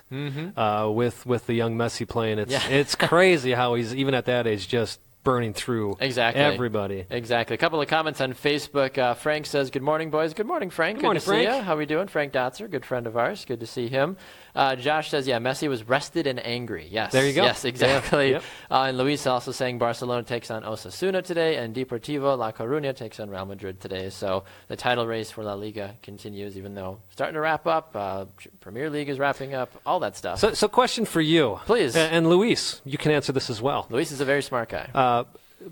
uh, 0.56 0.90
with 0.90 1.26
with 1.26 1.46
the 1.46 1.52
young 1.54 1.76
Messi 1.76 2.08
playing, 2.08 2.38
it's 2.38 2.54
Mm-hmm. 2.54 2.72
Yeah. 2.72 2.78
it's 2.78 2.94
crazy 3.12 3.52
how 3.52 3.74
he's 3.74 3.94
even 3.94 4.14
at 4.14 4.24
that 4.24 4.46
age 4.46 4.66
just 4.68 5.00
burning 5.26 5.52
through 5.52 5.96
Exactly. 6.00 6.40
everybody. 6.42 7.04
Exactly. 7.10 7.54
A 7.54 7.58
couple 7.58 7.80
of 7.82 7.88
comments 7.88 8.20
on 8.20 8.32
Facebook. 8.32 8.96
Uh, 8.96 9.14
Frank 9.14 9.44
says, 9.46 9.70
"Good 9.70 9.82
morning, 9.82 10.10
boys. 10.10 10.32
Good 10.34 10.46
morning, 10.46 10.70
Frank. 10.70 10.98
Good 10.98 11.02
morning, 11.04 11.20
to 11.20 11.26
see 11.26 11.30
Frank. 11.44 11.48
ya. 11.48 11.62
How 11.62 11.76
we 11.76 11.84
doing, 11.84 12.06
Frank 12.06 12.32
Dotzer? 12.32 12.70
Good 12.70 12.86
friend 12.86 13.06
of 13.08 13.16
ours. 13.16 13.44
Good 13.44 13.60
to 13.60 13.66
see 13.66 13.88
him." 13.88 14.16
Uh, 14.54 14.74
Josh 14.76 15.10
says, 15.10 15.26
"Yeah, 15.26 15.38
Messi 15.38 15.68
was 15.68 15.86
rested 15.86 16.26
and 16.26 16.38
angry. 16.46 16.86
Yes, 16.90 17.12
There 17.12 17.26
you 17.26 17.34
go. 17.34 17.42
Yes, 17.44 17.64
exactly." 17.64 18.26
Yeah. 18.30 18.32
Yep. 18.36 18.42
Uh, 18.70 18.82
and 18.88 18.98
Luis 18.98 19.26
also 19.26 19.50
saying 19.52 19.78
Barcelona 19.78 20.22
takes 20.22 20.50
on 20.50 20.62
Osasuna 20.62 21.22
today, 21.22 21.56
and 21.56 21.74
Deportivo 21.74 22.38
La 22.38 22.52
Coruña 22.52 22.94
takes 22.96 23.18
on 23.20 23.28
Real 23.28 23.44
Madrid 23.44 23.80
today. 23.80 24.08
So 24.10 24.44
the 24.68 24.76
title 24.76 25.06
race 25.06 25.30
for 25.30 25.42
La 25.44 25.54
Liga 25.54 25.94
continues, 26.02 26.56
even 26.56 26.74
though 26.74 26.98
starting 27.10 27.34
to 27.34 27.40
wrap 27.40 27.66
up. 27.66 27.90
Uh, 27.94 28.26
Premier 28.60 28.88
League 28.90 29.08
is 29.08 29.18
wrapping 29.18 29.54
up. 29.54 29.70
All 29.84 30.00
that 30.00 30.16
stuff. 30.16 30.38
So, 30.38 30.52
so 30.54 30.68
question 30.68 31.04
for 31.04 31.20
you, 31.20 31.58
Please. 31.66 31.94
A- 31.96 32.00
and 32.12 32.28
Luis, 32.28 32.80
you 32.84 32.96
can 32.96 33.10
answer 33.12 33.32
this 33.32 33.50
as 33.50 33.60
well. 33.60 33.86
Luis 33.90 34.10
is 34.12 34.20
a 34.20 34.24
very 34.24 34.42
smart 34.42 34.68
guy. 34.68 34.88
Uh, 35.20 35.24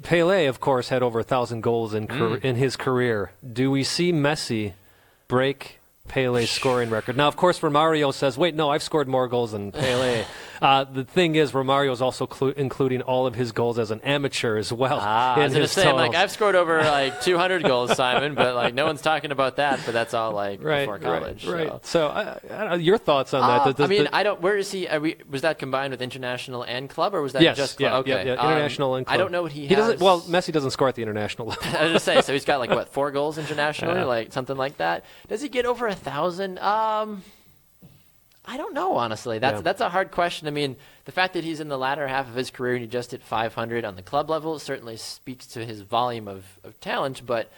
Pele, 0.03 0.47
of 0.47 0.61
course, 0.61 0.89
had 0.89 1.03
over 1.03 1.21
a 1.21 1.23
thousand 1.25 1.61
goals 1.63 1.95
in 1.95 2.07
car- 2.07 2.39
Mm. 2.39 2.45
in 2.45 2.57
his 2.57 2.77
career. 2.77 3.31
Do 3.61 3.71
we 3.71 3.85
see 3.85 4.13
Messi 4.13 4.73
break 5.29 5.79
Pele's 6.09 6.51
scoring 6.51 6.91
record? 6.91 7.17
Now, 7.17 7.29
of 7.29 7.37
course, 7.37 7.61
Romario 7.61 8.13
says, 8.13 8.37
"Wait, 8.37 8.55
no, 8.55 8.71
I've 8.71 8.83
scored 8.83 9.09
more 9.09 9.29
goals 9.29 9.53
than 9.53 9.73
Pele." 9.73 10.25
uh, 10.63 10.85
the 10.85 11.05
thing 11.05 11.35
is, 11.35 11.53
Romario 11.53 11.93
is 11.93 12.01
also 12.03 12.27
clu- 12.27 12.55
including 12.57 13.03
all 13.03 13.27
of 13.27 13.35
his 13.35 13.53
goals 13.53 13.79
as 13.79 13.91
an 13.91 14.01
amateur 14.03 14.57
as 14.57 14.73
well. 14.73 14.99
Ah, 15.01 15.35
I 15.37 15.45
was 15.45 15.53
his 15.53 15.73
say, 15.73 15.89
I'm 15.89 15.97
like. 15.97 16.15
I've 16.15 16.31
scored 16.31 16.55
over 16.55 16.79
like 16.83 17.21
200 17.23 17.63
goals, 17.65 17.95
Simon, 17.97 18.35
but 18.35 18.55
like 18.55 18.75
no 18.75 18.87
one's 18.87 19.03
talking 19.03 19.31
about 19.33 19.57
that. 19.57 19.81
But 19.85 19.93
that's 19.93 20.15
all 20.15 20.33
like 20.33 20.63
right, 20.63 20.81
before 20.81 20.99
college. 20.99 21.47
right, 21.47 21.69
so. 21.69 21.73
right. 21.73 21.87
So, 21.87 22.07
uh, 22.09 22.39
I 22.51 22.65
don't 22.69 22.83
your 22.83 22.99
thoughts 22.99 23.35
on 23.35 23.41
that? 23.43 23.61
Uh, 23.61 23.65
Does- 23.67 23.75
does 23.77 23.85
I 23.87 23.89
mean, 23.89 24.05
the- 24.05 24.15
I 24.17 24.23
don't. 24.23 24.41
Where 24.41 24.57
is 24.57 24.71
he? 24.71 24.87
Are 24.89 25.01
we, 25.01 25.17
was 25.31 25.43
that 25.43 25.59
combined 25.59 25.91
with 25.91 26.03
international 26.03 26.63
and 26.63 26.89
club, 26.91 27.15
or 27.15 27.23
was 27.23 27.33
that 27.35 27.43
yes, 27.43 27.57
just 27.57 27.79
club? 27.79 28.07
yeah, 28.07 28.17
okay. 28.17 28.27
yeah, 28.29 28.35
Um, 28.35 28.51
international 28.53 28.95
and 28.97 29.07
club. 29.07 29.15
I 29.15 29.17
don't 29.17 29.33
know 29.33 29.43
what 29.43 29.53
he, 29.53 29.67
he 29.67 29.75
has. 29.75 29.77
doesn't. 29.77 30.01
Well, 30.01 30.21
Messi 30.23 30.53
doesn't 30.53 30.71
score 30.73 30.89
at 30.89 30.95
the 30.95 31.03
international 31.03 31.49
level. 31.49 31.63
I 31.79 31.85
was 31.85 31.93
just 31.95 32.05
say, 32.05 32.21
so 32.21 32.33
he's 32.33 32.45
got 32.45 32.59
like 32.61 32.71
what 32.71 32.89
four 32.89 33.11
goals 33.11 33.39
internationally, 33.39 34.01
Yeah. 34.01 34.05
like 34.05 34.33
something 34.33 34.57
like 34.57 34.77
that. 34.79 35.05
Does 35.29 35.43
he 35.43 35.49
get 35.49 35.67
over 35.67 35.87
a 35.87 35.95
thousand? 35.95 36.59
Um, 36.59 37.23
I 38.47 38.57
don't 38.57 38.75
know, 38.75 38.97
honestly. 38.97 39.39
That's 39.39 39.57
Yeah. 39.57 39.63
that's 39.63 39.81
a 39.81 39.89
hard 39.89 40.11
question. 40.11 40.47
I 40.47 40.51
mean, 40.51 40.77
the 41.07 41.13
fact 41.13 41.33
that 41.35 41.45
he's 41.45 41.61
in 41.61 41.69
the 41.69 41.79
latter 41.79 42.07
half 42.09 42.29
of 42.29 42.35
his 42.35 42.51
career 42.51 42.75
and 42.75 42.83
he 42.83 42.87
just 42.89 43.13
hit 43.13 43.23
500 43.23 43.85
on 43.85 43.97
the 43.97 44.03
club 44.03 44.29
level 44.29 44.59
certainly 44.59 44.97
speaks 44.97 45.47
to 45.49 45.65
his 45.65 45.81
volume 45.81 46.29
of, 46.29 46.59
of 46.63 46.79
talent, 46.81 47.23
but 47.25 47.51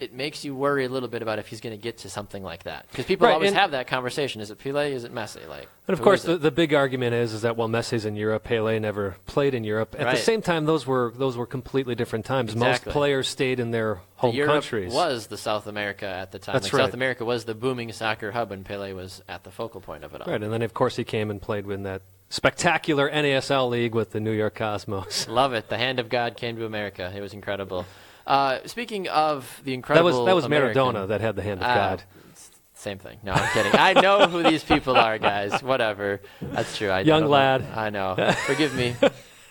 it 0.00 0.12
makes 0.12 0.44
you 0.44 0.54
worry 0.54 0.84
a 0.84 0.88
little 0.88 1.08
bit 1.08 1.22
about 1.22 1.38
if 1.38 1.46
he's 1.48 1.60
going 1.60 1.76
to 1.76 1.80
get 1.82 1.98
to 1.98 2.10
something 2.10 2.42
like 2.42 2.64
that 2.64 2.86
because 2.90 3.04
people 3.06 3.26
Right, 3.26 3.34
always 3.34 3.52
have 3.52 3.70
that 3.72 3.86
conversation: 3.86 4.40
is 4.40 4.50
it 4.50 4.58
Pele? 4.58 4.92
Is 4.92 5.04
it 5.04 5.14
Messi? 5.14 5.46
Like, 5.48 5.68
And 5.88 5.94
of 5.96 6.02
course, 6.02 6.22
the, 6.22 6.36
the 6.36 6.50
big 6.50 6.74
argument 6.74 7.14
is 7.14 7.32
is 7.32 7.42
that 7.42 7.56
while 7.56 7.68
Messi's 7.68 8.04
in 8.04 8.16
Europe, 8.16 8.44
Pele 8.44 8.78
never 8.78 9.16
played 9.26 9.54
in 9.54 9.64
Europe. 9.64 9.94
At 9.98 10.06
Right. 10.06 10.16
the 10.16 10.22
same 10.22 10.42
time, 10.42 10.64
those 10.66 10.86
were 10.86 11.12
those 11.16 11.36
were 11.36 11.46
completely 11.46 11.94
different 11.94 12.24
times. 12.24 12.52
Exactly. 12.52 12.90
Most 12.90 12.92
players 12.92 13.28
stayed 13.28 13.60
in 13.60 13.70
their 13.70 14.00
home 14.16 14.34
Europe 14.34 14.52
countries. 14.62 14.92
was 14.92 15.26
the 15.28 15.36
South 15.36 15.66
America 15.66 16.06
at 16.06 16.32
the 16.32 16.38
time. 16.38 16.54
That's 16.54 16.66
like 16.66 16.72
right. 16.72 16.84
South 16.86 16.94
America 16.94 17.24
was 17.24 17.44
the 17.44 17.54
booming 17.54 17.92
soccer 17.92 18.30
hub, 18.32 18.52
and 18.52 18.64
Pele 18.64 18.92
was 18.92 19.22
at 19.28 19.44
the 19.44 19.50
focal 19.50 19.80
point 19.80 20.04
of 20.04 20.14
it 20.14 20.20
all. 20.22 20.30
right, 20.32 20.42
and 20.42 20.52
then 20.52 20.62
of 20.62 20.74
course 20.74 20.96
he 20.96 21.04
came 21.04 21.30
and 21.30 21.40
played 21.42 21.66
in 21.66 21.82
that 21.84 22.02
spectacular 22.30 23.08
NASL 23.10 23.68
league 23.70 23.94
with 23.94 24.10
the 24.10 24.20
New 24.20 24.32
York 24.32 24.56
Cosmos. 24.56 25.28
Love 25.28 25.52
it. 25.54 25.68
The 25.68 25.78
hand 25.78 25.98
of 26.00 26.08
God 26.08 26.36
came 26.36 26.56
to 26.56 26.64
America. 26.66 27.12
It 27.14 27.20
was 27.20 27.32
incredible. 27.32 27.86
Uh, 28.26 28.58
speaking 28.66 29.08
of 29.08 29.60
the 29.64 29.74
incredible, 29.74 30.08
That 30.10 30.16
was 30.18 30.26
that 30.26 30.34
was 30.34 30.44
American- 30.44 30.80
Maradona 30.82 31.08
that 31.08 31.20
had 31.20 31.36
the 31.36 31.42
hand 31.42 31.60
of 31.60 31.66
Ah, 31.66 31.74
God. 31.74 32.02
Same 32.74 32.98
thing. 32.98 33.18
No, 33.22 33.32
I'm 33.32 33.48
kidding. 33.52 33.72
I 33.74 33.94
know 33.94 34.26
who 34.26 34.42
these 34.42 34.62
people 34.64 34.96
are, 34.96 35.16
guys. 35.18 35.62
Whatever. 35.62 36.20
That's 36.42 36.76
true. 36.76 36.90
I 36.90 37.00
Young 37.00 37.22
know. 37.22 37.28
lad. 37.28 37.64
I 37.74 37.88
know. 37.90 38.14
Forgive 38.46 38.74
me 38.74 38.94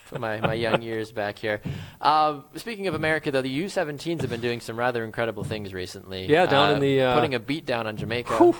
for 0.06 0.20
my, 0.20 0.40
my 0.40 0.54
young 0.54 0.82
years 0.84 1.12
back 1.12 1.40
here. 1.40 1.60
Um, 2.02 2.46
speaking 2.56 2.86
of 2.88 2.94
America, 2.94 3.32
though, 3.32 3.42
the 3.42 3.64
U17s 3.64 4.22
have 4.22 4.30
been 4.30 4.42
doing 4.42 4.60
some 4.60 4.78
rather 4.78 5.04
incredible 5.04 5.44
things 5.44 5.74
recently. 5.74 6.28
Yeah, 6.28 6.46
down 6.46 6.72
Uh, 6.72 6.74
in 6.76 6.80
the, 6.82 7.02
uh, 7.02 7.16
putting 7.16 7.34
a 7.34 7.40
beat 7.40 7.66
down 7.66 7.88
on 7.88 7.98
Jamaica. 7.98 8.34
Whew. 8.38 8.56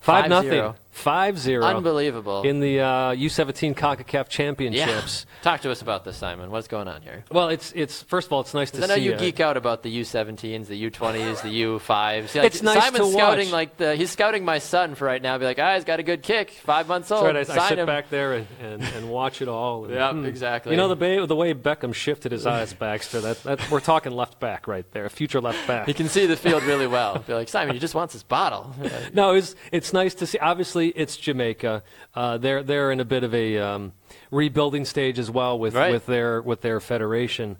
Five 0.00 0.24
5-0. 0.24 0.28
nothing. 0.28 0.74
Five 0.96 1.38
zero. 1.38 1.62
Unbelievable. 1.64 2.42
In 2.42 2.60
the 2.60 2.80
uh, 2.80 2.86
U17 3.14 3.74
CONCACAF 3.76 4.28
Championships. 4.28 5.26
yeah. 5.28 5.42
Talk 5.42 5.60
to 5.60 5.70
us 5.70 5.82
about 5.82 6.04
this, 6.04 6.16
Simon. 6.16 6.50
What's 6.50 6.68
going 6.68 6.88
on 6.88 7.02
here? 7.02 7.22
Well, 7.30 7.50
it's 7.50 7.70
it's 7.72 8.02
first 8.02 8.28
of 8.28 8.32
all, 8.32 8.40
it's 8.40 8.54
nice 8.54 8.70
to 8.72 8.82
I 8.82 8.86
know 8.86 8.94
see. 8.94 9.02
you 9.02 9.12
uh, 9.12 9.18
geek 9.18 9.38
out 9.38 9.58
about 9.58 9.82
the 9.82 10.00
U17s, 10.00 10.66
the 10.68 10.90
U20s, 10.90 11.42
the 11.42 11.62
U5s. 11.64 12.34
Like, 12.34 12.44
It's 12.46 12.62
nice 12.62 12.82
Simon's 12.82 13.08
to 13.08 13.12
scouting 13.12 13.46
watch. 13.48 13.52
like 13.52 13.76
the, 13.76 13.94
he's 13.94 14.10
scouting 14.10 14.44
my 14.44 14.58
son 14.58 14.94
for 14.94 15.04
right 15.04 15.20
now. 15.20 15.36
Be 15.36 15.44
like, 15.44 15.58
ah, 15.58 15.74
he's 15.74 15.84
got 15.84 16.00
a 16.00 16.02
good 16.02 16.22
kick, 16.22 16.50
five 16.50 16.88
months 16.88 17.10
That's 17.10 17.20
old. 17.20 17.26
right. 17.34 17.50
I, 17.50 17.64
I 17.64 17.68
sit 17.68 17.78
him. 17.78 17.86
back 17.86 18.08
there 18.08 18.32
and, 18.32 18.46
and, 18.62 18.82
and 18.82 19.10
watch 19.10 19.42
it 19.42 19.48
all. 19.48 19.84
and- 19.84 19.94
Yep, 19.94 20.12
hmm. 20.12 20.24
exactly. 20.24 20.72
You 20.72 20.78
know 20.78 20.88
the 20.88 20.96
way, 20.96 21.24
the 21.26 21.36
way 21.36 21.52
Beckham 21.52 21.94
shifted 21.94 22.32
his 22.32 22.46
eyes, 22.46 22.72
Baxter. 22.86 23.20
That, 23.20 23.42
that 23.44 23.70
we're 23.70 23.80
talking 23.80 24.12
left 24.12 24.40
back 24.40 24.66
right 24.66 24.90
there, 24.92 25.04
a 25.04 25.10
future 25.10 25.42
left 25.42 25.66
back. 25.68 25.86
He 25.86 25.92
can 25.94 26.08
see 26.08 26.24
the 26.26 26.36
field 26.36 26.62
really 26.62 26.86
well. 26.86 27.18
Be 27.26 27.34
like, 27.34 27.48
Simon, 27.50 27.74
he 27.74 27.80
just 27.80 27.94
wants 27.94 28.14
his 28.14 28.22
bottle. 28.22 28.74
No, 29.12 29.34
it's 29.34 29.54
it's 29.72 29.92
nice 29.92 30.14
to 30.14 30.26
see. 30.26 30.38
Obviously, 30.38 30.85
it's 30.88 31.16
Jamaica. 31.16 31.82
Uh, 32.14 32.38
they're 32.38 32.62
they're 32.62 32.92
in 32.92 33.00
a 33.00 33.04
bit 33.04 33.24
of 33.24 33.34
a 33.34 33.58
um, 33.58 33.92
rebuilding 34.30 34.84
stage 34.84 35.18
as 35.18 35.30
well 35.30 35.58
with 35.58 35.74
Right. 35.74 35.90
with 35.92 36.06
their 36.06 36.40
with 36.42 36.60
their 36.60 36.80
federation. 36.80 37.56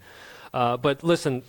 Uh, 0.54 0.76
but 0.76 1.02
listen. 1.02 1.42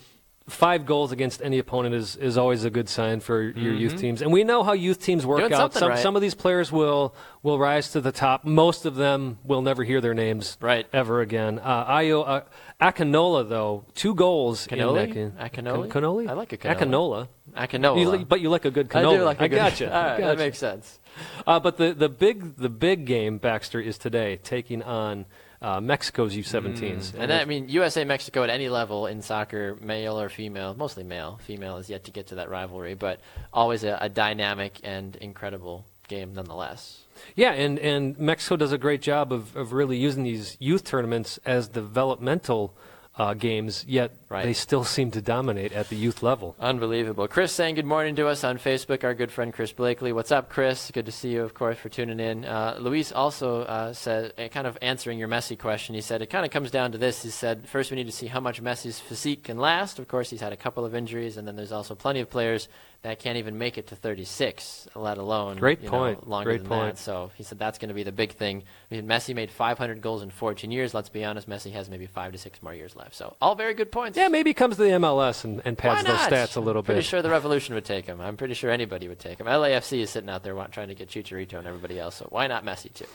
Five 0.49 0.85
goals 0.85 1.11
against 1.11 1.41
any 1.41 1.59
opponent 1.59 1.93
is, 1.93 2.15
is 2.15 2.37
always 2.37 2.63
a 2.63 2.69
good 2.69 2.87
sign 2.87 3.19
for 3.19 3.41
your 3.41 3.73
youth 3.73 3.97
teams, 3.97 4.21
and 4.21 4.31
we 4.31 4.45
know 4.45 4.63
how 4.63 4.71
youth 4.71 4.97
teams 4.97 5.25
work 5.25 5.39
Mm-hmm. 5.41 5.49
Doing 5.49 5.61
out. 5.61 5.73
Some 5.73 5.89
right. 5.89 5.99
some 5.99 6.15
of 6.15 6.21
these 6.21 6.35
players 6.35 6.71
will 6.71 7.13
will 7.43 7.59
rise 7.59 7.91
to 7.91 7.99
the 7.99 8.13
top. 8.13 8.45
Most 8.45 8.85
of 8.85 8.95
them 8.95 9.39
will 9.43 9.61
never 9.61 9.83
hear 9.83 9.99
their 9.99 10.13
names 10.13 10.57
Right. 10.61 10.87
ever 10.93 11.19
again. 11.19 11.59
Uh, 11.59 11.91
Ayo 11.97 12.23
uh, 12.25 12.41
Akinola 12.79 13.49
though, 13.49 13.83
two 13.93 14.15
goals 14.15 14.67
Cannoli? 14.67 14.89
in 14.89 14.95
that 14.95 15.13
game. 15.13 15.31
Akinole? 15.37 15.91
Can- 15.91 16.01
Cannoli? 16.03 16.29
I 16.29 16.33
like 16.33 16.53
a 16.53 16.57
canola. 16.57 16.77
Akinola. 16.77 17.27
Akinola. 17.57 17.99
You 17.99 18.09
li- 18.09 18.23
but 18.23 18.39
you 18.39 18.49
like 18.49 18.63
a 18.63 18.71
good 18.71 18.87
I 18.95 19.01
canola. 19.01 19.17
do 19.17 19.23
like 19.25 19.41
a 19.41 19.43
I 19.43 19.47
good- 19.49 19.55
gotcha. 19.57 19.93
All 19.93 20.01
right, 20.01 20.23
I 20.23 20.27
that 20.27 20.37
makes 20.37 20.59
sense. 20.59 20.97
Uh, 21.45 21.59
but 21.59 21.77
the, 21.77 21.93
the 21.93 22.09
big 22.09 22.55
the 22.55 22.69
big 22.69 23.05
game 23.05 23.37
Baxter 23.37 23.79
is 23.79 23.97
today 23.97 24.37
taking 24.43 24.83
on 24.83 25.25
uh, 25.61 25.81
Mexico's 25.81 26.35
U17s. 26.35 27.13
And 27.17 27.31
then, 27.31 27.41
I 27.41 27.45
mean, 27.45 27.69
USA 27.69 28.03
Mexico 28.03 28.43
at 28.43 28.49
any 28.49 28.69
level 28.69 29.07
in 29.07 29.21
soccer, 29.21 29.75
male 29.81 30.19
or 30.19 30.29
female, 30.29 30.75
mostly 30.75 31.03
male. 31.03 31.39
Female 31.43 31.77
is 31.77 31.89
yet 31.89 32.03
to 32.05 32.11
get 32.11 32.27
to 32.27 32.35
that 32.35 32.49
rivalry, 32.49 32.93
but 32.93 33.19
always 33.51 33.83
a, 33.83 33.97
a 33.99 34.09
dynamic 34.09 34.79
and 34.83 35.15
incredible 35.15 35.85
game 36.07 36.33
nonetheless. 36.33 37.03
Yeah, 37.35 37.51
and, 37.51 37.79
and 37.79 38.17
Mexico 38.19 38.55
does 38.55 38.71
a 38.71 38.77
great 38.77 39.01
job 39.01 39.33
of, 39.33 39.55
of 39.55 39.73
really 39.73 39.97
using 39.97 40.23
these 40.23 40.57
youth 40.59 40.83
tournaments 40.83 41.39
as 41.45 41.67
developmental 41.67 42.75
uh, 43.17 43.33
games, 43.33 43.83
yet 43.87 44.11
Right. 44.29 44.45
they 44.45 44.53
still 44.53 44.83
seem 44.83 45.11
to 45.11 45.21
dominate 45.21 45.71
at 45.71 45.89
the 45.89 45.95
youth 45.95 46.21
level. 46.21 46.55
Unbelievable. 46.59 47.27
Chris 47.27 47.51
saying 47.51 47.75
good 47.75 47.85
morning 47.85 48.15
to 48.17 48.27
us 48.27 48.43
on 48.43 48.57
Facebook, 48.57 49.03
our 49.03 49.13
good 49.13 49.31
friend 49.31 49.53
Chris 49.53 49.71
Blakely. 49.71 50.13
What's 50.13 50.31
up, 50.31 50.49
Chris? 50.49 50.91
Good 50.91 51.05
to 51.07 51.11
see 51.11 51.29
you, 51.29 51.43
of 51.43 51.53
course, 51.53 51.77
for 51.77 51.89
tuning 51.89 52.19
in. 52.19 52.45
Uh, 52.45 52.77
Luis 52.79 53.11
also 53.11 53.61
uh, 53.61 53.93
said, 53.93 54.33
uh, 54.37 54.47
kind 54.49 54.67
of 54.67 54.77
answering 54.81 55.17
your 55.17 55.27
Messi 55.27 55.57
question, 55.57 55.95
he 55.95 56.01
said 56.01 56.21
it 56.21 56.27
kind 56.29 56.45
of 56.45 56.51
comes 56.51 56.69
down 56.71 56.91
to 56.91 56.97
this. 56.97 57.23
He 57.23 57.29
said, 57.29 57.67
first 57.67 57.89
we 57.89 57.95
need 57.95 58.05
to 58.05 58.11
see 58.11 58.27
how 58.27 58.39
much 58.39 58.61
Messi's 58.61 58.99
physique 58.99 59.45
can 59.45 59.57
last. 59.57 59.97
Of 59.97 60.07
course, 60.07 60.29
he's 60.29 60.41
had 60.41 60.53
a 60.53 60.57
couple 60.57 60.85
of 60.85 60.93
injuries, 60.93 61.37
and 61.37 61.47
then 61.47 61.55
there's 61.55 61.71
also 61.71 61.95
plenty 61.95 62.19
of 62.19 62.29
players 62.29 62.67
that 63.03 63.19
can't 63.19 63.37
even 63.37 63.57
make 63.57 63.77
it 63.77 63.87
to 63.87 63.95
36, 63.95 64.87
let 64.95 65.17
alone 65.17 65.57
Great 65.57 65.85
point. 65.85 66.23
Know, 66.23 66.29
longer 66.29 66.49
Great 66.51 66.59
than 66.61 66.67
point. 66.67 66.95
that. 66.95 67.01
So 67.01 67.31
he 67.35 67.43
said 67.43 67.59
that's 67.59 67.77
going 67.77 67.89
to 67.89 67.93
be 67.93 68.03
the 68.03 68.11
big 68.11 68.33
thing. 68.33 68.63
I 68.91 68.95
mean, 68.95 69.07
Messi 69.07 69.35
made 69.35 69.51
500 69.51 70.01
goals 70.01 70.21
in 70.23 70.29
14 70.29 70.71
years. 70.71 70.93
Let's 70.93 71.09
be 71.09 71.23
honest, 71.23 71.49
Messi 71.49 71.71
has 71.73 71.89
maybe 71.89 72.05
five 72.05 72.31
to 72.31 72.37
six 72.37 72.61
more 72.61 72.73
years 72.73 72.95
left. 72.95 73.15
So 73.15 73.35
all 73.41 73.55
very 73.55 73.73
good 73.73 73.91
points. 73.91 74.17
Yeah, 74.17 74.27
maybe 74.27 74.49
he 74.49 74.53
comes 74.53 74.75
to 74.77 74.83
the 74.83 74.89
MLS 74.89 75.43
and, 75.43 75.61
and 75.63 75.77
pads 75.77 76.05
those 76.07 76.17
stats 76.19 76.57
a 76.57 76.59
little 76.59 76.81
I'm 76.81 76.85
pretty 76.85 76.99
bit. 76.99 77.05
sure 77.05 77.21
the 77.21 77.29
Revolution 77.29 77.75
would 77.75 77.85
take 77.85 78.05
him. 78.05 78.19
I'm 78.19 78.37
pretty 78.37 78.55
sure 78.55 78.71
anybody 78.71 79.07
would 79.07 79.19
take 79.19 79.39
him. 79.39 79.47
LAFC 79.47 79.99
is 79.99 80.09
sitting 80.09 80.29
out 80.29 80.43
there 80.43 80.53
trying 80.71 80.89
to 80.89 80.95
get 80.95 81.09
Chicharito 81.09 81.53
and 81.53 81.67
everybody 81.67 81.99
else. 81.99 82.15
So 82.15 82.27
why 82.29 82.47
not 82.47 82.65
Messi 82.65 82.93
too? 82.93 83.05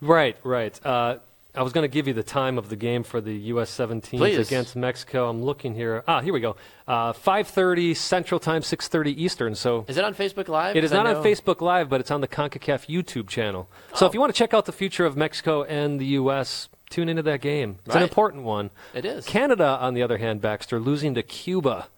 Right, 0.00 0.36
right. 0.42 0.78
Uh, 0.84 1.18
I 1.54 1.62
was 1.62 1.74
going 1.74 1.82
to 1.84 1.88
give 1.92 2.08
you 2.08 2.14
the 2.14 2.22
time 2.22 2.56
of 2.56 2.70
the 2.70 2.76
game 2.76 3.02
for 3.02 3.20
the 3.20 3.34
U.S. 3.34 3.70
17s 3.76 4.02
Please. 4.16 4.38
against 4.38 4.74
Mexico. 4.74 5.28
I'm 5.28 5.42
looking 5.42 5.74
here. 5.74 6.02
Ah, 6.08 6.22
here 6.22 6.32
we 6.32 6.40
go. 6.40 6.56
Uh, 6.88 7.12
5:30 7.12 7.94
Central 7.94 8.40
Time, 8.40 8.62
6:30 8.62 9.08
Eastern. 9.18 9.54
So 9.54 9.84
Is 9.86 9.98
it 9.98 10.04
on 10.04 10.14
Facebook 10.14 10.48
Live? 10.48 10.76
It 10.76 10.84
is 10.84 10.92
not 10.92 11.06
on 11.06 11.16
Facebook 11.22 11.60
Live, 11.60 11.90
but 11.90 12.00
it's 12.00 12.10
on 12.10 12.22
the 12.22 12.28
Concacaf 12.28 12.86
YouTube 12.88 13.28
channel. 13.28 13.68
So 13.94 14.06
Oh. 14.06 14.08
if 14.08 14.14
you 14.14 14.20
want 14.20 14.34
to 14.34 14.38
check 14.38 14.54
out 14.54 14.64
the 14.64 14.72
future 14.72 15.04
of 15.04 15.14
Mexico 15.16 15.62
and 15.64 16.00
the 16.00 16.06
U.S., 16.22 16.68
tune 16.88 17.08
into 17.10 17.22
that 17.22 17.42
game. 17.42 17.76
It's 17.84 17.94
an 17.96 18.02
important 18.02 18.44
one. 18.44 18.70
It 18.94 19.04
is. 19.04 19.26
Canada, 19.26 19.78
on 19.80 19.92
the 19.94 20.02
other 20.02 20.16
hand, 20.18 20.40
Baxter 20.40 20.80
losing 20.80 21.14
to 21.14 21.22
Cuba. 21.22 21.88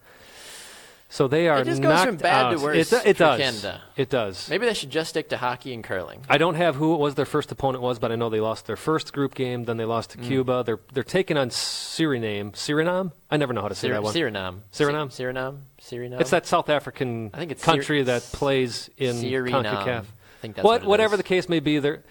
So 1.10 1.28
they 1.28 1.46
are 1.48 1.60
It 1.60 1.66
just 1.66 1.80
goes 1.80 2.02
from 2.02 2.16
bad 2.16 2.50
to 2.50 2.56
out. 2.56 2.60
worse 2.62 2.92
It, 2.92 3.02
do- 3.02 3.08
it 3.08 3.16
for 3.16 3.18
does. 3.24 3.40
Canada. 3.40 3.82
It 3.96 4.10
does. 4.10 4.48
Maybe 4.50 4.66
they 4.66 4.74
should 4.74 4.90
just 4.90 5.10
stick 5.10 5.28
to 5.28 5.36
hockey 5.36 5.72
and 5.72 5.84
curling. 5.84 6.22
I 6.28 6.38
don't 6.38 6.56
have 6.56 6.74
who 6.74 6.92
it 6.94 6.98
was 6.98 7.14
their 7.14 7.24
first 7.26 7.52
opponent 7.52 7.82
was, 7.82 8.00
but 8.00 8.10
I 8.10 8.16
know 8.16 8.30
they 8.30 8.40
lost 8.40 8.66
their 8.66 8.74
first 8.76 9.12
group 9.12 9.34
game. 9.34 9.64
Then 9.64 9.76
they 9.76 9.84
lost 9.84 10.10
Mm. 10.10 10.22
to 10.22 10.28
Cuba. 10.28 10.62
They're 10.66 10.80
they're 10.92 11.04
taking 11.04 11.36
on 11.36 11.50
Suriname. 11.50 12.52
Suriname? 12.52 13.12
I 13.30 13.36
never 13.36 13.52
know 13.52 13.62
how 13.62 13.68
to 13.68 13.74
say 13.76 13.88
Sur- 13.88 13.94
that 13.94 14.02
one. 14.02 14.12
Suriname. 14.14 14.60
Suriname? 14.72 15.08
Suriname. 15.08 15.58
Suriname. 15.80 16.20
It's 16.20 16.30
that 16.30 16.46
South 16.46 16.68
African 16.68 17.30
I 17.32 17.38
think 17.38 17.52
it's 17.52 17.62
country 17.64 18.00
Sur- 18.00 18.04
that 18.06 18.22
plays 18.32 18.90
in 18.96 19.14
Suriname. 19.16 19.50
Concacaf. 19.64 20.00
I 20.00 20.40
think 20.40 20.56
that's 20.56 20.64
what, 20.64 20.80
what 20.80 20.82
it 20.82 20.88
whatever 20.88 21.14
is. 21.14 21.18
the 21.18 21.24
case 21.24 21.48
may 21.48 21.60
be, 21.60 21.78
they're, 21.78 22.02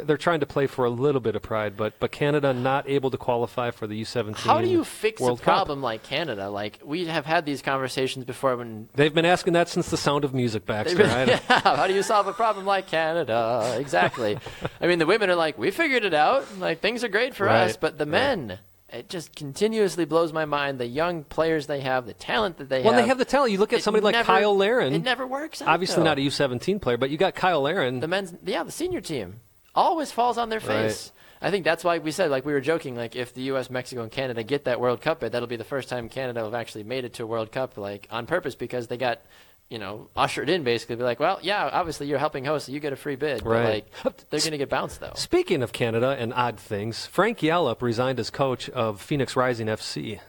they're 0.00 0.16
trying 0.16 0.40
to 0.40 0.46
play 0.46 0.66
for 0.66 0.84
a 0.84 0.90
little 0.90 1.20
bit 1.20 1.36
of 1.36 1.42
pride, 1.42 1.76
but 1.76 1.98
but 2.00 2.10
Canada 2.12 2.52
not 2.52 2.88
able 2.88 3.10
to 3.10 3.18
qualify 3.18 3.70
for 3.70 3.86
the 3.86 4.00
U17. 4.02 4.36
How 4.36 4.60
do 4.60 4.68
you 4.68 4.84
fix 4.84 5.20
World 5.20 5.40
a 5.40 5.42
Cup. 5.42 5.54
problem 5.54 5.82
like 5.82 6.02
Canada? 6.02 6.50
Like 6.50 6.80
we 6.84 7.06
have 7.06 7.26
had 7.26 7.46
these 7.46 7.62
conversations 7.62 8.24
before 8.24 8.56
when 8.56 8.88
They've 8.94 9.14
been 9.14 9.24
asking 9.24 9.52
that 9.54 9.68
since 9.68 9.88
the 9.90 9.96
Sound 9.96 10.24
of 10.24 10.34
Music, 10.34 10.66
Baxter. 10.66 11.04
right? 11.04 11.28
yeah, 11.48 11.60
how 11.60 11.86
do 11.86 11.94
you 11.94 12.02
solve 12.02 12.26
a 12.26 12.32
problem 12.32 12.66
like 12.66 12.86
Canada? 12.86 13.76
Exactly. 13.78 14.38
I 14.80 14.86
mean, 14.86 14.98
the 14.98 15.06
women 15.06 15.30
are 15.30 15.34
like, 15.36 15.58
we 15.58 15.70
figured 15.70 16.04
it 16.04 16.14
out. 16.14 16.46
Like 16.58 16.80
things 16.80 17.04
are 17.04 17.08
great 17.08 17.34
for 17.34 17.48
us, 17.48 17.76
but 17.76 17.98
the 17.98 18.04
right. 18.04 18.10
men, 18.10 18.58
it 18.90 19.08
just 19.08 19.34
continuously 19.34 20.04
blows 20.04 20.32
my 20.32 20.44
mind. 20.44 20.78
The 20.78 20.86
young 20.86 21.24
players 21.24 21.66
they 21.66 21.80
have, 21.80 22.06
the 22.06 22.14
talent 22.14 22.58
that 22.58 22.68
they 22.68 22.76
Well, 22.76 22.84
have. 22.84 22.92
Well, 22.92 23.02
they 23.02 23.08
have 23.08 23.18
the 23.18 23.24
talent. 23.24 23.50
You 23.52 23.58
look 23.58 23.72
at 23.72 23.80
it 23.80 23.82
somebody 23.82 24.04
like 24.04 24.24
Cyle 24.24 24.56
Larin. 24.56 24.94
It 24.94 25.02
never 25.02 25.26
works. 25.26 25.62
Obviously 25.62 25.96
though. 25.96 26.04
not 26.04 26.18
a 26.18 26.20
U17 26.20 26.80
player, 26.80 26.96
but 26.96 27.10
you 27.10 27.16
got 27.18 27.36
Cyle 27.36 27.62
Larin. 27.62 28.00
the 28.00 28.08
men's 28.08 28.34
yeah 28.44 28.62
the 28.62 28.70
senior 28.72 29.00
team 29.00 29.40
always 29.74 30.10
falls 30.12 30.38
on 30.38 30.48
their 30.48 30.60
Right. 30.60 30.86
face 30.90 31.12
i 31.42 31.50
think 31.50 31.64
that's 31.64 31.82
why 31.84 31.98
we 31.98 32.10
said 32.10 32.30
like 32.30 32.44
we 32.44 32.52
were 32.52 32.60
joking 32.60 32.96
like 32.96 33.16
if 33.16 33.34
the 33.34 33.42
us 33.42 33.68
mexico 33.70 34.02
and 34.02 34.10
canada 34.12 34.42
get 34.42 34.64
that 34.64 34.80
world 34.80 35.00
cup 35.00 35.20
bid 35.20 35.32
that'll 35.32 35.48
be 35.48 35.56
the 35.56 35.64
first 35.64 35.88
time 35.88 36.08
canada 36.08 36.42
have 36.44 36.54
actually 36.54 36.84
made 36.84 37.04
it 37.04 37.14
to 37.14 37.22
a 37.24 37.26
world 37.26 37.50
cup 37.52 37.76
like 37.76 38.06
on 38.10 38.26
purpose 38.26 38.54
because 38.54 38.86
they 38.86 38.96
got 38.96 39.20
you 39.70 39.78
know 39.78 40.08
ushered 40.14 40.48
in 40.48 40.62
basically 40.62 40.94
be 40.96 41.02
like 41.02 41.18
well 41.18 41.38
yeah 41.42 41.68
obviously 41.72 42.06
you're 42.06 42.18
helping 42.18 42.44
host 42.44 42.66
so 42.66 42.72
you 42.72 42.80
get 42.80 42.92
a 42.92 42.96
free 42.96 43.16
bid 43.16 43.44
Right. 43.44 43.84
but 44.02 44.14
like 44.14 44.30
they're 44.30 44.40
gonna 44.40 44.58
get 44.58 44.68
bounced 44.68 45.00
though 45.00 45.12
Speaking 45.16 45.62
of 45.62 45.72
Canada 45.72 46.14
and 46.18 46.32
odd 46.34 46.60
things, 46.60 47.06
Frank 47.06 47.38
Yallop 47.42 47.80
resigned 47.82 48.20
as 48.20 48.30
coach 48.30 48.68
of 48.70 49.00
Phoenix 49.00 49.34
Rising 49.36 49.66
FC 49.68 50.20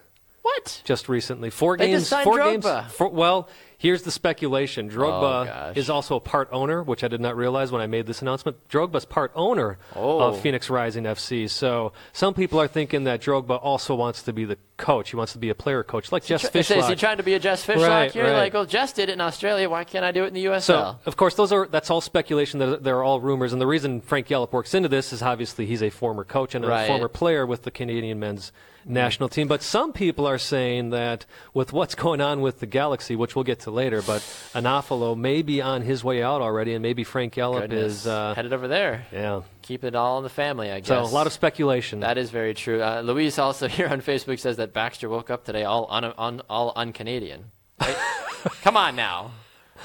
what 0.55 0.81
just 0.85 1.09
recently. 1.09 1.49
Four 1.49 1.77
They 1.77 1.87
games. 1.87 2.01
just 2.01 2.09
signed 2.09 2.23
four 2.23 2.39
games. 2.39 2.65
Four- 2.93 3.09
well, 3.09 3.47
here's 3.77 4.03
the 4.03 4.11
speculation. 4.11 4.89
Oh, 4.91 4.95
Drogba 4.95 5.45
gosh. 5.45 5.77
is 5.77 5.89
also 5.89 6.15
a 6.15 6.19
part 6.19 6.49
owner, 6.51 6.81
which 6.81 7.03
I 7.03 7.07
did 7.07 7.21
not 7.21 7.35
realize 7.35 7.71
when 7.71 7.81
I 7.81 7.87
made 7.87 8.07
this 8.07 8.21
announcement. 8.21 8.57
Drogba's 8.69 9.05
part 9.05 9.31
owner 9.35 9.77
Oh. 9.95 10.19
of 10.19 10.39
Phoenix 10.39 10.69
Rising 10.69 11.03
FC. 11.05 11.47
So 11.49 11.91
some 12.13 12.33
people 12.33 12.59
are 12.59 12.67
thinking 12.67 13.03
that 13.03 13.21
Drogba 13.21 13.59
also 13.61 13.93
wants 13.95 14.23
to 14.23 14.33
be 14.33 14.45
the 14.45 14.57
coach. 14.77 15.11
He 15.11 15.15
wants 15.15 15.33
to 15.33 15.39
be 15.39 15.49
a 15.49 15.55
player 15.55 15.83
coach, 15.83 16.11
like 16.11 16.23
Jess 16.25 16.41
Tr- 16.49 16.57
is 16.57 16.67
he 16.67 16.73
Fishlock. 16.75 16.97
trying 16.97 17.17
to 17.17 17.23
be 17.23 17.33
a 17.33 17.39
Jess 17.39 17.65
Fishlock 17.65 17.87
Right, 17.87 18.11
here? 18.11 18.23
right. 18.25 18.33
Like, 18.37 18.53
well, 18.53 18.65
Jess 18.65 18.91
did 18.93 19.09
it 19.09 19.13
in 19.13 19.21
Australia. 19.21 19.69
Why 19.69 19.83
can't 19.83 20.03
I 20.05 20.11
do 20.11 20.23
it 20.23 20.27
in 20.27 20.33
the 20.33 20.45
USL? 20.45 20.61
So, 20.61 20.99
of 21.05 21.15
course, 21.17 21.35
those 21.35 21.51
are 21.51 21.67
that's 21.67 21.89
all 21.89 22.01
speculation. 22.01 22.59
They're, 22.59 22.77
they're 22.77 23.03
all 23.03 23.19
rumors, 23.21 23.53
and 23.53 23.61
the 23.61 23.67
reason 23.67 24.01
Frank 24.01 24.27
Yallop 24.29 24.51
works 24.51 24.73
into 24.73 24.89
this 24.89 25.13
is 25.13 25.21
obviously 25.21 25.65
he's 25.65 25.83
a 25.83 25.89
former 25.89 26.23
coach 26.23 26.55
and 26.55 26.65
a 26.65 26.67
Right. 26.67 26.87
former 26.87 27.07
player 27.07 27.45
with 27.45 27.63
the 27.63 27.71
Canadian 27.71 28.19
men's 28.19 28.51
national 28.85 29.29
team. 29.29 29.47
But 29.47 29.61
some 29.61 29.91
people 29.93 30.27
are 30.27 30.37
saying 30.37 30.91
that 30.91 31.25
with 31.53 31.73
what's 31.73 31.95
going 31.95 32.21
on 32.21 32.41
with 32.41 32.59
the 32.59 32.65
Galaxy, 32.65 33.15
which 33.15 33.35
we'll 33.35 33.43
get 33.43 33.61
to 33.61 33.71
later, 33.71 34.01
but 34.01 34.21
Anafalo 34.53 35.17
may 35.17 35.41
be 35.41 35.61
on 35.61 35.81
his 35.81 36.03
way 36.03 36.21
out 36.21 36.41
already, 36.41 36.73
and 36.73 36.81
maybe 36.81 37.03
Frank 37.03 37.35
Goodness. 37.35 38.01
is. 38.01 38.07
Uh, 38.07 38.33
headed 38.35 38.53
over 38.53 38.67
there. 38.67 39.05
yeah. 39.11 39.41
Keep 39.61 39.83
it 39.83 39.95
all 39.95 40.19
in 40.19 40.23
the 40.23 40.29
family, 40.29 40.71
I 40.71 40.79
guess. 40.79 40.87
So 40.89 41.01
a 41.01 41.05
lot 41.05 41.25
of 41.25 41.33
speculation. 41.33 42.01
That 42.01 42.19
is 42.19 42.29
very 42.29 42.53
true. 42.53 42.83
Uh, 42.83 43.01
Luis 43.01 43.39
also 43.39 43.67
here 43.77 43.87
on 43.87 44.01
Facebook 44.01 44.39
says 44.39 44.57
that 44.57 44.73
Baxter 44.73 45.09
woke 45.09 45.29
up 45.31 45.43
today 45.43 45.63
all 45.63 45.87
un, 45.89 46.05
un, 46.05 46.41
all 46.49 46.71
un-Canadian. 46.75 47.45
Right? 47.81 47.97
Come 48.61 48.77
on 48.77 48.95
now. 48.95 49.31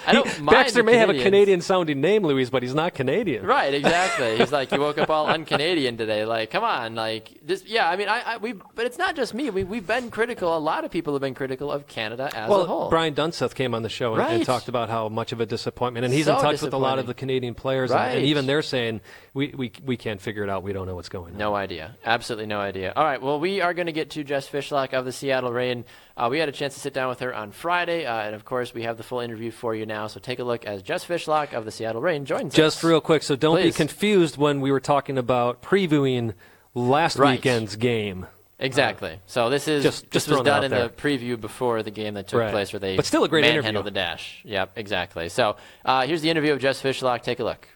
I 0.07 0.13
don't 0.13 0.27
mind 0.41 0.51
Baxter 0.51 0.83
may 0.83 0.97
have 0.97 1.11
a 1.11 1.23
Canadian-sounding 1.23 2.01
name, 2.01 2.25
Louise, 2.25 2.51
but 2.51 2.63
he's 2.63 2.75
not 2.75 2.95
Canadian. 2.95 3.45
Right, 3.45 3.75
exactly. 3.75 4.37
He's 4.39 4.53
like, 4.53 4.73
you 4.73 4.81
woke 4.81 4.99
up 4.99 5.11
all 5.11 5.27
un-Canadian 5.27 5.97
today. 5.97 6.25
Like, 6.25 6.51
come 6.51 6.65
on, 6.65 6.95
like, 6.95 7.47
just 7.47 7.67
yeah. 7.69 7.89
I 7.89 7.97
mean, 7.97 8.09
I, 8.09 8.21
I 8.21 8.37
we, 8.39 8.53
but 8.53 8.87
it's 8.87 8.99
not 8.99 9.17
just 9.17 9.35
me. 9.35 9.51
We 9.51 9.65
we've 9.65 9.87
been 9.87 10.11
critical. 10.11 10.57
A 10.57 10.59
lot 10.59 10.85
of 10.85 10.91
people 10.91 11.13
have 11.15 11.21
been 11.21 11.35
critical 11.35 11.71
of 11.71 11.87
Canada 11.87 12.31
as 12.35 12.49
well, 12.49 12.63
a 12.63 12.67
whole. 12.67 12.91
Brian 12.91 13.15
Dunseth 13.15 13.55
came 13.55 13.75
on 13.75 13.83
the 13.83 13.89
show 13.89 14.15
and, 14.15 14.23
and 14.23 14.45
talked 14.45 14.69
about 14.69 14.89
how 14.89 15.09
much 15.09 15.33
of 15.33 15.41
a 15.41 15.47
disappointment, 15.47 16.05
and 16.05 16.15
he's 16.15 16.27
So 16.27 16.37
in 16.37 16.43
touch 16.43 16.63
with 16.63 16.73
a 16.73 16.79
lot 16.79 16.99
of 16.99 17.07
the 17.07 17.15
Canadian 17.15 17.55
players, 17.55 17.91
and, 17.91 18.19
and 18.19 18.25
even 18.27 18.47
they're 18.47 18.63
saying 18.63 19.01
we, 19.35 19.49
we 19.57 19.73
we 19.85 19.97
can't 19.97 20.21
figure 20.21 20.43
it 20.43 20.51
out. 20.51 20.63
We 20.63 20.73
don't 20.73 20.87
know 20.87 20.95
what's 20.95 21.09
going 21.09 21.33
on. 21.35 21.39
No 21.39 21.55
idea. 21.55 21.97
Absolutely 22.05 22.47
no 22.47 22.59
idea. 22.61 22.93
All 22.97 23.05
right. 23.05 23.21
Well, 23.23 23.39
we 23.39 23.61
are 23.61 23.73
going 23.75 23.87
to 23.87 23.93
get 23.93 24.11
to 24.11 24.25
Jess 24.25 24.49
Fishlock 24.49 24.93
of 24.93 25.05
the 25.05 25.13
Seattle 25.13 25.53
Reign. 25.53 25.85
Uh, 26.17 26.29
we 26.31 26.39
had 26.39 26.49
a 26.49 26.53
chance 26.53 26.75
to 26.75 26.81
sit 26.81 26.93
down 26.95 27.09
with 27.09 27.21
her 27.21 27.35
on 27.35 27.53
Friday, 27.53 28.07
uh, 28.07 28.15
and 28.23 28.35
of 28.35 28.45
course, 28.45 28.75
we 28.75 28.83
have 28.83 28.97
the 28.97 29.03
full 29.03 29.21
interview 29.21 29.51
for 29.51 29.75
you 29.75 29.87
now. 29.87 30.07
So 30.09 30.21
take 30.21 30.39
a 30.39 30.45
look 30.45 30.65
as 30.65 30.83
Jess 30.83 31.05
Fishlock 31.05 31.53
of 31.53 31.65
the 31.65 31.71
Seattle 31.71 32.01
Reign 32.03 32.25
joins 32.25 32.53
us. 32.53 32.57
Just 32.57 32.79
us. 32.79 32.85
real 32.85 33.01
quick, 33.01 33.23
so 33.23 33.37
don't 33.37 33.57
Please. 33.57 33.75
be 33.75 33.77
confused 33.77 34.37
when 34.37 34.61
we 34.61 34.71
were 34.73 34.81
talking 34.81 35.17
about 35.19 35.63
previewing 35.63 36.35
last 36.75 37.17
Right. 37.19 37.33
weekend's 37.39 37.77
game. 37.77 38.27
Exactly. 38.63 39.19
So 39.27 39.49
this 39.49 39.69
is 39.69 39.83
Just- 39.83 40.11
this 40.11 40.29
was 40.29 40.43
done 40.43 40.65
in 40.65 40.71
there. 40.71 40.89
the 40.89 40.89
preview 40.91 41.41
before 41.41 41.83
the 41.83 41.91
game 41.91 42.13
that 42.15 42.29
took 42.29 42.41
Right. 42.41 42.51
place, 42.53 42.73
where 42.75 42.81
they 42.81 42.95
But 42.95 43.07
still 43.07 43.25
a 43.25 43.29
great 43.29 43.45
interview. 43.45 43.61
manhandled 43.63 43.87
the 43.87 43.91
dash. 43.91 44.43
Yep, 44.45 44.73
exactly. 44.77 45.31
So 45.31 45.57
uh, 45.85 46.07
here's 46.07 46.21
the 46.21 46.29
interview 46.29 46.53
of 46.53 46.59
Jess 46.59 46.83
Fishlock. 46.83 47.23
Take 47.23 47.41
a 47.41 47.45
look. 47.45 47.67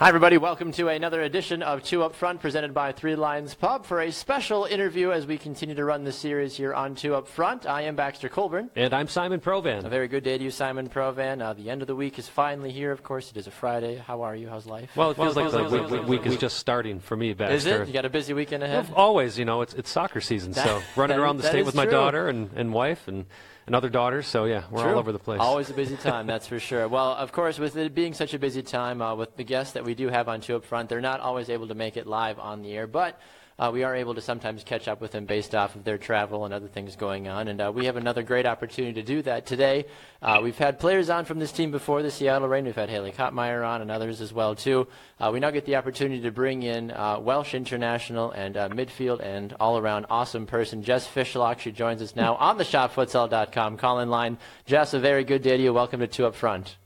Hi, 0.00 0.08
everybody. 0.08 0.38
Welcome 0.38 0.72
to 0.72 0.88
another 0.88 1.20
edition 1.20 1.62
of 1.62 1.82
Two 1.82 2.02
Up 2.02 2.14
Front, 2.14 2.40
presented 2.40 2.72
by 2.72 2.92
Three 2.92 3.16
Lions 3.16 3.54
Pub, 3.54 3.84
for 3.84 4.00
a 4.00 4.10
special 4.10 4.64
interview 4.64 5.12
as 5.12 5.26
we 5.26 5.36
continue 5.36 5.74
to 5.74 5.84
run 5.84 6.04
this 6.04 6.16
series 6.16 6.56
here 6.56 6.72
on 6.72 6.94
Two 6.94 7.14
Up 7.14 7.28
Front. 7.28 7.66
I 7.66 7.82
am 7.82 7.96
Baxter 7.96 8.30
Colburn. 8.30 8.70
And 8.74 8.94
I'm 8.94 9.08
Simon 9.08 9.40
Provan. 9.40 9.84
A 9.84 9.90
very 9.90 10.08
good 10.08 10.24
day 10.24 10.38
to 10.38 10.44
you, 10.44 10.50
Simon 10.50 10.88
Provan. 10.88 11.42
Uh, 11.42 11.52
the 11.52 11.68
end 11.68 11.82
of 11.82 11.86
the 11.86 11.94
week 11.94 12.18
is 12.18 12.26
finally 12.26 12.72
here. 12.72 12.92
Of 12.92 13.02
course, 13.02 13.30
it 13.30 13.36
is 13.36 13.46
a 13.46 13.50
Friday. 13.50 13.96
How 13.98 14.22
are 14.22 14.34
you? 14.34 14.48
How's 14.48 14.64
life? 14.64 14.90
Well, 14.96 15.10
it 15.10 15.16
feels 15.16 15.36
like 15.36 15.50
feels 15.50 15.52
the 15.52 15.58
like- 15.58 15.82
week, 15.82 15.90
feels 15.90 16.08
week 16.08 16.22
the 16.22 16.30
is 16.30 16.36
just 16.38 16.56
starting 16.56 16.98
for 17.00 17.14
me, 17.14 17.34
Baxter. 17.34 17.54
Is 17.56 17.66
it? 17.66 17.86
You 17.86 17.92
got 17.92 18.06
a 18.06 18.10
busy 18.10 18.32
weekend 18.32 18.62
ahead? 18.62 18.86
Always, 18.96 19.38
you 19.38 19.44
know, 19.44 19.60
it's 19.60 19.74
it's 19.74 19.90
soccer 19.90 20.22
season, 20.22 20.52
That- 20.52 20.64
so 20.64 20.82
running 20.96 21.18
that 21.18 21.22
around 21.22 21.36
the 21.36 21.42
state 21.42 21.60
is 21.60 21.66
with 21.66 21.74
my 21.74 21.84
daughter 21.84 22.26
and, 22.26 22.48
and 22.56 22.72
wife 22.72 23.06
and, 23.06 23.26
and 23.70 23.76
other 23.76 23.88
daughters. 23.88 24.26
So 24.26 24.46
yeah, 24.46 24.64
we're 24.68 24.82
all 24.82 24.98
over 24.98 25.12
the 25.12 25.20
place. 25.20 25.38
Always 25.40 25.70
a 25.70 25.74
busy 25.74 25.96
time, 26.10 26.26
that's 26.26 26.48
for 26.48 26.58
sure. 26.58 26.88
Well, 26.88 27.12
of 27.12 27.30
course, 27.30 27.56
with 27.56 27.76
it 27.76 27.94
being 27.94 28.14
such 28.14 28.34
a 28.34 28.38
busy 28.38 28.62
time, 28.62 29.00
uh, 29.00 29.14
with 29.14 29.36
the 29.36 29.44
guests 29.44 29.74
that 29.74 29.84
we 29.84 29.94
do 29.94 30.08
have 30.08 30.28
on 30.28 30.40
Two 30.40 30.56
Up 30.56 30.64
Front, 30.64 30.88
they're 30.88 31.00
not 31.00 31.20
always 31.20 31.48
able 31.48 31.68
to 31.68 31.74
make 31.76 31.96
it 31.96 32.04
live 32.04 32.40
on 32.40 32.62
the 32.62 32.72
air, 32.72 32.88
but 32.88 33.20
uh, 33.60 33.70
we 33.70 33.84
are 33.84 33.94
able 33.94 34.14
to 34.14 34.22
sometimes 34.22 34.64
catch 34.64 34.88
up 34.88 35.02
with 35.02 35.10
them 35.12 35.26
based 35.26 35.54
off 35.54 35.76
of 35.76 35.84
their 35.84 35.98
travel 35.98 36.46
and 36.46 36.54
other 36.54 36.66
things 36.66 36.96
going 36.96 37.28
on. 37.28 37.46
And 37.46 37.60
uh, 37.60 37.70
we 37.72 37.84
have 37.84 37.96
another 37.96 38.22
great 38.22 38.46
opportunity 38.46 38.94
to 38.94 39.02
do 39.02 39.20
that 39.22 39.44
today. 39.44 39.84
Uh, 40.22 40.40
we've 40.42 40.56
had 40.56 40.78
players 40.78 41.10
on 41.10 41.26
from 41.26 41.38
this 41.38 41.52
team 41.52 41.70
before, 41.70 42.02
the 42.02 42.10
Seattle 42.10 42.48
Reign. 42.48 42.64
We've 42.64 42.74
had 42.74 42.88
Haley 42.88 43.12
Kopmeyer 43.12 43.66
on 43.66 43.82
and 43.82 43.90
others 43.90 44.22
as 44.22 44.32
well 44.32 44.54
too. 44.54 44.88
Uh, 45.20 45.30
we 45.30 45.40
now 45.40 45.50
get 45.50 45.66
the 45.66 45.76
opportunity 45.76 46.22
to 46.22 46.30
bring 46.30 46.62
in 46.62 46.90
uh, 46.90 47.20
Welsh 47.20 47.52
international 47.54 48.30
and 48.30 48.56
uh, 48.56 48.70
midfield 48.70 49.20
and 49.20 49.54
all-around 49.60 50.06
awesome 50.08 50.46
person, 50.46 50.82
Jess 50.82 51.06
Fishlock. 51.06 51.58
She 51.58 51.70
joins 51.70 52.00
us 52.00 52.16
now 52.16 52.36
on 52.36 52.56
the 52.56 52.64
ShopFutsal.com 52.64 53.76
call-in 53.76 54.08
line. 54.08 54.38
Jess, 54.64 54.94
a 54.94 54.98
very 54.98 55.24
good 55.24 55.42
day 55.42 55.58
to 55.58 55.62
you. 55.62 55.74
Welcome 55.74 56.00
to 56.00 56.06
Two 56.06 56.24
Up 56.24 56.34
Front. 56.34 56.76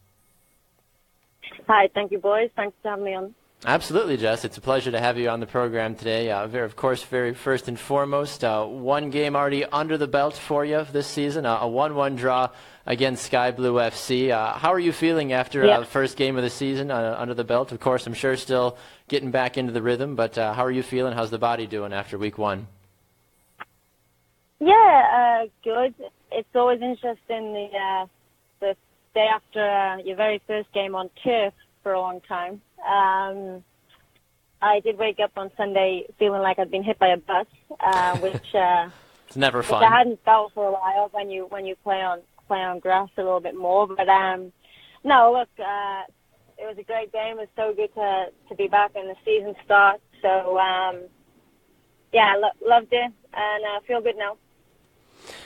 Hi, 1.68 1.88
thank 1.94 2.10
you, 2.10 2.18
boys. 2.18 2.50
Thanks 2.56 2.76
for 2.82 2.90
having 2.90 3.04
me 3.04 3.14
on. 3.14 3.34
Absolutely, 3.66 4.18
Jess. 4.18 4.44
It's 4.44 4.58
a 4.58 4.60
pleasure 4.60 4.90
to 4.90 5.00
have 5.00 5.16
you 5.16 5.30
on 5.30 5.40
the 5.40 5.46
program 5.46 5.94
today. 5.94 6.30
Uh, 6.30 6.46
very, 6.46 6.66
of 6.66 6.76
course, 6.76 7.02
very 7.02 7.32
first 7.32 7.66
and 7.66 7.80
foremost, 7.80 8.44
uh, 8.44 8.66
one 8.66 9.08
game 9.08 9.34
already 9.34 9.64
under 9.64 9.96
the 9.96 10.06
belt 10.06 10.34
for 10.34 10.66
you 10.66 10.84
this 10.92 11.06
season, 11.06 11.46
uh, 11.46 11.56
a 11.56 11.66
1-1 11.66 12.18
draw 12.18 12.50
against 12.84 13.24
Sky 13.24 13.52
Blue 13.52 13.76
FC. 13.76 14.30
Uh, 14.30 14.52
how 14.52 14.70
are 14.70 14.78
you 14.78 14.92
feeling 14.92 15.32
after 15.32 15.64
yeah. 15.64 15.80
the 15.80 15.86
first 15.86 16.18
game 16.18 16.36
of 16.36 16.42
the 16.42 16.50
season 16.50 16.90
uh, 16.90 17.16
under 17.18 17.32
the 17.32 17.44
belt? 17.44 17.72
Of 17.72 17.80
course, 17.80 18.06
I'm 18.06 18.12
sure 18.12 18.36
still 18.36 18.76
getting 19.08 19.30
back 19.30 19.56
into 19.56 19.72
the 19.72 19.80
rhythm, 19.80 20.14
but 20.14 20.36
uh, 20.36 20.52
how 20.52 20.66
are 20.66 20.70
you 20.70 20.82
feeling? 20.82 21.14
How's 21.14 21.30
the 21.30 21.38
body 21.38 21.66
doing 21.66 21.94
after 21.94 22.18
week 22.18 22.36
one? 22.36 22.66
Yeah, 24.60 25.46
good. 25.62 25.94
It's 26.30 26.48
always 26.54 26.82
interesting 26.82 27.54
the 27.54 28.08
the 28.60 28.76
day 29.14 29.26
after 29.32 30.06
your 30.06 30.16
very 30.16 30.42
first 30.46 30.70
game 30.74 30.94
on 30.94 31.08
turf 31.22 31.54
for 31.84 31.92
a 31.92 32.00
long 32.00 32.20
time. 32.22 32.60
Um, 32.84 33.62
I 34.60 34.80
did 34.80 34.98
wake 34.98 35.20
up 35.20 35.32
on 35.36 35.52
Sunday 35.56 36.06
feeling 36.18 36.42
like 36.42 36.58
I'd 36.58 36.70
been 36.70 36.82
hit 36.82 36.98
by 36.98 37.08
a 37.08 37.16
bus, 37.18 37.46
uh, 37.78 38.18
which 38.24 38.54
uh, 38.54 38.88
it's 39.28 39.36
never 39.36 39.62
fun. 39.62 39.84
I 39.84 39.98
hadn't 39.98 40.24
felt 40.24 40.52
for 40.54 40.66
a 40.66 40.72
while 40.72 41.08
when 41.12 41.30
you 41.30 41.46
when 41.50 41.64
you 41.64 41.76
play 41.84 42.02
on 42.02 42.20
play 42.48 42.62
on 42.62 42.80
grass 42.80 43.08
a 43.16 43.22
little 43.22 43.40
bit 43.40 43.54
more. 43.54 43.86
But 43.86 44.08
um, 44.08 44.52
no, 45.04 45.32
look, 45.32 45.48
uh, 45.60 46.02
it 46.58 46.66
was 46.66 46.76
a 46.78 46.82
great 46.82 47.12
game. 47.12 47.38
It 47.38 47.48
was 47.48 47.48
so 47.54 47.74
good 47.74 47.94
to 47.94 48.26
to 48.48 48.54
be 48.56 48.66
back 48.66 48.92
in 48.96 49.06
the 49.06 49.16
season 49.24 49.54
start. 49.64 50.00
So 50.22 50.58
um, 50.58 51.02
yeah, 52.12 52.34
lo- 52.36 52.66
loved 52.66 52.92
it 52.92 53.12
and 53.34 53.64
uh, 53.64 53.80
feel 53.86 54.00
good 54.00 54.16
now. 54.16 54.38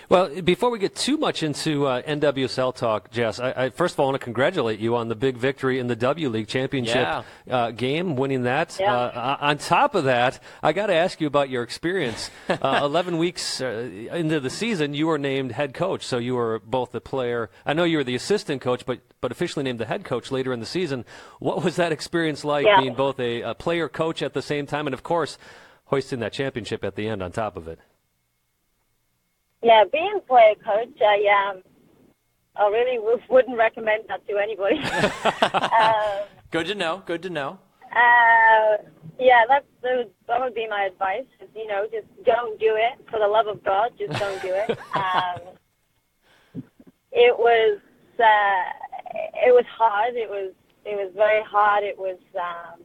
Well, 0.09 0.41
before 0.41 0.71
we 0.71 0.79
get 0.79 0.95
too 0.95 1.19
much 1.19 1.43
into 1.43 1.87
uh, 1.87 2.03
NWSL 2.03 2.75
talk, 2.75 3.11
Jess, 3.11 3.41
I, 3.41 3.53
I, 3.53 3.71
first 3.71 3.95
of 3.95 4.01
all 4.01 4.07
want 4.07 4.21
to 4.21 4.25
congratulate 4.25 4.81
you 4.81 4.97
on 4.97 5.09
the 5.09 5.15
big 5.15 5.37
victory 5.37 5.79
in 5.79 5.87
the 5.87 5.97
W 5.97 6.29
League 6.31 6.49
Championship 6.49 7.25
yeah. 7.47 7.57
uh, 7.57 7.71
game, 7.73 8.17
winning 8.17 8.45
that. 8.45 8.77
Yeah. 8.81 8.95
Uh, 8.95 9.37
on 9.41 9.59
top 9.59 9.95
of 9.95 10.05
that, 10.05 10.43
I 10.63 10.73
got 10.73 10.87
to 10.87 10.95
ask 10.95 11.21
you 11.21 11.27
about 11.27 11.51
your 11.51 11.63
experience. 11.63 12.31
Uh, 12.61 12.81
Eleven 12.83 13.19
weeks 13.19 13.61
uh, 13.61 13.89
into 14.13 14.41
the 14.41 14.51
season, 14.51 14.93
you 14.93 15.07
were 15.07 15.19
named 15.19 15.53
head 15.53 15.75
coach, 15.75 16.05
so 16.05 16.19
you 16.19 16.35
were 16.35 16.59
both 16.61 16.93
the 16.93 17.01
player. 17.01 17.51
I 17.65 17.73
know 17.73 17.85
you 17.85 17.99
were 17.99 18.05
the 18.05 18.15
assistant 18.15 18.63
coach, 18.63 18.85
but 18.85 19.01
but 19.21 19.31
officially 19.31 19.63
named 19.63 19.79
the 19.79 19.85
head 19.85 20.05
coach 20.05 20.31
later 20.31 20.53
in 20.53 20.61
the 20.61 20.67
season. 20.67 21.05
What 21.39 21.63
was 21.63 21.77
that 21.77 21.93
experience 21.93 22.45
like, 22.45 22.67
yeah. 22.67 22.81
being 22.81 22.95
both 22.95 23.21
a, 23.21 23.43
a 23.43 23.55
player 23.55 23.89
coach 23.89 24.23
at 24.23 24.33
the 24.33 24.43
same 24.43 24.67
time, 24.67 24.87
and 24.87 24.95
of 24.95 25.03
course, 25.03 25.39
hoisting 25.87 26.21
that 26.21 26.33
championship 26.33 26.85
at 26.85 26.97
the 26.97 27.09
end 27.09 27.23
on 27.23 27.33
top 27.33 27.57
of 27.57 27.69
it? 27.69 27.79
Yeah, 29.63 29.85
being 29.91 30.21
player 30.27 30.55
coach, 30.65 31.01
I 31.01 31.51
um, 31.51 31.63
I 32.57 32.69
really 32.69 32.97
w- 32.97 33.19
wouldn't 33.29 33.57
recommend 33.57 34.05
that 34.09 34.27
to 34.29 34.37
anybody. 34.37 34.79
um, 35.75 36.29
Good 36.51 36.67
to 36.67 36.75
know. 36.75 37.03
Good 37.07 37.23
to 37.23 37.31
know. 37.31 37.59
Uh, 37.91 38.83
yeah, 39.19 39.43
that 39.49 39.65
that 39.83 40.41
would 40.41 40.55
be 40.55 40.69
my 40.69 40.85
advice. 40.85 41.27
You 41.55 41.67
know, 41.67 41.87
just 41.91 42.07
don't 42.25 42.59
do 42.61 42.77
it 42.77 43.05
for 43.11 43.19
the 43.19 43.27
love 43.27 43.47
of 43.47 43.65
God. 43.65 43.93
Just 43.99 44.19
don't 44.19 44.41
do 44.43 44.55
it. 44.55 44.71
um, 44.95 45.55
it 47.13 47.37
was 47.37 47.79
uh, 48.19 49.23
it 49.47 49.53
was 49.55 49.65
hard. 49.77 50.15
It 50.15 50.29
was 50.29 50.53
it 50.85 50.97
was 50.97 51.13
very 51.15 51.43
hard. 51.43 51.85
It 51.85 51.99
was 51.99 52.19
um, 52.37 52.81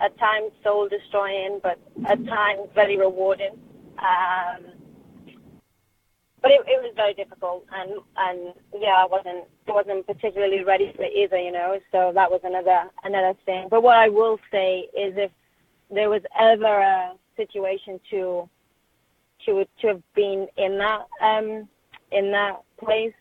at 0.00 0.16
times 0.18 0.52
soul 0.62 0.88
destroying, 0.88 1.60
but 1.62 1.78
at 2.06 2.24
times 2.26 2.68
very 2.74 2.96
rewarding. 2.98 3.58
Um, 3.98 4.75
but 6.42 6.50
it, 6.50 6.60
it 6.66 6.82
was 6.82 6.92
very 6.94 7.14
difficult, 7.14 7.64
and 7.72 7.92
and 8.16 8.54
yeah, 8.78 8.96
I 8.98 9.06
wasn't 9.06 9.44
wasn't 9.66 10.06
particularly 10.06 10.64
ready 10.64 10.92
for 10.94 11.02
it 11.02 11.12
either, 11.16 11.38
you 11.38 11.52
know. 11.52 11.78
So 11.92 12.12
that 12.14 12.30
was 12.30 12.40
another 12.44 12.84
another 13.04 13.34
thing. 13.44 13.68
But 13.70 13.82
what 13.82 13.96
I 13.96 14.08
will 14.08 14.38
say 14.50 14.88
is, 14.96 15.14
if 15.16 15.30
there 15.90 16.10
was 16.10 16.22
ever 16.38 16.80
a 16.80 17.12
situation 17.36 18.00
to 18.10 18.48
to 19.46 19.64
to 19.80 19.86
have 19.88 20.02
been 20.14 20.46
in 20.56 20.78
that 20.78 21.06
um 21.22 21.68
in 22.12 22.30
that 22.32 22.62
place, 22.78 23.14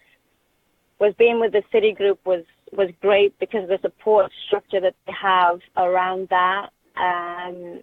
was 1.00 1.14
being 1.18 1.40
with 1.40 1.54
the 1.54 1.64
city 1.72 1.94
group 1.94 2.20
was 2.26 2.44
was 2.74 2.90
great 3.02 3.38
because 3.40 3.68
the 3.70 3.80
support 3.82 4.32
structure 4.48 4.82
that 4.82 4.96
they 5.08 5.14
have 5.14 5.60
around 5.78 6.28
that. 6.30 6.70
Um, 6.98 7.82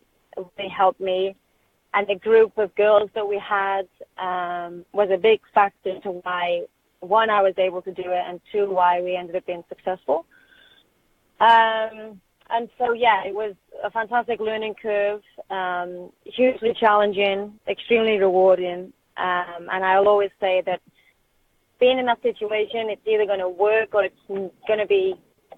they 0.57 0.69
helped 0.69 1.01
me 1.01 1.37
and 1.95 2.07
the 2.07 2.15
group 2.15 2.57
of 2.59 2.75
girls 2.75 3.11
that 3.15 3.27
we 3.27 3.39
had 3.39 3.87
um, 4.19 4.85
was 4.93 5.09
a 5.13 5.19
big 5.19 5.41
factor 5.55 5.99
to 6.01 6.11
why 6.11 6.63
one 7.01 7.31
I 7.31 7.43
was 7.43 7.55
able 7.59 7.83
to 7.83 7.93
do 7.93 8.05
it, 8.07 8.25
and 8.27 8.41
two 8.53 8.71
why 8.71 9.03
we 9.03 9.17
ended 9.17 9.37
up 9.37 9.47
being 9.47 9.65
successful. 9.69 10.25
Um, 11.41 12.21
and 12.51 12.69
so 12.79 12.93
yeah, 12.93 13.25
it 13.25 13.35
was 13.35 13.55
a 13.83 13.91
fantastic 13.91 14.39
learning 14.41 14.75
curve, 14.81 15.23
um, 15.51 16.11
hugely 16.25 16.75
challenging, 16.79 17.59
extremely 17.69 18.19
rewarding, 18.19 18.93
um, 19.17 19.69
and 19.73 19.85
I'll 19.85 20.09
always 20.09 20.31
say 20.41 20.63
that 20.67 20.81
being 21.81 21.99
in 21.99 22.07
that 22.07 22.23
situation, 22.23 22.91
it's 22.91 23.07
either 23.07 23.27
going 23.27 23.41
to 23.41 23.49
work 23.49 23.93
or 23.93 24.05
it's 24.05 24.15
going 24.29 24.79
to 24.79 24.87
be 24.87 25.15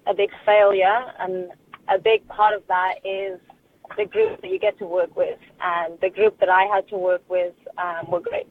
a 0.07 0.13
big 0.13 0.31
failure, 0.45 1.05
and 1.19 1.51
a 1.87 1.99
big 1.99 2.27
part 2.27 2.55
of 2.55 2.63
that 2.67 2.95
is 3.05 3.39
the 3.97 4.05
group 4.05 4.41
that 4.41 4.49
you 4.49 4.59
get 4.59 4.77
to 4.79 4.85
work 4.85 5.15
with. 5.15 5.39
And 5.61 5.99
the 6.01 6.09
group 6.09 6.39
that 6.39 6.49
I 6.49 6.63
had 6.73 6.87
to 6.89 6.97
work 6.97 7.21
with 7.29 7.53
um, 7.77 8.09
were 8.09 8.19
great. 8.19 8.47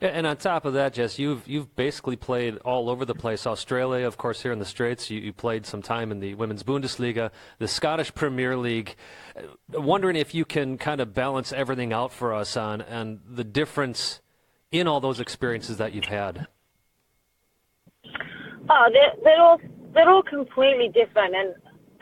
And 0.00 0.26
on 0.26 0.36
top 0.36 0.64
of 0.64 0.74
that, 0.74 0.94
Jess, 0.94 1.18
you've 1.18 1.46
you've 1.48 1.74
basically 1.76 2.16
played 2.16 2.58
all 2.58 2.90
over 2.90 3.04
the 3.04 3.14
place. 3.14 3.46
Australia, 3.46 4.06
of 4.06 4.16
course, 4.16 4.42
here 4.42 4.52
in 4.52 4.58
the 4.58 4.64
Straits. 4.64 5.10
you, 5.10 5.20
you 5.20 5.32
played 5.32 5.64
some 5.64 5.82
time 5.82 6.10
in 6.10 6.20
the 6.20 6.34
Women's 6.34 6.62
Bundesliga, 6.62 7.30
the 7.58 7.68
Scottish 7.68 8.14
Premier 8.14 8.56
League. 8.56 8.96
Uh, 9.36 9.80
wondering 9.80 10.16
if 10.16 10.34
you 10.34 10.44
can 10.44 10.76
kind 10.78 11.00
of 11.00 11.14
balance 11.14 11.52
everything 11.52 11.92
out 11.92 12.12
for 12.12 12.34
us 12.34 12.56
on 12.56 12.80
and 12.82 13.20
the 13.26 13.44
difference 13.44 14.20
in 14.70 14.88
all 14.88 15.00
those 15.00 15.20
experiences 15.20 15.78
that 15.78 15.94
you've 15.94 16.04
had. 16.06 16.48
Oh, 18.68 18.88
they're, 18.92 19.12
they're 19.22 19.40
all 19.40 19.60
they're 19.94 20.10
all 20.10 20.22
completely 20.22 20.88
different, 20.88 21.34
and 21.34 21.54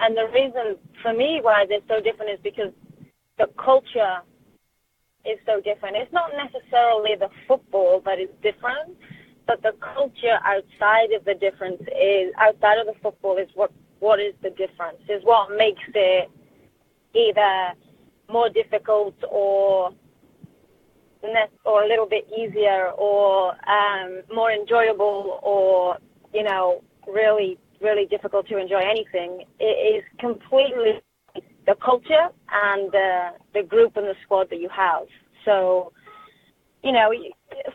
and 0.03 0.17
the 0.17 0.27
reason 0.35 0.77
for 1.01 1.13
me 1.13 1.39
why 1.41 1.65
they're 1.69 1.87
so 1.89 2.01
different 2.01 2.33
is 2.33 2.41
because 2.43 2.73
the 3.39 3.47
culture 3.57 4.19
is 5.25 5.39
so 5.47 5.61
different. 5.61 5.97
It's 5.97 6.13
not 6.13 6.31
necessarily 6.37 7.15
the 7.19 7.29
football 7.47 8.03
that 8.05 8.19
is 8.19 8.29
different, 8.43 8.97
but 9.47 9.63
the 9.63 9.73
culture 9.95 10.39
outside 10.45 11.13
of 11.13 11.25
the 11.25 11.35
difference 11.35 11.81
is 11.83 12.33
outside 12.39 12.79
of 12.79 12.87
the 12.87 12.99
football 13.01 13.39
is 13.39 13.49
what 13.55 13.71
what 14.01 14.19
is 14.19 14.35
the 14.43 14.51
difference 14.51 14.99
is 15.09 15.23
what 15.23 15.57
makes 15.57 15.83
it 15.95 16.29
either 17.15 17.73
more 18.29 18.49
difficult 18.49 19.15
or 19.31 19.93
or 21.65 21.85
a 21.85 21.89
little 21.89 22.07
bit 22.07 22.27
easier 22.37 22.91
or 22.99 23.53
um, 23.71 24.23
more 24.35 24.51
enjoyable 24.51 25.39
or 25.43 25.97
you 26.35 26.43
know 26.43 26.83
really 27.07 27.59
really 27.83 28.07
difficult 28.07 28.49
to 28.49 28.59
enjoy 28.59 28.81
anything. 28.81 29.45
It 29.59 29.65
is 29.97 30.05
completely 30.19 31.01
the 31.67 31.75
culture 31.85 32.29
and 32.53 32.91
the 32.93 33.31
the 33.55 33.63
group 33.63 33.97
and 33.97 34.07
the 34.07 34.15
squad 34.23 34.51
that 34.51 34.61
you 34.61 34.69
have. 34.69 35.07
So, 35.45 35.93
you 36.83 36.93
know, 36.93 37.13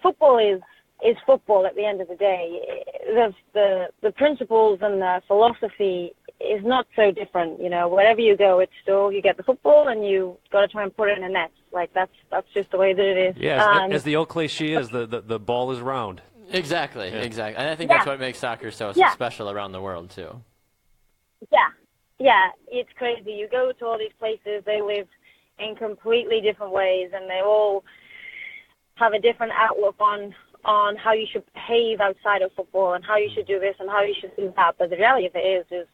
football 0.02 0.38
is 0.38 0.62
is 1.06 1.16
football 1.26 1.66
at 1.66 1.76
the 1.76 1.86
end 1.86 2.02
of 2.02 2.08
the 2.08 2.16
day. 2.16 2.60
The 3.06 3.34
the 3.54 3.88
the 4.02 4.12
principles 4.12 4.80
and 4.82 5.02
the 5.02 5.22
philosophy 5.28 6.14
is 6.40 6.64
not 6.64 6.88
so 6.96 7.12
different. 7.12 7.62
You 7.62 7.70
know, 7.70 7.88
wherever 7.88 8.22
you 8.22 8.36
go, 8.36 8.60
it's 8.60 8.72
still 8.82 9.12
you 9.12 9.22
get 9.22 9.38
the 9.38 9.44
football 9.44 9.88
and 9.88 10.06
you 10.06 10.38
got 10.52 10.62
to 10.62 10.68
try 10.68 10.84
and 10.84 10.96
put 10.96 11.10
it 11.10 11.18
in 11.18 11.24
a 11.24 11.30
net. 11.30 11.52
Like 11.72 11.94
that's 11.94 12.12
that's 12.32 12.48
just 12.54 12.72
the 12.72 12.78
way 12.78 12.94
that 12.94 13.06
it 13.06 13.18
is. 13.18 13.42
Yeah, 13.42 13.64
um, 13.64 13.92
as, 13.92 13.98
as 13.98 14.04
the 14.04 14.16
old 14.16 14.30
cliche 14.30 14.74
is, 14.74 14.90
the, 14.90 15.06
the 15.06 15.22
the 15.22 15.40
ball 15.40 15.72
is 15.72 15.80
round. 15.80 16.22
Exactly, 16.50 17.10
yeah. 17.10 17.18
exactly. 17.18 17.58
And 17.58 17.70
I 17.70 17.76
think 17.76 17.90
yeah. 17.90 17.98
that's 17.98 18.08
what 18.08 18.20
makes 18.20 18.40
soccer 18.40 18.72
so 18.72 18.94
yeah. 18.96 19.12
special 19.12 19.50
around 19.50 19.72
the 19.72 19.82
world 19.82 20.10
too. 20.10 20.42
Yeah, 21.52 21.70
yeah, 22.20 22.50
it's 22.68 22.90
crazy. 22.98 23.32
You 23.32 23.48
go 23.50 23.72
to 23.72 23.86
all 23.86 23.98
these 23.98 24.14
places, 24.20 24.64
they 24.66 24.82
live 24.82 25.08
in 25.60 25.76
completely 25.76 26.42
different 26.42 26.72
ways, 26.72 27.12
and 27.14 27.30
they 27.30 27.42
all 27.44 27.84
have 28.96 29.14
a 29.14 29.20
different 29.20 29.54
outlook 29.56 29.96
on 30.00 30.34
on 30.66 30.96
how 30.98 31.14
you 31.14 31.26
should 31.32 31.44
behave 31.54 32.02
outside 32.02 32.42
of 32.42 32.52
football 32.54 32.94
and 32.94 33.06
how 33.06 33.16
you 33.16 33.30
should 33.34 33.48
do 33.48 33.60
this 33.60 33.76
and 33.80 33.90
how 33.90 34.02
you 34.02 34.14
should 34.20 34.36
do 34.36 34.52
that. 34.56 34.76
But 34.78 34.90
the 34.90 34.98
reality 34.98 35.28
of 35.28 35.36
it 35.36 35.40
is, 35.40 35.66
is 35.72 35.88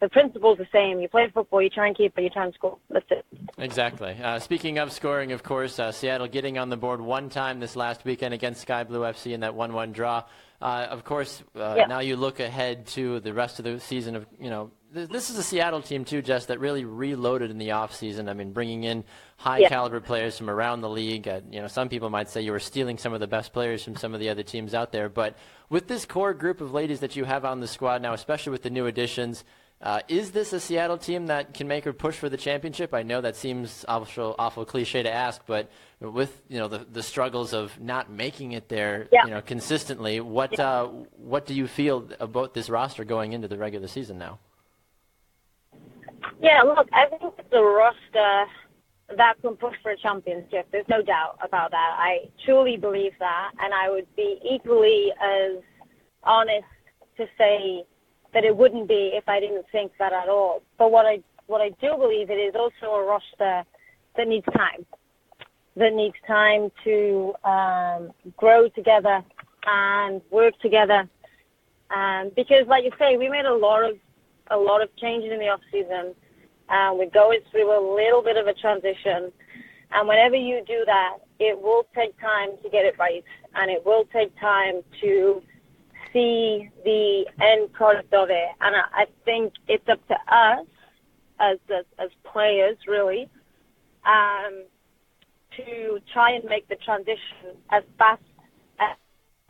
the 0.00 0.08
principle's 0.08 0.58
the 0.58 0.66
same. 0.72 1.00
You 1.00 1.08
play 1.08 1.28
football, 1.32 1.60
you 1.60 1.70
try 1.70 1.88
and 1.88 1.96
keep 1.96 2.16
it, 2.16 2.22
you 2.22 2.30
try 2.30 2.44
and 2.44 2.54
score. 2.54 2.78
That's 2.90 3.06
it. 3.10 3.26
Exactly. 3.58 4.16
Uh, 4.22 4.38
speaking 4.38 4.78
of 4.78 4.92
scoring, 4.92 5.32
of 5.32 5.42
course, 5.42 5.78
uh, 5.78 5.90
Seattle 5.92 6.28
getting 6.28 6.58
on 6.58 6.68
the 6.68 6.76
board 6.76 7.00
one 7.00 7.28
time 7.28 7.58
this 7.60 7.74
last 7.74 8.04
weekend 8.04 8.32
against 8.32 8.60
Sky 8.60 8.84
Blue 8.84 9.00
FC 9.00 9.32
in 9.32 9.40
that 9.40 9.54
1-1 9.54 9.92
draw. 9.92 10.24
Uh, 10.60 10.86
of 10.90 11.04
course, 11.04 11.42
uh, 11.56 11.74
yep. 11.76 11.88
now 11.88 12.00
you 12.00 12.16
look 12.16 12.40
ahead 12.40 12.86
to 12.86 13.20
the 13.20 13.32
rest 13.32 13.58
of 13.60 13.64
the 13.64 13.78
season. 13.78 14.16
Of 14.16 14.26
you 14.40 14.50
know, 14.50 14.72
th- 14.92 15.08
this 15.08 15.30
is 15.30 15.38
a 15.38 15.42
Seattle 15.42 15.82
team 15.82 16.04
too, 16.04 16.20
Jess, 16.20 16.46
that 16.46 16.58
really 16.58 16.84
reloaded 16.84 17.52
in 17.52 17.58
the 17.58 17.70
off 17.70 17.94
season. 17.94 18.28
I 18.28 18.34
mean, 18.34 18.52
bringing 18.52 18.82
in 18.82 19.04
high 19.36 19.58
yep. 19.58 19.70
caliber 19.70 20.00
players 20.00 20.36
from 20.36 20.50
around 20.50 20.80
the 20.80 20.88
league. 20.88 21.28
Uh, 21.28 21.42
you 21.48 21.60
know, 21.60 21.68
some 21.68 21.88
people 21.88 22.10
might 22.10 22.28
say 22.28 22.40
you 22.40 22.50
were 22.50 22.58
stealing 22.58 22.98
some 22.98 23.12
of 23.12 23.20
the 23.20 23.28
best 23.28 23.52
players 23.52 23.84
from 23.84 23.94
some 23.94 24.14
of 24.14 24.20
the 24.20 24.30
other 24.30 24.42
teams 24.42 24.74
out 24.74 24.90
there. 24.90 25.08
But 25.08 25.36
with 25.70 25.86
this 25.86 26.04
core 26.04 26.34
group 26.34 26.60
of 26.60 26.72
ladies 26.72 27.00
that 27.00 27.14
you 27.14 27.24
have 27.24 27.44
on 27.44 27.60
the 27.60 27.68
squad 27.68 28.02
now, 28.02 28.12
especially 28.12 28.50
with 28.50 28.62
the 28.62 28.70
new 28.70 28.86
additions, 28.86 29.44
Uh, 29.80 30.00
is 30.08 30.32
this 30.32 30.52
a 30.52 30.58
Seattle 30.58 30.98
team 30.98 31.26
that 31.26 31.54
can 31.54 31.68
make 31.68 31.86
a 31.86 31.92
push 31.92 32.16
for 32.16 32.28
the 32.28 32.36
championship? 32.36 32.92
I 32.92 33.04
know 33.04 33.20
that 33.20 33.36
seems 33.36 33.84
awful, 33.86 34.34
awful 34.36 34.64
cliche 34.64 35.04
to 35.04 35.12
ask, 35.12 35.40
but 35.46 35.70
with 36.00 36.42
you 36.48 36.58
know 36.58 36.66
the, 36.66 36.78
the 36.78 37.02
struggles 37.02 37.52
of 37.52 37.80
not 37.80 38.10
making 38.10 38.52
it 38.52 38.68
there, 38.68 39.08
Yeah. 39.12 39.24
you 39.24 39.30
know, 39.30 39.40
consistently, 39.40 40.18
what 40.20 40.58
uh, 40.58 40.86
what 41.16 41.46
do 41.46 41.54
you 41.54 41.68
feel 41.68 42.08
about 42.18 42.54
this 42.54 42.68
roster 42.68 43.04
going 43.04 43.34
into 43.34 43.46
the 43.46 43.56
regular 43.56 43.86
season 43.86 44.18
now? 44.18 44.40
Yeah, 46.40 46.62
look, 46.62 46.88
I 46.92 47.06
think 47.06 47.34
it's 47.38 47.52
a 47.52 47.62
roster 47.62 48.46
that 49.16 49.34
can 49.42 49.56
push 49.56 49.76
for 49.82 49.92
a 49.92 49.96
championship. 49.96 50.66
There's 50.72 50.88
no 50.88 51.02
doubt 51.02 51.38
about 51.42 51.70
that. 51.70 51.96
I 51.98 52.28
truly 52.44 52.76
believe 52.76 53.12
that, 53.20 53.52
and 53.60 53.72
I 53.72 53.90
would 53.90 54.06
be 54.16 54.38
equally 54.48 55.12
as 55.22 55.62
honest 56.24 56.66
to 57.16 57.26
say 57.38 57.84
that 58.34 58.44
it 58.44 58.56
wouldn't 58.56 58.88
be 58.88 59.12
if 59.14 59.28
I 59.28 59.40
didn't 59.40 59.66
think 59.72 59.92
that 59.98 60.12
at 60.12 60.28
all. 60.28 60.62
But 60.78 60.90
what 60.90 61.06
I 61.06 61.20
what 61.46 61.60
I 61.60 61.70
do 61.80 61.96
believe 61.96 62.30
it 62.30 62.34
is 62.34 62.54
also 62.54 62.94
a 62.94 63.04
roster 63.04 63.64
that 64.16 64.28
needs 64.28 64.46
time, 64.54 64.84
that 65.76 65.94
needs 65.94 66.14
time 66.26 66.70
to 66.84 67.34
um, 67.44 68.12
grow 68.36 68.68
together 68.68 69.24
and 69.66 70.20
work 70.30 70.58
together. 70.60 71.08
Um, 71.90 72.30
because, 72.36 72.66
like 72.66 72.84
you 72.84 72.90
say, 72.98 73.16
we 73.16 73.28
made 73.30 73.46
a 73.46 73.54
lot 73.54 73.82
of 73.82 73.96
a 74.50 74.56
lot 74.56 74.82
of 74.82 74.94
changes 74.96 75.32
in 75.32 75.38
the 75.38 75.48
off 75.48 75.60
season. 75.72 76.14
Uh, 76.68 76.92
we're 76.94 77.10
going 77.10 77.40
through 77.50 77.70
a 77.70 77.80
little 77.96 78.22
bit 78.22 78.36
of 78.36 78.46
a 78.46 78.52
transition, 78.52 79.32
and 79.92 80.06
whenever 80.06 80.36
you 80.36 80.62
do 80.66 80.84
that, 80.84 81.16
it 81.38 81.58
will 81.58 81.86
take 81.94 82.18
time 82.20 82.50
to 82.62 82.68
get 82.68 82.84
it 82.84 82.94
right, 82.98 83.24
and 83.54 83.70
it 83.70 83.84
will 83.86 84.04
take 84.12 84.38
time 84.38 84.82
to 85.00 85.42
see 86.12 86.70
the 86.84 87.26
end 87.40 87.72
product 87.72 88.12
of 88.14 88.30
it. 88.30 88.48
And 88.60 88.76
I, 88.76 88.82
I 88.92 89.06
think 89.24 89.54
it's 89.66 89.88
up 89.88 90.06
to 90.08 90.14
us 90.34 90.66
as 91.40 91.58
as, 91.70 91.84
as 91.98 92.10
players, 92.24 92.76
really, 92.86 93.28
um, 94.06 94.64
to 95.56 96.00
try 96.12 96.32
and 96.32 96.44
make 96.44 96.68
the 96.68 96.76
transition 96.76 97.56
as 97.70 97.82
fast 97.98 98.22
as 98.80 98.96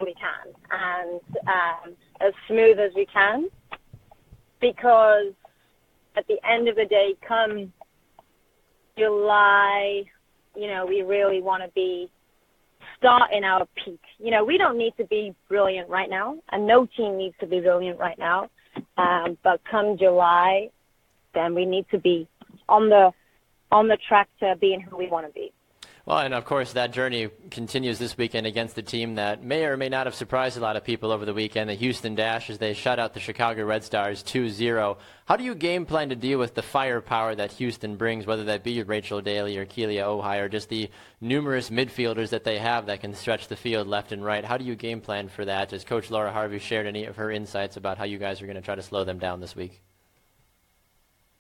we 0.00 0.14
can 0.14 0.54
and 0.70 1.20
um, 1.46 1.96
as 2.20 2.32
smooth 2.46 2.78
as 2.78 2.92
we 2.94 3.06
can, 3.06 3.48
because 4.60 5.32
at 6.16 6.26
the 6.26 6.38
end 6.48 6.68
of 6.68 6.76
the 6.76 6.84
day, 6.84 7.14
come 7.26 7.72
July, 8.96 10.04
you 10.56 10.66
know, 10.66 10.84
we 10.86 11.02
really 11.02 11.40
want 11.40 11.62
to 11.62 11.68
be 11.70 12.10
starting 12.98 13.44
our 13.44 13.66
peak. 13.84 14.00
You 14.18 14.30
know, 14.30 14.44
we 14.44 14.58
don't 14.58 14.78
need 14.78 14.94
to 14.98 15.04
be 15.04 15.34
brilliant 15.48 15.88
right 15.88 16.10
now, 16.10 16.36
and 16.50 16.66
no 16.66 16.86
team 16.96 17.16
needs 17.16 17.34
to 17.40 17.46
be 17.46 17.60
brilliant 17.60 17.98
right 17.98 18.18
now. 18.18 18.50
Um, 18.96 19.38
but 19.42 19.60
come 19.70 19.96
July, 19.98 20.70
then 21.34 21.54
we 21.54 21.66
need 21.66 21.86
to 21.90 21.98
be 21.98 22.28
on 22.68 22.88
the 22.88 23.12
on 23.70 23.88
the 23.88 23.98
track 24.08 24.28
to 24.40 24.54
being 24.60 24.80
who 24.80 24.96
we 24.96 25.08
want 25.08 25.26
to 25.26 25.32
be. 25.32 25.52
Well, 26.08 26.20
and 26.20 26.32
of 26.32 26.46
course, 26.46 26.72
that 26.72 26.94
journey 26.94 27.28
continues 27.50 27.98
this 27.98 28.16
weekend 28.16 28.46
against 28.46 28.74
the 28.74 28.80
team 28.80 29.16
that 29.16 29.44
may 29.44 29.66
or 29.66 29.76
may 29.76 29.90
not 29.90 30.06
have 30.06 30.14
surprised 30.14 30.56
a 30.56 30.60
lot 30.60 30.74
of 30.74 30.82
people 30.82 31.12
over 31.12 31.26
the 31.26 31.34
weekend, 31.34 31.68
the 31.68 31.74
Houston 31.74 32.14
Dash, 32.14 32.48
as 32.48 32.56
they 32.56 32.72
shut 32.72 32.98
out 32.98 33.12
the 33.12 33.20
Chicago 33.20 33.66
Red 33.66 33.84
Stars 33.84 34.22
2 34.22 34.48
0. 34.48 34.96
How 35.26 35.36
do 35.36 35.44
you 35.44 35.54
game 35.54 35.84
plan 35.84 36.08
to 36.08 36.16
deal 36.16 36.38
with 36.38 36.54
the 36.54 36.62
firepower 36.62 37.34
that 37.34 37.52
Houston 37.52 37.96
brings, 37.96 38.24
whether 38.24 38.44
that 38.44 38.64
be 38.64 38.82
Rachel 38.82 39.20
Daly 39.20 39.58
or 39.58 39.66
Kealia 39.66 40.04
Ohai 40.04 40.40
or 40.40 40.48
just 40.48 40.70
the 40.70 40.88
numerous 41.20 41.68
midfielders 41.68 42.30
that 42.30 42.44
they 42.44 42.56
have 42.56 42.86
that 42.86 43.02
can 43.02 43.12
stretch 43.12 43.48
the 43.48 43.56
field 43.56 43.86
left 43.86 44.10
and 44.10 44.24
right? 44.24 44.46
How 44.46 44.56
do 44.56 44.64
you 44.64 44.76
game 44.76 45.02
plan 45.02 45.28
for 45.28 45.44
that? 45.44 45.72
Has 45.72 45.84
Coach 45.84 46.10
Laura 46.10 46.32
Harvey 46.32 46.58
shared 46.58 46.86
any 46.86 47.04
of 47.04 47.16
her 47.16 47.30
insights 47.30 47.76
about 47.76 47.98
how 47.98 48.04
you 48.04 48.16
guys 48.16 48.40
are 48.40 48.46
going 48.46 48.56
to 48.56 48.62
try 48.62 48.76
to 48.76 48.82
slow 48.82 49.04
them 49.04 49.18
down 49.18 49.40
this 49.40 49.54
week? 49.54 49.82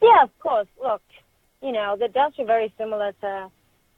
Yeah, 0.02 0.24
of 0.24 0.38
course. 0.40 0.68
Look, 0.78 1.00
you 1.62 1.72
know, 1.72 1.96
the 1.98 2.08
Dash 2.08 2.38
are 2.38 2.44
very 2.44 2.70
similar 2.76 3.12
to 3.22 3.50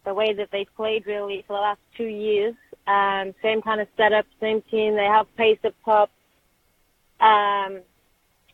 the 0.04 0.14
way 0.14 0.32
that 0.32 0.50
they've 0.50 0.74
played 0.76 1.06
really 1.06 1.44
for 1.46 1.56
the 1.56 1.60
last 1.60 1.80
two 1.96 2.04
years. 2.04 2.54
Um, 2.86 3.34
same 3.42 3.62
kind 3.62 3.80
of 3.80 3.88
setup, 3.96 4.26
same 4.40 4.62
team. 4.62 4.96
They 4.96 5.04
have 5.04 5.26
pace 5.36 5.58
up 5.64 5.74
top. 5.84 6.10
Um, 7.20 7.80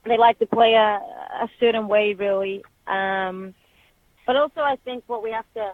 they 0.04 0.16
like 0.16 0.38
to 0.40 0.46
play 0.46 0.74
a, 0.74 1.00
a 1.42 1.48
certain 1.59 1.88
way, 1.88 2.14
really. 2.14 2.64
Um, 2.87 3.54
but 4.26 4.37
also, 4.37 4.61
I 4.61 4.76
think 4.85 5.04
what 5.06 5.22
we 5.22 5.30
have 5.30 5.46
to 5.54 5.72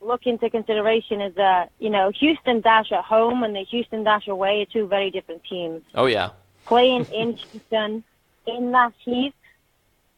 look 0.00 0.26
into 0.26 0.48
consideration 0.48 1.20
is 1.20 1.34
that 1.34 1.70
you 1.78 1.90
know 1.90 2.10
Houston 2.10 2.60
Dash 2.60 2.90
at 2.92 3.04
home 3.04 3.42
and 3.42 3.54
the 3.54 3.64
Houston 3.64 4.04
Dash 4.04 4.28
away 4.28 4.62
are 4.62 4.66
two 4.66 4.86
very 4.86 5.10
different 5.10 5.44
teams. 5.44 5.82
Oh, 5.94 6.06
yeah. 6.06 6.30
Playing 6.66 7.04
in 7.06 7.32
Houston 7.52 8.04
in 8.46 8.72
that 8.72 8.92
heat 9.04 9.34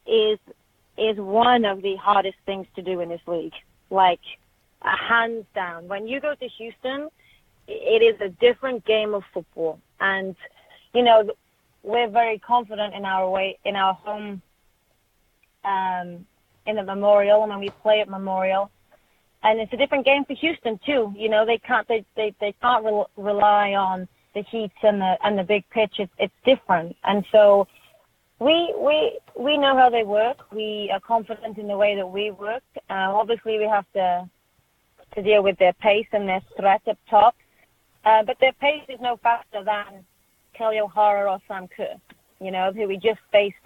is 0.07 0.39
is 0.99 1.17
one 1.17 1.65
of 1.65 1.83
the 1.83 1.97
hardest 1.97 2.37
things 2.45 2.67
to 2.77 2.83
do 2.83 3.01
in 3.01 3.09
this 3.09 3.21
league. 3.27 3.55
Like 3.91 4.21
hands 4.85 5.45
down. 5.55 5.89
When 5.89 6.07
you 6.07 6.21
go 6.21 6.35
to 6.35 6.49
Houston, 6.59 7.09
it 7.69 8.03
is 8.03 8.21
a 8.21 8.29
different 8.29 8.85
game 8.85 9.15
of 9.15 9.23
football, 9.33 9.79
and 10.01 10.35
you 10.95 11.03
know 11.03 11.31
we're 11.83 12.09
very 12.09 12.39
confident 12.39 12.95
in 12.95 13.05
our 13.05 13.29
way 13.31 13.59
in 13.65 13.77
our 13.77 13.95
home 13.95 14.43
um, 15.65 16.27
in 16.67 16.77
the 16.77 16.83
Memorial, 16.83 17.43
and 17.43 17.51
when 17.51 17.61
we 17.61 17.71
play 17.83 18.01
at 18.01 18.09
Memorial, 18.09 18.71
and 19.43 19.61
it's 19.61 19.73
a 19.73 19.77
different 19.77 20.05
game 20.05 20.25
for 20.25 20.35
Houston 20.35 20.79
too. 20.85 21.13
You 21.17 21.29
know 21.29 21.47
they 21.47 21.59
can't 21.59 21.87
they 21.89 22.05
they, 22.17 22.35
they 22.41 22.55
can't 22.61 22.85
rel 22.85 23.11
rely 23.17 23.75
on 23.75 24.09
the 24.35 24.43
heat 24.51 24.73
and 24.83 25.01
the 25.01 25.17
and 25.23 25.39
the 25.39 25.45
big 25.45 25.69
pitch. 25.71 25.95
It's 25.99 26.13
it's 26.19 26.35
different, 26.45 26.97
and 27.05 27.25
so. 27.33 27.67
We 28.39 28.75
we 28.77 29.21
we 29.39 29.57
know 29.57 29.77
how 29.77 29.89
they 29.89 30.03
work. 30.03 30.53
We 30.53 30.91
are 30.93 30.99
confident 30.99 31.59
in 31.59 31.69
the 31.69 31.77
way 31.77 31.95
that 31.95 32.09
we 32.09 32.33
work. 32.33 32.65
Uh, 32.91 33.15
obviously, 33.15 33.57
we 33.57 33.69
have 33.69 33.85
to 33.93 34.29
to 35.15 35.23
deal 35.23 35.43
with 35.43 35.59
their 35.59 35.73
pace 35.75 36.07
and 36.13 36.29
their 36.29 36.43
threat 36.57 36.83
up 36.89 36.99
top. 37.09 37.37
Uh, 38.05 38.23
but 38.25 38.37
their 38.41 38.53
pace 38.55 38.83
is 38.89 39.01
no 39.01 39.17
faster 39.23 39.63
than 39.65 40.05
Kelley 40.55 40.81
O'Hara 40.81 41.31
or 41.31 41.39
Sam 41.47 41.69
Kerr, 41.69 41.95
you 42.41 42.51
know, 42.51 42.73
who 42.73 42.89
we 42.89 42.97
just 42.97 43.21
faced 43.31 43.57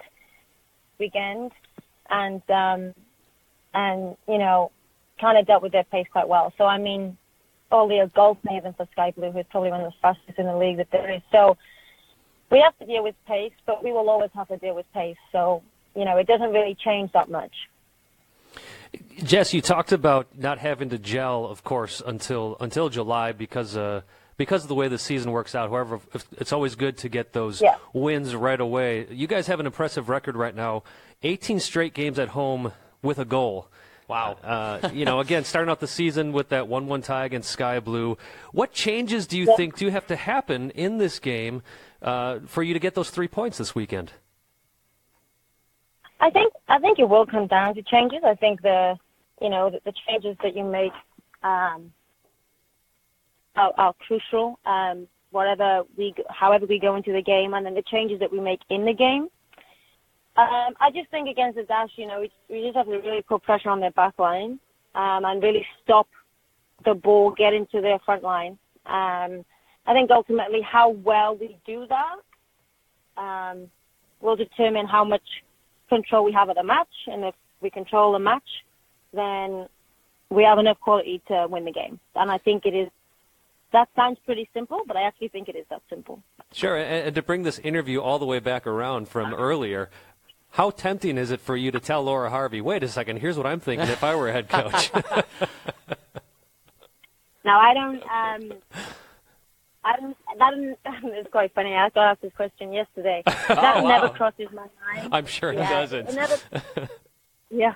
weekend, 0.98 1.52
and 2.10 2.42
um, 2.50 2.94
and 3.74 4.16
you 4.28 4.38
know, 4.38 4.70
kind 5.20 5.38
of 5.38 5.46
dealt 5.46 5.62
with 5.62 5.72
their 5.72 5.84
pace 5.84 6.06
quite 6.12 6.28
well. 6.28 6.52
So 6.58 6.64
I 6.64 6.78
mean, 6.78 7.16
Olia 7.72 8.12
Goldsmith 8.12 8.54
even 8.56 8.74
for 8.74 8.86
Sky 8.92 9.12
Blue, 9.16 9.30
who's 9.30 9.46
probably 9.50 9.70
one 9.70 9.80
of 9.80 9.92
the 9.92 9.98
fastest 10.02 10.38
in 10.38 10.46
the 10.46 10.56
league 10.56 10.76
that 10.76 10.90
there 10.90 11.10
is. 11.10 11.22
So 11.32 11.56
we 12.50 12.60
have 12.60 12.78
to 12.78 12.86
deal 12.86 13.02
with 13.02 13.14
pace, 13.26 13.52
but 13.64 13.82
we 13.82 13.92
will 13.92 14.08
always 14.10 14.30
have 14.34 14.48
to 14.48 14.56
deal 14.58 14.74
with 14.74 14.86
pace. 14.92 15.16
So 15.32 15.62
you 15.94 16.04
know, 16.04 16.18
it 16.18 16.26
doesn't 16.26 16.52
really 16.52 16.74
change 16.74 17.10
that 17.12 17.30
much. 17.30 17.52
Jess, 19.22 19.54
you 19.54 19.60
talked 19.60 19.92
about 19.92 20.26
not 20.38 20.58
having 20.58 20.90
to 20.90 20.98
gel, 20.98 21.46
of 21.46 21.64
course, 21.64 22.02
until 22.04 22.56
until 22.60 22.88
July 22.88 23.32
because 23.32 23.76
uh, 23.76 24.02
because 24.36 24.62
of 24.62 24.68
the 24.68 24.74
way 24.74 24.88
the 24.88 24.98
season 24.98 25.32
works 25.32 25.54
out. 25.54 25.70
However, 25.70 26.00
it's 26.38 26.52
always 26.52 26.74
good 26.74 26.98
to 26.98 27.08
get 27.08 27.32
those 27.32 27.60
Yeah. 27.62 27.76
wins 27.92 28.34
right 28.34 28.60
away. 28.60 29.06
You 29.10 29.26
guys 29.26 29.46
have 29.46 29.60
an 29.60 29.66
impressive 29.66 30.08
record 30.08 30.36
right 30.36 30.54
now: 30.54 30.82
18 31.22 31.60
straight 31.60 31.94
games 31.94 32.18
at 32.18 32.28
home 32.28 32.72
with 33.02 33.18
a 33.18 33.24
goal. 33.24 33.68
Wow. 34.08 34.36
Uh, 34.44 34.90
you 34.92 35.04
know, 35.04 35.18
again, 35.20 35.44
starting 35.44 35.70
out 35.70 35.80
the 35.80 35.88
season 35.88 36.32
with 36.32 36.50
that 36.50 36.68
1 36.68 36.86
1 36.86 37.02
tie 37.02 37.24
against 37.24 37.50
Sky 37.50 37.80
Blue. 37.80 38.16
What 38.52 38.72
changes 38.72 39.26
do 39.26 39.36
you 39.38 39.56
think 39.56 39.76
do 39.76 39.88
have 39.88 40.06
to 40.08 40.16
happen 40.16 40.70
in 40.70 40.98
this 40.98 41.18
game 41.18 41.62
uh, 42.02 42.38
for 42.46 42.62
you 42.62 42.72
to 42.74 42.78
get 42.78 42.94
those 42.94 43.10
three 43.10 43.26
points 43.28 43.58
this 43.58 43.74
weekend? 43.74 44.12
I 46.20 46.30
think 46.30 46.52
I 46.68 46.78
think 46.78 46.98
it 46.98 47.08
will 47.08 47.26
come 47.26 47.46
down 47.46 47.74
to 47.74 47.82
changes. 47.82 48.20
I 48.24 48.34
think 48.34 48.62
the 48.62 48.96
you 49.40 49.50
know 49.50 49.70
the, 49.70 49.80
the 49.84 49.92
changes 50.06 50.36
that 50.42 50.56
you 50.56 50.64
make 50.64 50.92
um, 51.42 51.92
are, 53.54 53.72
are 53.76 53.94
crucial. 54.06 54.58
Um, 54.64 55.06
whatever 55.30 55.82
we 55.96 56.14
however 56.30 56.66
we 56.66 56.78
go 56.78 56.96
into 56.96 57.12
the 57.12 57.22
game, 57.22 57.54
and 57.54 57.66
then 57.66 57.74
the 57.74 57.82
changes 57.82 58.20
that 58.20 58.32
we 58.32 58.40
make 58.40 58.60
in 58.70 58.84
the 58.84 58.94
game. 58.94 59.28
Um, 60.36 60.74
I 60.80 60.90
just 60.94 61.10
think 61.10 61.30
against 61.30 61.56
the 61.56 61.62
Dash, 61.62 61.88
you 61.96 62.06
know, 62.06 62.20
we, 62.20 62.30
we 62.50 62.62
just 62.62 62.76
have 62.76 62.84
to 62.86 62.98
really 62.98 63.22
put 63.22 63.42
pressure 63.42 63.70
on 63.70 63.80
their 63.80 63.92
back 63.92 64.18
line 64.18 64.58
um, 64.94 65.24
and 65.24 65.42
really 65.42 65.64
stop 65.82 66.06
the 66.84 66.94
ball 66.94 67.30
getting 67.30 67.66
to 67.68 67.80
their 67.80 67.98
front 68.00 68.22
line. 68.22 68.58
Um, 68.84 69.46
I 69.86 69.94
think 69.94 70.10
ultimately 70.10 70.60
how 70.60 70.90
well 70.90 71.36
we 71.36 71.56
do 71.64 71.86
that 71.88 73.22
um, 73.22 73.70
will 74.20 74.36
determine 74.36 74.86
how 74.86 75.04
much 75.04 75.22
control 75.88 76.24
we 76.24 76.32
have 76.32 76.48
of 76.48 76.56
the 76.56 76.62
match, 76.62 76.88
and 77.06 77.24
if 77.24 77.34
we 77.60 77.70
control 77.70 78.12
the 78.12 78.18
match, 78.18 78.48
then 79.12 79.68
we 80.30 80.44
have 80.44 80.58
enough 80.58 80.78
quality 80.80 81.22
to 81.28 81.46
win 81.48 81.64
the 81.64 81.72
game. 81.72 82.00
And 82.14 82.30
I 82.30 82.38
think 82.38 82.66
it 82.66 82.74
is. 82.74 82.88
That 83.72 83.88
sounds 83.96 84.18
pretty 84.24 84.48
simple, 84.54 84.82
but 84.86 84.96
I 84.96 85.02
actually 85.02 85.28
think 85.28 85.48
it 85.48 85.56
is 85.56 85.66
that 85.70 85.82
simple. 85.90 86.22
Sure, 86.52 86.76
and, 86.76 87.08
and 87.08 87.14
to 87.14 87.22
bring 87.22 87.42
this 87.42 87.58
interview 87.58 88.00
all 88.00 88.18
the 88.18 88.24
way 88.24 88.38
back 88.38 88.66
around 88.66 89.08
from 89.08 89.34
earlier, 89.34 89.90
how 90.50 90.70
tempting 90.70 91.18
is 91.18 91.30
it 91.30 91.40
for 91.40 91.56
you 91.56 91.70
to 91.72 91.80
tell 91.80 92.02
Laura 92.04 92.30
Harvey, 92.30 92.60
wait 92.60 92.84
a 92.84 92.88
second, 92.88 93.18
here's 93.18 93.36
what 93.36 93.46
I'm 93.46 93.60
thinking 93.60 93.88
if 93.88 94.04
I 94.04 94.14
were 94.14 94.28
a 94.28 94.32
head 94.32 94.48
coach? 94.48 94.90
Now 97.46 97.60
I 97.60 97.74
don't. 97.74 98.02
Um, 98.02 98.58
I'm, 99.86 100.14
that 100.38 101.30
quite 101.30 101.54
funny. 101.54 101.74
I 101.74 101.88
got 101.90 102.10
asked 102.10 102.22
this 102.22 102.32
question 102.34 102.72
yesterday. 102.72 103.22
That 103.48 103.76
Oh, 103.78 103.88
never 103.88 104.08
crosses 104.08 104.48
my 104.52 104.66
mind. 104.84 105.08
I'm 105.12 105.26
sure 105.26 105.52
it 105.52 105.58
Yeah, 105.58 105.70
doesn't. 105.70 106.08
It 106.08 106.14
never, 106.14 106.36
yeah. 107.50 107.74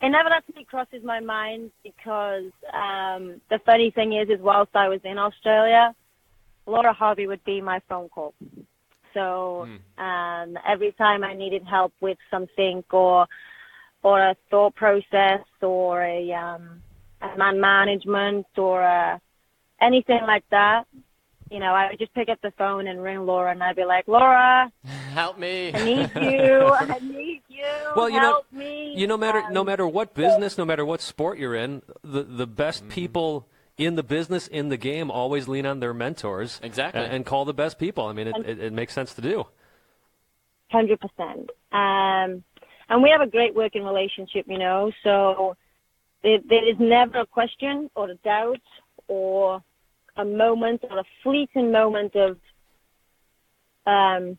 It 0.00 0.08
never 0.10 0.28
actually 0.30 0.64
crosses 0.64 1.02
my 1.04 1.20
mind 1.20 1.70
because 1.82 2.50
um, 2.72 3.40
the 3.50 3.58
funny 3.64 3.90
thing 3.90 4.14
is, 4.14 4.28
is 4.28 4.40
whilst 4.40 4.74
I 4.74 4.88
was 4.88 5.00
in 5.04 5.18
Australia, 5.18 5.94
Laura 6.66 6.92
Harvey 6.92 7.26
would 7.26 7.44
be 7.44 7.60
my 7.60 7.80
phone 7.88 8.08
call. 8.08 8.34
So 9.14 9.66
um, 9.98 10.58
every 10.66 10.92
time 10.92 11.24
I 11.24 11.34
needed 11.34 11.64
help 11.64 11.92
with 12.00 12.18
something 12.30 12.84
or 12.90 13.26
or 14.02 14.20
a 14.20 14.36
thought 14.50 14.74
process 14.74 15.40
or 15.62 16.02
a, 16.02 16.32
um, 16.32 16.82
a 17.22 17.36
man 17.36 17.58
management 17.60 18.46
or 18.56 18.80
a, 18.82 19.20
anything 19.80 20.20
like 20.26 20.44
that, 20.50 20.86
you 21.50 21.58
know, 21.60 21.72
I 21.74 21.88
would 21.90 21.98
just 21.98 22.12
pick 22.14 22.28
up 22.28 22.40
the 22.42 22.50
phone 22.58 22.86
and 22.88 23.02
ring 23.02 23.24
Laura 23.24 23.50
and 23.52 23.62
I'd 23.62 23.76
be 23.76 23.84
like, 23.84 24.08
Laura, 24.08 24.70
Help 25.12 25.38
me. 25.38 25.72
I 25.74 25.84
need 25.84 26.10
you. 26.14 26.58
I 26.74 26.98
need 27.00 27.42
you. 27.48 27.64
Well, 27.94 28.10
you 28.10 28.20
know, 28.20 28.42
me. 28.52 28.92
you 28.96 29.06
no 29.06 29.16
matter 29.16 29.42
no 29.50 29.60
Um, 29.60 29.66
matter 29.66 29.86
what 29.86 30.12
business, 30.14 30.58
no 30.58 30.64
matter 30.64 30.84
what 30.84 31.00
sport 31.00 31.38
you're 31.38 31.54
in, 31.54 31.82
the 32.02 32.22
the 32.22 32.46
best 32.46 32.82
Mm-hmm. 32.82 32.90
people 32.92 33.48
in 33.78 33.94
the 33.94 34.02
business 34.02 34.46
in 34.48 34.68
the 34.70 34.76
game 34.76 35.10
always 35.10 35.48
lean 35.48 35.66
on 35.66 35.80
their 35.80 35.92
mentors 35.94 36.60
Exactly. 36.62 37.02
and, 37.02 37.12
and 37.12 37.26
call 37.26 37.44
the 37.44 37.52
best 37.54 37.78
people. 37.78 38.06
I 38.06 38.12
mean, 38.14 38.26
it, 38.28 38.36
it, 38.46 38.58
it 38.58 38.72
makes 38.72 38.92
sense 38.94 39.14
to 39.14 39.20
do. 39.20 39.46
Hundred 40.70 40.98
percent. 41.00 41.50
Um, 41.72 42.42
and 42.88 43.02
we 43.02 43.10
have 43.10 43.20
a 43.20 43.26
great 43.26 43.54
working 43.54 43.84
relationship, 43.84 44.46
you 44.48 44.58
know. 44.58 44.90
So 45.04 45.56
there, 46.22 46.38
there 46.48 46.68
is 46.68 46.76
never 46.78 47.20
a 47.20 47.26
question 47.26 47.90
or 47.94 48.10
a 48.10 48.14
doubt 48.16 48.60
or 49.08 49.62
a 50.16 50.24
moment 50.24 50.82
or 50.88 50.98
a 50.98 51.04
fleeting 51.22 51.70
moment 51.70 52.14
of 52.16 52.38
um, 53.86 54.38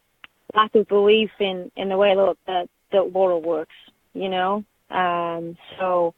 lack 0.53 0.73
of 0.75 0.87
belief 0.87 1.29
in 1.39 1.71
in 1.75 1.89
the 1.89 1.97
way 1.97 2.15
that 2.15 2.37
that, 2.47 2.69
that 2.91 3.13
Laura 3.13 3.37
works, 3.37 3.75
you 4.13 4.29
know. 4.29 4.63
Um, 4.89 5.57
so 5.79 6.13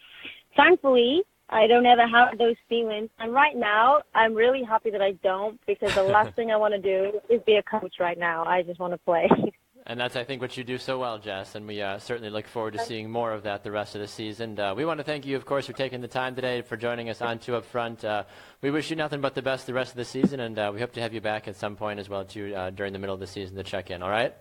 thankfully, 0.56 1.24
I 1.50 1.68
don't 1.68 1.86
ever 1.86 2.08
have 2.08 2.38
those 2.38 2.56
feelings. 2.68 3.10
And 3.20 3.34
right 3.34 3.56
now, 3.56 4.02
I'm 4.14 4.34
really 4.34 4.64
happy 4.64 4.92
that 4.92 5.02
I 5.02 5.14
don't 5.24 5.60
because 5.66 5.94
the 5.94 6.04
last 6.04 6.34
thing 6.36 6.52
I 6.52 6.58
want 6.58 6.74
to 6.74 6.80
do 6.80 7.20
is 7.30 7.42
be 7.46 7.56
a 7.56 7.64
coach 7.64 7.96
right 8.00 8.18
now. 8.18 8.46
I 8.46 8.62
just 8.62 8.80
want 8.80 8.94
to 8.94 9.00
play. 9.00 9.30
And 9.90 10.00
that's, 10.00 10.16
I 10.16 10.24
think, 10.24 10.40
what 10.40 10.56
you 10.56 10.64
do 10.64 10.78
so 10.78 11.00
well, 11.00 11.18
Jess. 11.18 11.56
And 11.56 11.66
we 11.66 11.82
uh, 11.82 11.98
certainly 11.98 12.30
look 12.30 12.46
forward 12.46 12.74
to 12.74 12.80
seeing 12.80 13.10
more 13.10 13.34
of 13.34 13.42
that 13.44 13.64
the 13.64 13.72
rest 13.72 13.96
of 13.96 14.02
the 14.02 14.08
season. 14.08 14.60
Uh, 14.60 14.76
we 14.76 14.86
want 14.86 15.00
to 15.00 15.04
thank 15.04 15.26
you, 15.26 15.36
of 15.36 15.48
course, 15.48 15.66
for 15.66 15.74
taking 15.74 16.00
the 16.00 16.08
time 16.08 16.36
today 16.36 16.62
for 16.62 16.78
joining 16.78 17.10
us 17.10 17.24
on 17.24 17.40
Two 17.40 17.56
Up 17.56 17.66
Front. 17.66 18.06
Uh, 18.06 18.26
we 18.62 18.70
wish 18.70 18.92
you 18.92 18.96
nothing 18.96 19.20
but 19.20 19.34
the 19.34 19.42
best 19.42 19.66
the 19.66 19.74
rest 19.74 19.90
of 19.90 19.98
the 19.98 20.06
season, 20.06 20.42
and 20.42 20.60
uh, 20.60 20.70
we 20.72 20.80
hope 20.80 20.92
to 20.92 21.02
have 21.02 21.12
you 21.12 21.22
back 21.22 21.48
at 21.48 21.56
some 21.56 21.76
point 21.76 22.00
as 22.00 22.08
well, 22.08 22.24
too, 22.24 22.54
uh, 22.56 22.70
during 22.70 22.94
the 22.94 23.00
middle 23.00 23.16
of 23.16 23.20
the 23.20 23.26
season 23.26 23.56
to 23.56 23.64
check 23.64 23.90
in. 23.90 24.04
All 24.04 24.12
right? 24.12 24.36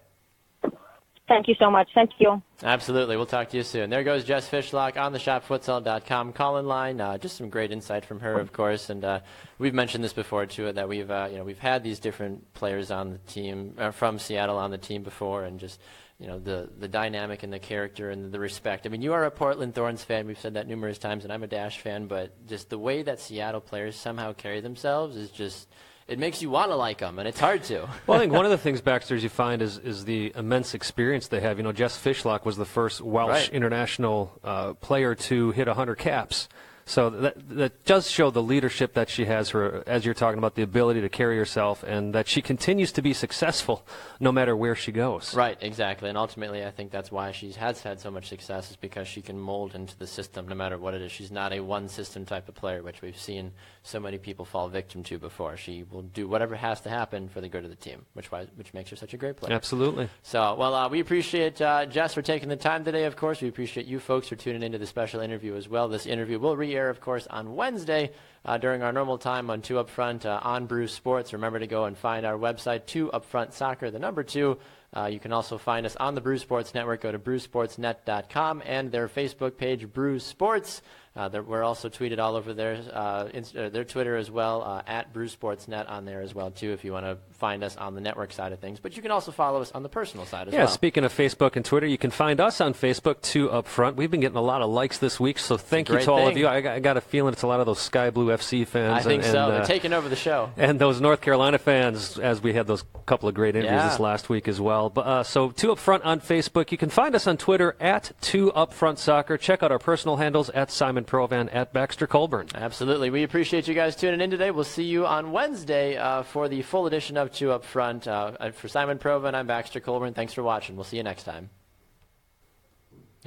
Thank 1.29 1.47
you 1.47 1.55
so 1.59 1.71
much. 1.71 1.91
Thank 1.95 2.13
you. 2.19 2.43
Absolutely. 2.63 3.17
We'll 3.17 3.27
talk 3.27 3.51
to 3.51 3.57
you 3.59 3.63
soon. 3.63 3.91
There 3.91 4.03
goes 4.03 4.25
Jess 4.25 4.49
Fishlock 4.49 4.97
on 4.97 5.13
the 5.13 5.19
shopfutsal.com 5.19 6.33
call-in 6.33 6.67
line. 6.67 7.01
Uh, 7.03 7.19
just 7.19 7.37
some 7.37 7.51
great 7.51 7.71
insight 7.71 8.07
from 8.07 8.21
her, 8.21 8.41
of 8.41 8.55
course. 8.55 8.89
And 8.89 9.05
uh, 9.05 9.21
we've 9.59 9.75
mentioned 9.75 10.03
this 10.03 10.15
before 10.15 10.47
too, 10.47 10.73
that 10.73 10.89
we've 10.89 11.11
uh, 11.11 11.29
you 11.31 11.37
know 11.37 11.45
we've 11.45 11.59
had 11.59 11.85
these 11.85 12.01
different 12.01 12.55
players 12.55 12.91
on 12.91 13.11
the 13.11 13.19
team 13.19 13.75
uh, 13.77 13.91
from 13.91 14.19
Seattle 14.19 14.57
on 14.57 14.71
the 14.71 14.79
team 14.79 15.03
before, 15.03 15.45
and 15.45 15.61
just 15.61 15.79
you 16.19 16.27
know 16.27 16.39
the 16.39 16.71
the 16.79 16.89
dynamic 16.89 17.43
and 17.43 17.53
the 17.53 17.59
character 17.59 18.11
and 18.11 18.33
the 18.33 18.41
respect. 18.41 18.87
I 18.87 18.89
mean, 18.89 19.03
you 19.03 19.13
are 19.13 19.25
a 19.25 19.31
Portland 19.31 19.75
Thorns 19.75 20.03
fan. 20.03 20.27
We've 20.27 20.41
said 20.41 20.55
that 20.55 20.67
numerous 20.67 20.99
times, 20.99 21.25
and 21.25 21.33
I'm 21.33 21.43
a 21.43 21.47
Dash 21.47 21.79
fan. 21.79 22.07
But 22.07 22.47
just 22.47 22.71
the 22.71 22.79
way 22.79 23.03
that 23.03 23.21
Seattle 23.21 23.61
players 23.61 23.97
somehow 23.97 24.33
carry 24.33 24.61
themselves 24.63 25.15
is 25.17 25.31
just 25.31 25.69
it 26.09 26.19
makes 26.19 26.41
you 26.43 26.51
want 26.51 26.71
to 26.71 26.77
like 26.77 26.99
them, 26.99 27.19
and 27.19 27.29
it's 27.29 27.39
hard 27.39 27.63
to. 27.65 27.89
Well, 28.07 28.17
I 28.17 28.21
think 28.21 28.33
one 28.33 28.45
of 28.47 28.51
the 28.51 28.59
things 28.59 28.81
Baxter's 28.81 29.23
you 29.23 29.29
find 29.29 29.61
is 29.63 29.79
is 29.79 30.05
the 30.07 30.33
immense 30.35 30.75
experience 30.75 31.29
they 31.29 31.41
have. 31.41 31.59
You 31.59 31.63
know, 31.65 31.73
Jess 31.73 31.97
Fishlock 31.99 32.45
was 32.45 32.57
the 32.57 32.65
first 32.65 33.01
Welsh 33.01 33.29
Right. 33.31 33.49
international 33.51 34.33
uh, 34.43 34.73
player 34.75 35.15
to 35.15 35.51
hit 35.53 35.67
100 35.67 35.97
caps. 35.97 36.49
So 36.89 37.11
that 37.11 37.49
that 37.51 37.85
does 37.85 38.11
show 38.11 38.31
the 38.31 38.43
leadership 38.43 38.95
that 38.95 39.11
she 39.11 39.27
has, 39.27 39.51
her 39.51 39.85
as 39.87 40.07
you're 40.07 40.15
talking 40.15 40.39
about 40.39 40.55
the 40.55 40.63
ability 40.63 41.03
to 41.03 41.11
carry 41.11 41.37
herself, 41.37 41.83
and 41.83 42.15
that 42.15 42.27
she 42.27 42.41
continues 42.41 42.93
to 42.93 43.03
be 43.03 43.13
successful 43.13 43.87
no 44.21 44.33
matter 44.33 44.57
where 44.57 44.75
she 44.75 44.91
goes. 44.91 45.35
Right, 45.35 45.59
exactly. 45.61 46.09
And 46.09 46.17
ultimately, 46.17 46.65
I 46.65 46.71
think 46.71 46.91
that's 46.91 47.13
why 47.13 47.33
she 47.33 47.53
has 47.53 47.83
had 47.83 48.01
so 48.01 48.11
much 48.11 48.29
success, 48.29 48.71
is 48.71 48.77
because 48.77 49.07
she 49.07 49.21
can 49.21 49.39
mold 49.39 49.75
into 49.75 49.99
the 49.99 50.07
system 50.07 50.49
no 50.49 50.55
matter 50.55 50.79
what 50.79 50.95
it 50.95 51.03
is. 51.03 51.13
She's 51.13 51.31
not 51.31 51.53
a 51.53 51.61
one 51.61 51.89
system 51.89 52.25
type 52.25 52.49
of 52.49 52.55
player, 52.55 52.83
which 52.83 53.03
we've 53.03 53.19
seen 53.19 53.53
so 53.83 54.01
many 54.01 54.17
people 54.17 54.47
fall 54.47 54.69
victim 54.69 55.03
to 55.05 55.19
before. 55.19 55.59
She 55.59 55.85
will 55.91 56.03
do 56.03 56.27
whatever 56.27 56.57
has 56.57 56.81
to 56.83 56.89
happen 56.89 57.29
for 57.29 57.43
the 57.43 57.51
good 57.51 57.65
of 57.65 57.71
the 57.71 57.77
team, 57.77 58.07
which, 58.15 58.33
why, 58.33 58.47
which 58.57 58.73
makes 58.73 58.89
her 58.89 58.97
such 58.97 59.13
a 59.13 59.19
great 59.19 59.37
player. 59.37 59.53
Absolutely. 59.53 60.09
So, 60.23 60.55
well, 60.55 60.75
uh, 60.75 60.89
we 60.89 61.01
appreciate 61.01 61.61
uh, 61.61 61.85
Jess 61.85 62.15
for 62.15 62.23
taking 62.23 62.49
the 62.49 62.57
time 62.57 62.83
today, 62.83 63.05
of 63.05 63.17
course. 63.17 63.43
We 63.43 63.49
appreciate 63.49 63.87
you 63.87 63.99
folks 63.99 64.29
for 64.29 64.37
tuning 64.37 64.63
into 64.63 64.79
the 64.79 64.87
special 64.87 65.21
interview 65.21 65.55
as 65.55 65.69
well. 65.69 65.89
This 65.89 66.07
interview 66.07 66.39
will 66.39 66.57
re 66.57 66.78
air, 66.79 66.89
of 66.89 67.01
course, 67.01 67.27
on 67.27 67.57
Wednesday 67.57 68.13
uh, 68.45 68.57
during 68.57 68.83
our 68.83 68.93
normal 68.93 69.19
time 69.19 69.51
on 69.51 69.61
2 69.61 69.75
Upfront 69.75 70.25
uh, 70.25 70.41
on 70.43 70.67
Bruce 70.67 70.93
Sports. 70.93 71.33
Remember 71.33 71.59
to 71.59 71.67
go 71.67 71.85
and 71.85 71.99
find 71.99 72.25
our 72.25 72.39
website, 72.39 72.87
2 72.87 73.11
Upfront 73.13 73.53
Soccer, 73.53 73.91
the 73.91 73.99
number 73.99 74.23
2. 74.23 74.57
Uh, 74.97 75.05
you 75.05 75.21
can 75.21 75.33
also 75.33 75.59
find 75.59 75.85
us 75.85 75.97
on 75.97 76.15
the 76.15 76.21
Bruce 76.21 76.41
Sports 76.41 76.73
Network. 76.73 77.03
Go 77.03 77.13
to 77.13 77.19
brucesportsnet.com 77.19 78.63
and 78.65 78.91
their 78.91 79.09
Facebook 79.09 79.59
page, 79.59 79.93
Bruce 79.93 80.25
Sports. 80.25 80.81
Uh, 81.17 81.29
we're 81.47 81.65
also 81.65 81.89
tweeted 81.89 82.19
all 82.19 82.37
over 82.37 82.55
their 82.55 82.81
uh, 82.93 83.29
inst- 83.35 83.57
uh, 83.57 83.69
their 83.69 83.85
Twitter 83.85 84.17
as 84.17 84.31
well 84.31 84.63
uh, 84.63 84.83
at 84.87 85.13
Bruce 85.13 85.35
Sportsnet 85.35 85.89
on 85.91 86.05
there 86.05 86.21
as 86.21 86.35
well 86.35 86.51
too. 86.51 86.73
If 86.73 86.85
you 86.85 86.93
want 86.93 87.07
to 87.07 87.19
find 87.37 87.65
us 87.65 87.77
on 87.77 87.95
the 87.95 88.01
network 88.01 88.33
side 88.33 88.53
of 88.53 88.61
things, 88.61 88.79
but 88.81 88.97
you 88.97 89.03
can 89.03 89.11
also 89.11 89.33
follow 89.33 89.61
us 89.61 89.73
on 89.73 89.83
the 89.83 89.89
personal 89.89 90.27
side 90.27 90.49
as 90.49 90.53
Yeah, 90.55 90.61
well. 90.61 90.69
Yeah. 90.69 90.73
Speaking 90.73 91.05
of 91.05 91.13
Facebook 91.13 91.57
and 91.57 91.65
Twitter, 91.65 91.87
you 91.87 91.99
can 91.99 92.11
find 92.11 92.41
us 92.41 92.61
on 92.61 92.75
Facebook 92.75 93.21
too 93.23 93.51
up 93.51 93.67
front. 93.67 93.97
We've 93.97 94.11
been 94.11 94.21
getting 94.21 94.37
a 94.37 94.43
lot 94.43 94.63
of 94.63 94.71
likes 94.71 94.99
this 94.99 95.19
week, 95.19 95.39
so 95.39 95.57
thank 95.57 95.89
you 95.89 95.99
to 95.99 96.13
all 96.13 96.29
of 96.29 96.37
you. 96.37 96.47
I 96.47 96.61
got, 96.61 96.75
I 96.77 96.81
got 96.81 96.97
a 96.97 97.01
feeling 97.01 97.33
it's 97.33 97.43
a 97.43 97.47
lot 97.47 97.61
of 97.61 97.67
those 97.67 97.81
Sky 97.81 98.11
Blue 98.11 98.29
FC 98.29 98.67
fans. 98.67 99.05
I 99.05 99.09
think 99.09 99.23
and, 99.25 99.33
so. 99.33 99.45
and, 99.45 99.53
They're 99.55 99.63
uh, 99.63 99.67
taking 99.67 99.93
over 99.93 100.09
the 100.09 100.17
show. 100.17 100.51
and 100.57 100.79
those 100.79 101.01
North 101.01 101.21
Carolina 101.21 101.59
fans, 101.59 102.19
as 102.19 102.43
we 102.43 102.53
had 102.53 102.67
those 102.67 102.85
couple 103.07 103.29
of 103.29 103.35
great 103.35 103.57
interviews 103.57 103.73
Yeah. 103.73 103.89
this 103.89 103.99
last 104.01 104.29
week 104.29 104.49
as 104.49 104.61
well. 104.61 104.91
But 104.91 105.07
uh, 105.07 105.23
so 105.23 105.51
two 105.51 105.73
up 105.73 105.79
front 105.79 106.05
on 106.05 106.21
Facebook. 106.21 106.71
You 106.71 106.79
can 106.79 106.91
find 106.91 107.15
us 107.15 107.27
on 107.27 107.37
Twitter 107.39 107.75
at 107.81 108.13
two 108.21 108.53
up 108.53 108.73
front 108.73 108.99
soccer. 108.99 109.37
Check 109.39 109.63
out 109.63 109.73
our 109.73 109.79
personal 109.79 110.17
handles 110.17 110.51
at 110.51 110.71
Simon 110.71 110.98
Provan 111.05 111.49
at 111.53 111.73
Baxter 111.73 112.07
Colburn. 112.07 112.49
Absolutely. 112.55 113.11
We 113.11 113.23
appreciate 113.23 113.69
you 113.69 113.75
guys 113.75 113.97
tuning 113.97 114.21
in 114.21 114.31
today. 114.31 114.51
We'll 114.51 114.65
see 114.65 114.85
you 114.85 115.07
on 115.07 115.33
Wednesday 115.33 115.97
uh, 115.97 116.23
for 116.23 116.49
the 116.49 116.63
full 116.63 116.87
edition 116.87 117.17
of 117.17 117.33
Two 117.33 117.53
Up 117.53 117.65
Front. 117.65 118.07
Uh, 118.07 118.51
for 118.53 118.69
Simon 118.69 118.99
Provan, 118.99 119.35
I'm 119.35 119.47
Baxter 119.47 119.81
Colburn. 119.81 120.15
Thanks 120.15 120.33
for 120.33 120.43
watching. 120.43 120.77
We'll 120.77 120.85
see 120.85 120.97
you 120.97 121.03
next 121.03 121.25
time. 121.25 121.51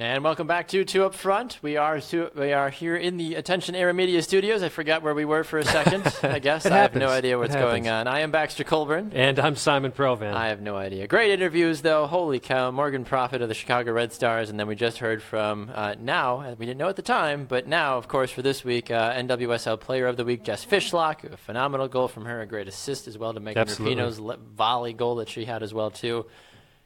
And 0.02 0.24
welcome 0.24 0.48
back 0.48 0.66
to 0.68 0.84
Two 0.84 1.04
Up 1.04 1.14
Front. 1.14 1.60
We 1.62 1.76
are 1.76 2.00
we 2.34 2.52
are 2.52 2.70
here 2.70 2.96
in 2.96 3.18
the 3.18 3.36
Attention 3.36 3.76
Era 3.76 3.94
Media 3.94 4.20
Studios. 4.20 4.60
I 4.60 4.68
forgot 4.68 5.00
where 5.04 5.14
we 5.14 5.24
were 5.24 5.44
for 5.44 5.60
a 5.60 5.64
second. 5.64 6.12
I 6.24 6.40
guess 6.40 6.66
I 6.66 6.76
have 6.76 6.96
no 6.96 7.06
idea 7.06 7.38
what's 7.38 7.54
going 7.54 7.88
on. 7.88 8.08
I 8.08 8.18
am 8.18 8.32
Baxter 8.32 8.64
Colburn. 8.64 9.12
And 9.14 9.38
I'm 9.38 9.54
Simon 9.54 9.92
Provan. 9.92 10.34
I 10.34 10.48
have 10.48 10.60
no 10.60 10.74
idea. 10.74 11.06
Great 11.06 11.30
interviews, 11.30 11.82
though. 11.82 12.08
Holy 12.08 12.40
cow. 12.40 12.72
Morgan 12.72 13.04
Proffitt 13.04 13.42
of 13.42 13.48
the 13.48 13.54
Chicago 13.54 13.92
Red 13.92 14.12
Stars. 14.12 14.50
And 14.50 14.58
then 14.58 14.66
we 14.66 14.74
just 14.74 14.98
heard 14.98 15.22
from 15.22 15.70
uh, 15.72 15.94
now, 16.00 16.40
uh, 16.40 16.56
we 16.58 16.66
didn't 16.66 16.78
know 16.78 16.88
at 16.88 16.96
the 16.96 17.02
time, 17.02 17.44
but 17.44 17.68
now, 17.68 17.96
of 17.96 18.08
course, 18.08 18.32
for 18.32 18.42
this 18.42 18.64
week, 18.64 18.90
uh, 18.90 19.12
NWSL 19.12 19.78
Player 19.78 20.08
of 20.08 20.16
the 20.16 20.24
Week, 20.24 20.42
Jess 20.42 20.66
Fishlock. 20.66 21.32
A 21.32 21.36
phenomenal 21.36 21.86
goal 21.86 22.08
from 22.08 22.24
her. 22.24 22.40
A 22.40 22.46
great 22.48 22.66
assist 22.66 23.06
as 23.06 23.16
well 23.16 23.34
to 23.34 23.38
make 23.38 23.56
Absolutely. 23.56 23.94
Rapinoe's 23.94 24.18
le- 24.18 24.38
volley 24.38 24.94
goal 24.94 25.14
that 25.16 25.28
she 25.28 25.44
had 25.44 25.62
as 25.62 25.72
well, 25.72 25.92
too. 25.92 26.26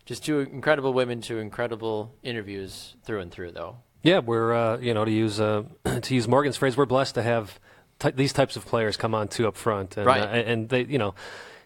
Just 0.07 0.25
two 0.25 0.39
incredible 0.41 0.93
women, 0.95 1.21
two 1.21 1.39
incredible 1.39 2.15
interviews 2.23 2.95
through 3.05 3.21
and 3.21 3.31
through, 3.31 3.53
though. 3.53 3.77
Yeah, 4.03 4.21
we're 4.21 4.55
uh, 4.55 4.79
you 4.79 4.95
know 4.95 5.05
to 5.05 5.11
use 5.11 5.41
uh, 5.41 5.65
to 6.03 6.15
use 6.15 6.27
Morgan's 6.29 6.57
phrase, 6.57 6.77
we're 6.77 6.87
blessed 6.87 7.17
to 7.17 7.23
have 7.23 7.59
ty 7.99 8.13
these 8.13 8.33
types 8.33 8.57
of 8.57 8.65
players 8.65 8.97
come 8.97 9.15
on 9.15 9.27
two 9.29 9.47
up 9.49 9.57
front, 9.57 9.97
and, 9.97 10.07
Right. 10.07 10.23
uh, 10.23 10.27
and 10.27 10.69
they 10.69 10.85
you 10.85 10.99
know. 10.99 11.15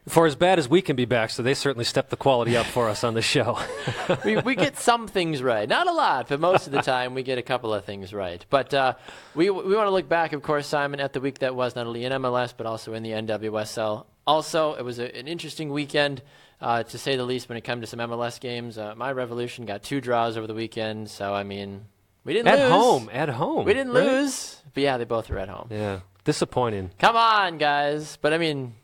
For 0.09 0.25
as 0.27 0.35
bad 0.35 0.59
as 0.59 0.67
we 0.67 0.81
can 0.81 0.97
be 0.97 1.05
back, 1.05 1.29
so 1.29 1.43
they 1.43 1.53
certainly 1.53 1.85
stepped 1.85 2.09
the 2.09 2.17
quality 2.17 2.57
up 2.57 2.65
for 2.65 2.89
us 2.89 3.05
on 3.05 3.13
the 3.13 3.21
show. 3.21 3.59
we, 4.25 4.39
we 4.39 4.55
get 4.57 4.79
some 4.79 5.07
things 5.07 5.43
right. 5.43 5.69
Not 5.69 5.87
a 5.89 5.93
lot, 5.93 6.27
but 6.31 6.41
most 6.41 6.67
of 6.67 6.73
the 6.73 6.81
time 6.81 7.13
we 7.13 7.23
get 7.23 7.37
a 7.37 7.43
couple 7.43 7.75
of 7.75 7.85
things 7.85 8.15
right. 8.15 8.45
But 8.49 8.73
uh, 8.73 8.95
we, 9.35 9.51
we 9.51 9.77
want 9.77 9.87
to 9.87 9.91
look 9.91 10.09
back, 10.09 10.33
of 10.33 10.43
course, 10.43 10.67
Simon, 10.67 11.01
at 11.01 11.13
the 11.13 11.21
week 11.21 11.41
that 11.41 11.55
was 11.55 11.77
not 11.77 11.87
only 11.87 12.07
in 12.07 12.13
MLS, 12.13 12.55
but 12.57 12.67
also 12.67 12.95
in 12.95 13.03
the 13.03 13.11
NWSL. 13.11 14.07
Also, 14.27 14.73
it 14.75 14.83
was 14.87 14.99
a, 14.99 15.15
an 15.15 15.29
interesting 15.29 15.71
weekend, 15.71 16.23
uh, 16.61 16.83
to 16.83 16.99
say 16.99 17.17
the 17.17 17.25
least, 17.25 17.49
when 17.49 17.57
it 17.59 17.63
comes 17.63 17.81
to 17.83 17.87
some 17.87 17.99
MLS 18.01 18.39
games. 18.41 18.77
Uh, 18.79 18.95
my 18.97 19.13
Revolution 19.13 19.67
got 19.67 19.83
two 19.83 20.01
draws 20.01 20.37
over 20.37 20.47
the 20.47 20.55
weekend, 20.55 21.09
so, 21.11 21.33
I 21.35 21.43
mean, 21.43 21.87
we 22.25 22.33
didn't 22.35 22.53
lose 22.53 22.61
at 22.61 22.65
lose. 22.71 22.73
home, 22.73 23.11
at 23.13 23.29
home, 23.31 23.65
We 23.65 23.75
didn't 23.75 23.93
right? 23.93 24.05
lose. 24.05 24.63
But 24.75 24.83
yeah, 24.83 24.99
they 24.99 25.05
both 25.05 25.29
were 25.31 25.39
at 25.39 25.49
home. 25.49 25.69
Yeah, 25.71 26.01
disappointing. 26.25 26.91
Come 26.99 27.17
on, 27.17 27.59
guys. 27.59 28.19
But 28.21 28.33
I 28.35 28.39
mean, 28.39 28.75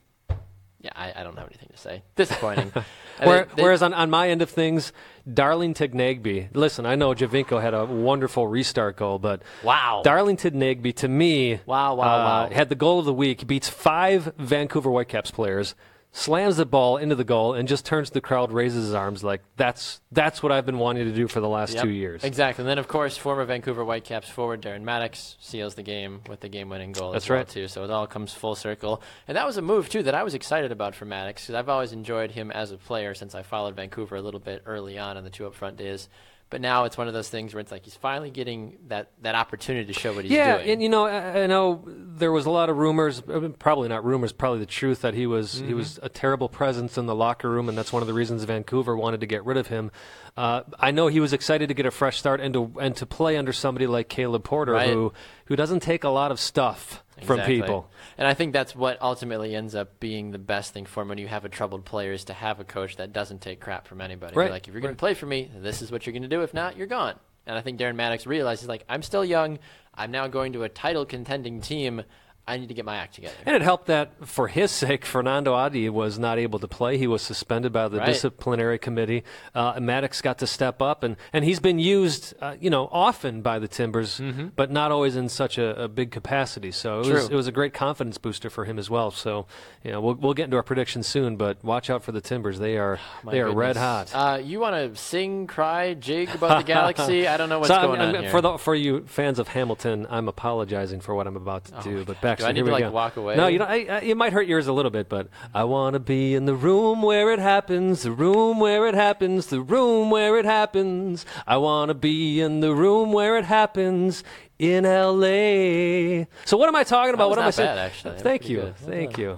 yeah, 0.80 0.90
I, 0.96 1.12
I 1.16 1.22
don't 1.22 1.36
have 1.36 1.46
anything 1.46 1.68
to 1.72 1.78
say. 1.78 2.02
Disappointing. 2.16 2.72
Where, 3.22 3.46
they- 3.56 3.62
whereas 3.62 3.82
on, 3.82 3.94
on 3.94 4.10
my 4.10 4.28
end 4.28 4.42
of 4.42 4.50
things, 4.50 4.92
Darlington 5.32 5.92
Nagbe. 5.92 6.48
Listen, 6.54 6.84
I 6.84 6.96
know 6.96 7.14
Giovinco 7.14 7.62
had 7.62 7.72
a 7.72 7.84
wonderful 7.86 8.46
restart 8.46 8.96
goal, 8.96 9.18
but 9.18 9.40
Wow. 9.62 10.02
Darlington 10.04 10.54
Nagbe 10.54 10.94
to 10.96 11.08
me, 11.08 11.60
Wow, 11.64 11.94
wow, 11.94 12.02
uh, 12.04 12.48
wow. 12.48 12.48
had 12.54 12.68
the 12.68 12.74
goal 12.74 12.98
of 12.98 13.06
the 13.06 13.14
week. 13.14 13.46
Beats 13.46 13.70
five 13.70 14.34
Vancouver 14.36 14.90
Whitecaps 14.90 15.30
players, 15.30 15.74
slams 16.12 16.56
the 16.56 16.64
ball 16.64 16.96
into 16.96 17.14
the 17.14 17.24
goal, 17.24 17.54
and 17.54 17.68
just 17.68 17.84
turns 17.84 18.08
to 18.08 18.14
the 18.14 18.20
crowd, 18.20 18.50
raises 18.50 18.86
his 18.86 18.94
arms 18.94 19.22
like 19.22 19.42
that's 19.56 20.00
that's 20.12 20.42
what 20.42 20.50
I've 20.50 20.64
been 20.64 20.78
wanting 20.78 21.04
to 21.04 21.12
do 21.12 21.28
for 21.28 21.40
the 21.40 21.48
last 21.48 21.74
Yep, 21.74 21.82
two 21.82 21.90
years. 21.90 22.24
Exactly. 22.24 22.62
And 22.62 22.68
then, 22.68 22.78
of 22.78 22.88
course, 22.88 23.16
former 23.18 23.44
Vancouver 23.44 23.84
Whitecaps 23.84 24.28
forward 24.28 24.62
Darren 24.62 24.82
Mattocks 24.82 25.36
seals 25.40 25.74
the 25.74 25.82
game 25.82 26.22
with 26.28 26.40
the 26.40 26.48
game-winning 26.48 26.92
goal 26.92 27.12
That's 27.12 27.26
as 27.26 27.30
well, 27.30 27.38
right. 27.40 27.48
too. 27.48 27.68
So 27.68 27.84
it 27.84 27.90
all 27.90 28.06
comes 28.06 28.32
full 28.32 28.54
circle. 28.54 29.02
And 29.28 29.36
that 29.36 29.46
was 29.46 29.56
a 29.56 29.62
move, 29.62 29.88
too, 29.88 30.02
that 30.04 30.14
I 30.14 30.22
was 30.22 30.34
excited 30.34 30.72
about 30.72 30.94
for 30.94 31.04
Mattocks 31.04 31.42
because 31.42 31.54
I've 31.54 31.68
always 31.68 31.92
enjoyed 31.92 32.30
him 32.30 32.50
as 32.50 32.72
a 32.72 32.78
player 32.78 33.14
since 33.14 33.34
I 33.34 33.42
followed 33.42 33.76
Vancouver 33.76 34.16
a 34.16 34.22
little 34.22 34.40
bit 34.40 34.62
early 34.64 34.98
on 34.98 35.16
in 35.16 35.24
the 35.24 35.30
two 35.30 35.46
up-front 35.46 35.76
days. 35.76 36.08
But 36.48 36.60
now 36.60 36.84
it's 36.84 36.96
one 36.96 37.08
of 37.08 37.14
those 37.14 37.28
things 37.28 37.52
where 37.54 37.60
it's 37.60 37.72
like 37.72 37.84
he's 37.84 37.96
finally 37.96 38.30
getting 38.30 38.78
that, 38.86 39.10
that 39.22 39.34
opportunity 39.34 39.92
to 39.92 39.98
show 39.98 40.12
what 40.14 40.22
he's 40.24 40.30
yeah, 40.32 40.58
doing. 40.58 40.70
and 40.70 40.82
you 40.82 40.88
know, 40.88 41.04
I, 41.06 41.42
I 41.42 41.46
know 41.48 41.82
there 41.88 42.30
was 42.30 42.46
a 42.46 42.50
lot 42.50 42.70
of 42.70 42.76
rumors, 42.76 43.20
probably 43.58 43.88
not 43.88 44.04
rumors, 44.04 44.32
probably 44.32 44.60
the 44.60 44.66
truth 44.66 45.00
that 45.00 45.14
he 45.14 45.26
was 45.26 45.56
Mm-hmm. 45.56 45.66
he 45.68 45.74
was 45.74 45.98
a 46.04 46.08
terrible 46.08 46.48
presence 46.48 46.96
in 46.98 47.06
the 47.06 47.16
locker 47.16 47.50
room, 47.50 47.68
and 47.68 47.76
that's 47.76 47.92
one 47.92 48.00
of 48.00 48.06
the 48.06 48.14
reasons 48.14 48.44
Vancouver 48.44 48.96
wanted 48.96 49.20
to 49.20 49.26
get 49.26 49.44
rid 49.44 49.56
of 49.56 49.66
him. 49.66 49.90
Uh, 50.36 50.62
I 50.78 50.92
know 50.92 51.08
he 51.08 51.18
was 51.18 51.32
excited 51.32 51.66
to 51.68 51.74
get 51.74 51.84
a 51.84 51.90
fresh 51.90 52.18
start 52.18 52.40
and 52.40 52.54
to 52.54 52.72
and 52.80 52.94
to 52.96 53.06
play 53.06 53.36
under 53.36 53.52
somebody 53.52 53.88
like 53.88 54.08
Caleb 54.08 54.44
Porter, 54.44 54.72
Right. 54.72 54.90
who 54.90 55.12
who 55.46 55.56
doesn't 55.56 55.80
take 55.80 56.04
a 56.04 56.10
lot 56.10 56.30
of 56.30 56.38
stuff 56.38 57.02
from 57.22 57.40
people. 57.40 57.90
And 58.18 58.26
I 58.26 58.34
think 58.34 58.52
that's 58.52 58.74
what 58.74 59.00
ultimately 59.00 59.54
ends 59.54 59.74
up 59.74 60.00
being 60.00 60.30
the 60.30 60.38
best 60.38 60.72
thing 60.74 60.86
for 60.86 61.02
him 61.02 61.08
when 61.08 61.18
you 61.18 61.28
have 61.28 61.44
a 61.44 61.48
troubled 61.48 61.84
player 61.84 62.12
is 62.12 62.24
to 62.24 62.32
have 62.32 62.60
a 62.60 62.64
coach 62.64 62.96
that 62.96 63.12
doesn't 63.12 63.40
take 63.40 63.60
crap 63.60 63.86
from 63.86 64.00
anybody. 64.00 64.34
Be 64.34 64.40
Right. 64.40 64.50
Like, 64.50 64.68
if 64.68 64.74
you're 64.74 64.82
going 64.82 64.94
to 64.94 64.98
play 64.98 65.14
for 65.14 65.26
me, 65.26 65.50
this 65.54 65.82
is 65.82 65.90
what 65.90 66.06
you're 66.06 66.12
going 66.12 66.22
to 66.22 66.28
do. 66.28 66.42
If 66.42 66.52
not, 66.54 66.76
you're 66.76 66.86
gone. 66.86 67.18
And 67.46 67.56
I 67.56 67.60
think 67.60 67.78
Darren 67.78 67.94
Mattocks 67.94 68.26
realizes, 68.26 68.68
like, 68.68 68.84
I'm 68.88 69.02
still 69.02 69.24
young. 69.24 69.58
I'm 69.94 70.10
now 70.10 70.26
going 70.26 70.52
to 70.54 70.64
a 70.64 70.68
title 70.68 71.06
contending 71.06 71.60
team. 71.60 72.02
I 72.48 72.58
need 72.58 72.68
to 72.68 72.74
get 72.74 72.84
my 72.84 72.96
act 72.96 73.14
together. 73.16 73.34
And 73.44 73.56
it 73.56 73.62
helped 73.62 73.86
that 73.86 74.12
for 74.26 74.46
his 74.48 74.70
sake, 74.82 75.04
Fernando 75.04 75.52
Adi 75.54 75.88
was 75.88 76.18
not 76.18 76.38
able 76.38 76.58
to 76.60 76.68
play. 76.68 76.96
He 76.96 77.06
was 77.08 77.22
suspended 77.22 77.72
by 77.72 77.88
the 77.88 77.98
Right. 77.98 78.06
disciplinary 78.06 78.78
committee. 78.78 79.24
Uh, 79.54 79.80
Mattocks 79.80 80.20
got 80.22 80.38
to 80.38 80.46
step 80.46 80.80
up, 80.80 81.02
and, 81.02 81.16
and 81.32 81.44
he's 81.44 81.58
been 81.60 81.78
used, 81.78 82.34
uh, 82.40 82.54
you 82.60 82.70
know, 82.70 82.88
often 82.92 83.42
by 83.42 83.58
the 83.58 83.66
Timbers, 83.66 84.20
but 84.54 84.70
not 84.70 84.92
always 84.92 85.16
in 85.16 85.28
such 85.28 85.58
a, 85.58 85.84
a 85.84 85.88
big 85.88 86.10
capacity. 86.12 86.70
So 86.70 87.00
it 87.00 87.06
was, 87.12 87.24
Mm-hmm. 87.24 87.32
It 87.32 87.36
was 87.36 87.46
a 87.48 87.52
great 87.52 87.74
confidence 87.74 88.18
booster 88.18 88.48
for 88.50 88.64
him 88.64 88.78
as 88.78 88.88
well. 88.88 89.10
So, 89.10 89.46
you 89.82 89.90
know, 89.90 90.00
we'll, 90.00 90.14
we'll 90.14 90.34
get 90.34 90.44
into 90.44 90.56
our 90.56 90.62
predictions 90.62 91.06
soon, 91.08 91.36
but 91.36 91.62
watch 91.64 91.90
out 91.90 92.04
for 92.04 92.12
the 92.12 92.20
Timbers. 92.20 92.58
They 92.60 92.76
are 92.76 93.00
My 93.24 93.32
they 93.32 93.40
are 93.40 93.50
red 93.52 93.76
hot. 93.76 94.10
Uh, 94.14 94.38
you 94.42 94.60
want 94.60 94.74
to 94.76 94.94
sing, 95.00 95.46
cry, 95.48 95.94
jig 95.94 96.28
about 96.34 96.58
the 96.58 96.64
galaxy? 96.72 97.26
I 97.26 97.36
don't 97.38 97.48
know 97.48 97.58
what's 97.58 97.68
so 97.68 97.74
I'm- 97.74 97.86
going 97.86 98.00
I'm- 98.00 98.14
on 98.14 98.22
here. 98.22 98.30
for 98.30 98.40
the, 98.40 98.56
for 98.58 98.74
you 98.74 99.04
fans 99.06 99.38
of 99.40 99.48
Hamilton, 99.48 100.06
I'm 100.10 100.28
apologizing 100.28 101.00
for 101.00 101.14
what 101.14 101.26
I'm 101.26 101.36
about 101.36 101.64
to 101.66 101.80
do. 101.82 102.04
But 102.04 102.20
Baxter, 102.20 102.35
Do 102.38 102.46
I 102.46 102.52
need 102.52 102.58
here 102.58 102.66
to, 102.66 102.72
like, 102.72 102.84
go. 102.84 102.90
walk 102.90 103.16
away? 103.16 103.36
No, 103.36 103.46
you 103.46 103.58
know, 103.58 103.64
I, 103.64 103.86
I, 103.88 104.00
it 104.00 104.16
might 104.16 104.32
hurt 104.32 104.46
yours 104.46 104.66
a 104.66 104.72
little 104.72 104.90
bit, 104.90 105.08
but 105.08 105.28
I 105.54 105.64
want 105.64 105.94
to 105.94 106.00
be 106.00 106.34
in 106.34 106.44
the 106.44 106.54
room 106.54 107.02
where 107.02 107.32
it 107.32 107.38
happens, 107.38 108.02
the 108.02 108.12
room 108.12 108.60
where 108.60 108.86
it 108.86 108.94
happens, 108.94 109.46
the 109.46 109.60
room 109.60 110.10
where 110.10 110.38
it 110.38 110.44
happens. 110.44 111.26
I 111.46 111.56
want 111.56 111.90
to 111.90 111.94
be 111.94 112.40
in 112.40 112.60
the 112.60 112.74
room 112.74 113.12
where 113.12 113.36
it 113.38 113.44
happens 113.44 114.24
in 114.58 114.84
L.A. 114.84 116.26
So 116.44 116.56
what 116.56 116.68
am 116.68 116.76
I 116.76 116.84
talking 116.84 117.14
about? 117.14 117.30
what 117.30 117.38
am 117.38 117.46
I 117.46 117.50
saying? 117.50 117.78
actually. 117.78 118.18
Thank 118.18 118.48
you, 118.48 118.60
good. 118.60 118.76
Thank 118.76 119.18
you, 119.18 119.36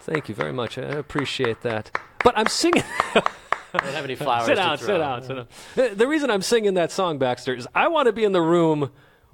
thank 0.00 0.28
you 0.28 0.34
very 0.34 0.52
much. 0.52 0.78
I 0.78 0.82
appreciate 0.82 1.60
that. 1.62 1.96
But 2.24 2.36
I'm 2.36 2.46
singing. 2.46 2.84
I 3.74 3.78
don't 3.78 3.94
have 3.94 4.04
any 4.04 4.16
flowers 4.16 4.46
sit 4.46 4.56
down, 4.56 4.78
sit 4.78 4.98
down, 4.98 5.22
sit 5.22 5.36
down. 5.36 5.96
The 5.96 6.06
reason 6.06 6.30
I'm 6.30 6.42
singing 6.42 6.74
that 6.74 6.92
song, 6.92 7.18
Baxter, 7.18 7.54
is 7.54 7.66
I 7.74 7.88
want 7.88 8.06
to 8.06 8.12
be 8.12 8.24
in 8.24 8.32
the 8.32 8.42
room 8.42 8.90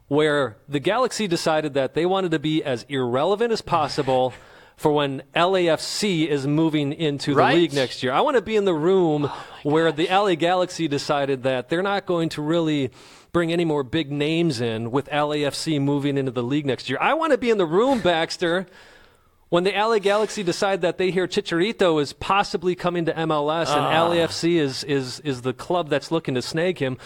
where 0.08 0.56
the 0.68 0.80
Galaxy 0.80 1.26
decided 1.28 1.74
that 1.74 1.94
they 1.94 2.06
wanted 2.06 2.30
to 2.32 2.38
be 2.38 2.62
as 2.64 2.84
irrelevant 2.88 3.52
as 3.52 3.60
possible 3.60 4.32
for 4.76 4.92
when 4.92 5.22
LAFC 5.34 6.26
is 6.28 6.46
moving 6.46 6.92
into 6.92 7.32
the 7.34 7.38
Right? 7.38 7.56
league 7.56 7.72
next 7.72 8.02
year. 8.02 8.12
I 8.12 8.20
want 8.20 8.36
to 8.36 8.42
be 8.42 8.56
in 8.56 8.64
the 8.64 8.74
room 8.74 9.28
where 9.64 9.90
the 9.92 10.06
LA 10.08 10.34
Galaxy 10.36 10.86
decided 10.88 11.42
that 11.42 11.68
they're 11.68 11.82
not 11.82 12.06
going 12.06 12.28
to 12.30 12.42
really 12.42 12.90
bring 13.32 13.52
any 13.52 13.64
more 13.64 13.82
big 13.82 14.10
names 14.10 14.60
in 14.60 14.90
with 14.90 15.08
LAFC 15.10 15.80
moving 15.80 16.16
into 16.16 16.30
the 16.30 16.42
league 16.44 16.64
next 16.64 16.88
year. 16.88 16.96
I 17.00 17.14
want 17.14 17.32
to 17.32 17.38
be 17.38 17.50
in 17.50 17.58
the 17.58 17.66
room, 17.66 18.00
Baxter, 18.00 18.66
when 19.48 19.64
the 19.64 19.72
LA 19.72 19.98
Galaxy 19.98 20.42
decide 20.44 20.80
that 20.82 20.96
they 20.96 21.10
hear 21.10 21.26
Chicharito 21.26 22.00
is 22.00 22.12
possibly 22.12 22.74
coming 22.76 23.04
to 23.06 23.12
MLS 23.12 23.68
and 23.68 23.84
Ah. 23.84 24.08
LAFC 24.08 24.56
is, 24.58 24.84
is, 24.84 25.20
is 25.20 25.42
the 25.42 25.52
club 25.52 25.88
that's 25.88 26.10
looking 26.12 26.34
to 26.36 26.42
snag 26.42 26.78
him, 26.78 26.98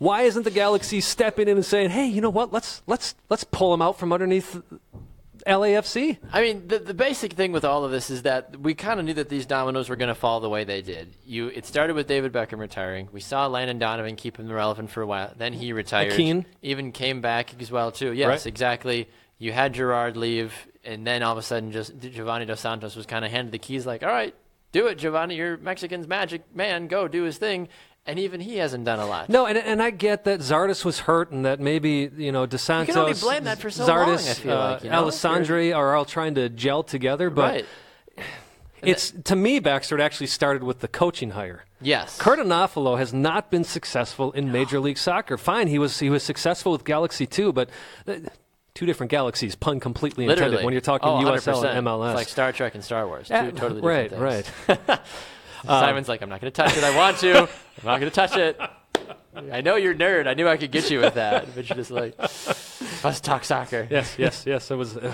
why 0.00 0.22
isn't 0.22 0.42
the 0.42 0.50
Galaxy 0.50 1.00
stepping 1.00 1.46
in 1.46 1.56
and 1.56 1.64
saying, 1.64 1.90
"Hey, 1.90 2.06
you 2.06 2.20
know 2.20 2.30
what? 2.30 2.52
Let's 2.52 2.82
let's 2.88 3.14
let's 3.28 3.44
pull 3.44 3.72
him 3.72 3.80
out 3.82 3.98
from 3.98 4.12
underneath 4.12 4.60
LAFC"? 5.46 6.18
I 6.32 6.42
mean, 6.42 6.68
the, 6.68 6.78
the 6.78 6.94
basic 6.94 7.34
thing 7.34 7.52
with 7.52 7.64
all 7.64 7.84
of 7.84 7.90
this 7.90 8.10
is 8.10 8.22
that 8.22 8.58
we 8.60 8.74
kind 8.74 8.98
of 8.98 9.06
knew 9.06 9.14
that 9.14 9.28
these 9.28 9.46
dominoes 9.46 9.88
were 9.88 9.96
going 9.96 10.08
to 10.08 10.14
fall 10.14 10.40
the 10.40 10.48
way 10.48 10.64
they 10.64 10.82
did. 10.82 11.12
You, 11.26 11.48
it 11.48 11.66
started 11.66 11.94
with 11.94 12.06
David 12.06 12.32
Beckham 12.32 12.58
retiring. 12.58 13.08
We 13.12 13.20
saw 13.20 13.46
Landon 13.46 13.78
Donovan 13.78 14.16
keep 14.16 14.38
him 14.38 14.50
relevant 14.50 14.90
for 14.90 15.02
a 15.02 15.06
while. 15.06 15.32
Then 15.36 15.52
he 15.52 15.72
retired. 15.72 16.12
Keane. 16.14 16.46
even 16.62 16.92
came 16.92 17.20
back 17.20 17.60
as 17.60 17.70
well 17.70 17.92
too. 17.92 18.12
Yes, 18.12 18.26
Right. 18.28 18.46
exactly. 18.46 19.08
You 19.38 19.52
had 19.52 19.72
Gerrard 19.74 20.16
leave, 20.16 20.52
and 20.84 21.06
then 21.06 21.22
all 21.22 21.32
of 21.32 21.38
a 21.38 21.42
sudden, 21.42 21.72
just 21.72 21.98
Giovanni 21.98 22.44
dos 22.44 22.60
Santos 22.60 22.94
was 22.96 23.06
kind 23.06 23.24
of 23.24 23.30
handed 23.30 23.52
the 23.52 23.58
keys, 23.58 23.86
like, 23.86 24.02
"All 24.02 24.10
right, 24.10 24.34
do 24.72 24.86
it, 24.86 24.96
Giovanni. 24.98 25.36
You're 25.36 25.56
Mexican's 25.56 26.06
magic 26.06 26.42
man. 26.54 26.86
Go 26.88 27.08
do 27.08 27.22
his 27.22 27.38
thing." 27.38 27.68
And 28.10 28.18
even 28.18 28.40
he 28.40 28.56
hasn't 28.56 28.84
done 28.84 28.98
a 28.98 29.06
lot. 29.06 29.28
No, 29.28 29.46
and 29.46 29.56
and 29.56 29.80
I 29.80 29.90
get 29.90 30.24
that 30.24 30.40
Zardes 30.40 30.84
was 30.84 30.98
hurt 30.98 31.30
and 31.30 31.44
that 31.44 31.60
maybe 31.60 32.10
you 32.16 32.32
know 32.32 32.44
dos 32.44 32.60
Santos, 32.60 32.92
can 32.92 33.00
only 33.00 33.14
blame 33.14 33.44
that 33.44 33.60
for 33.60 33.70
so 33.70 33.86
long, 33.86 34.10
I 34.10 34.16
feel 34.16 34.52
uh, 34.52 34.70
like, 34.72 34.82
you 34.82 34.90
know? 34.90 35.04
Alessandri 35.04 35.72
are 35.72 35.94
all 35.94 36.04
trying 36.04 36.34
to 36.34 36.48
gel 36.48 36.82
together, 36.82 37.30
but 37.30 37.64
right? 38.18 38.24
it's 38.82 39.12
to 39.12 39.36
me 39.36 39.60
Baxter. 39.60 39.96
It 39.96 40.00
actually 40.00 40.26
started 40.26 40.64
with 40.64 40.80
the 40.80 40.88
coaching 40.88 41.30
hire. 41.30 41.64
Yes. 41.80 42.18
Curt 42.18 42.40
Onalfo 42.40 42.98
has 42.98 43.14
not 43.14 43.48
been 43.48 43.62
successful 43.62 44.32
in 44.32 44.50
Major 44.50 44.80
League 44.80 44.98
Soccer. 44.98 45.38
Fine, 45.38 45.68
he 45.68 45.78
was 45.78 46.00
he 46.00 46.10
was 46.10 46.24
successful 46.24 46.72
with 46.72 46.84
Galaxy 46.84 47.28
too, 47.28 47.52
but 47.52 47.70
uh, 48.08 48.14
two 48.74 48.86
different 48.86 49.10
galaxies, 49.10 49.54
pun 49.54 49.78
completely 49.78 50.24
intended. 50.24 50.46
Literally. 50.46 50.64
When 50.64 50.72
you're 50.72 50.80
talking 50.80 51.08
oh, 51.08 51.22
USL 51.22 51.62
100%. 51.62 51.76
and 51.76 51.86
MLS, 51.86 52.08
It's 52.08 52.16
like 52.16 52.28
Star 52.28 52.50
Trek 52.50 52.74
and 52.74 52.82
Star 52.82 53.06
Wars. 53.06 53.28
Two 53.28 53.34
Yeah, 53.34 53.50
totally 53.52 53.82
right, 53.82 54.10
different 54.10 54.80
right. 54.88 55.00
things. 55.62 55.80
Simon's 55.80 56.08
like, 56.08 56.22
I'm 56.22 56.28
not 56.28 56.40
going 56.40 56.52
to 56.52 56.62
touch 56.62 56.76
it. 56.76 56.84
I 56.84 56.96
want 56.96 57.18
to. 57.18 57.42
I'm 57.42 57.48
not 57.84 58.00
going 58.00 58.10
to 58.10 58.14
touch 58.14 58.36
it. 58.36 58.60
I 59.52 59.60
know 59.60 59.76
you're 59.76 59.92
a 59.92 59.96
nerd. 59.96 60.26
I 60.26 60.34
knew 60.34 60.48
I 60.48 60.56
could 60.56 60.72
get 60.72 60.90
you 60.90 61.00
with 61.00 61.14
that. 61.14 61.54
But 61.54 61.68
you're 61.68 61.76
just 61.76 61.90
like, 61.90 62.14
let's 63.04 63.20
talk 63.20 63.44
soccer. 63.44 63.86
Yes, 63.90 64.16
yes, 64.18 64.44
yes. 64.46 64.70
I 64.70 64.74
was 64.74 64.96
uh, 64.96 65.12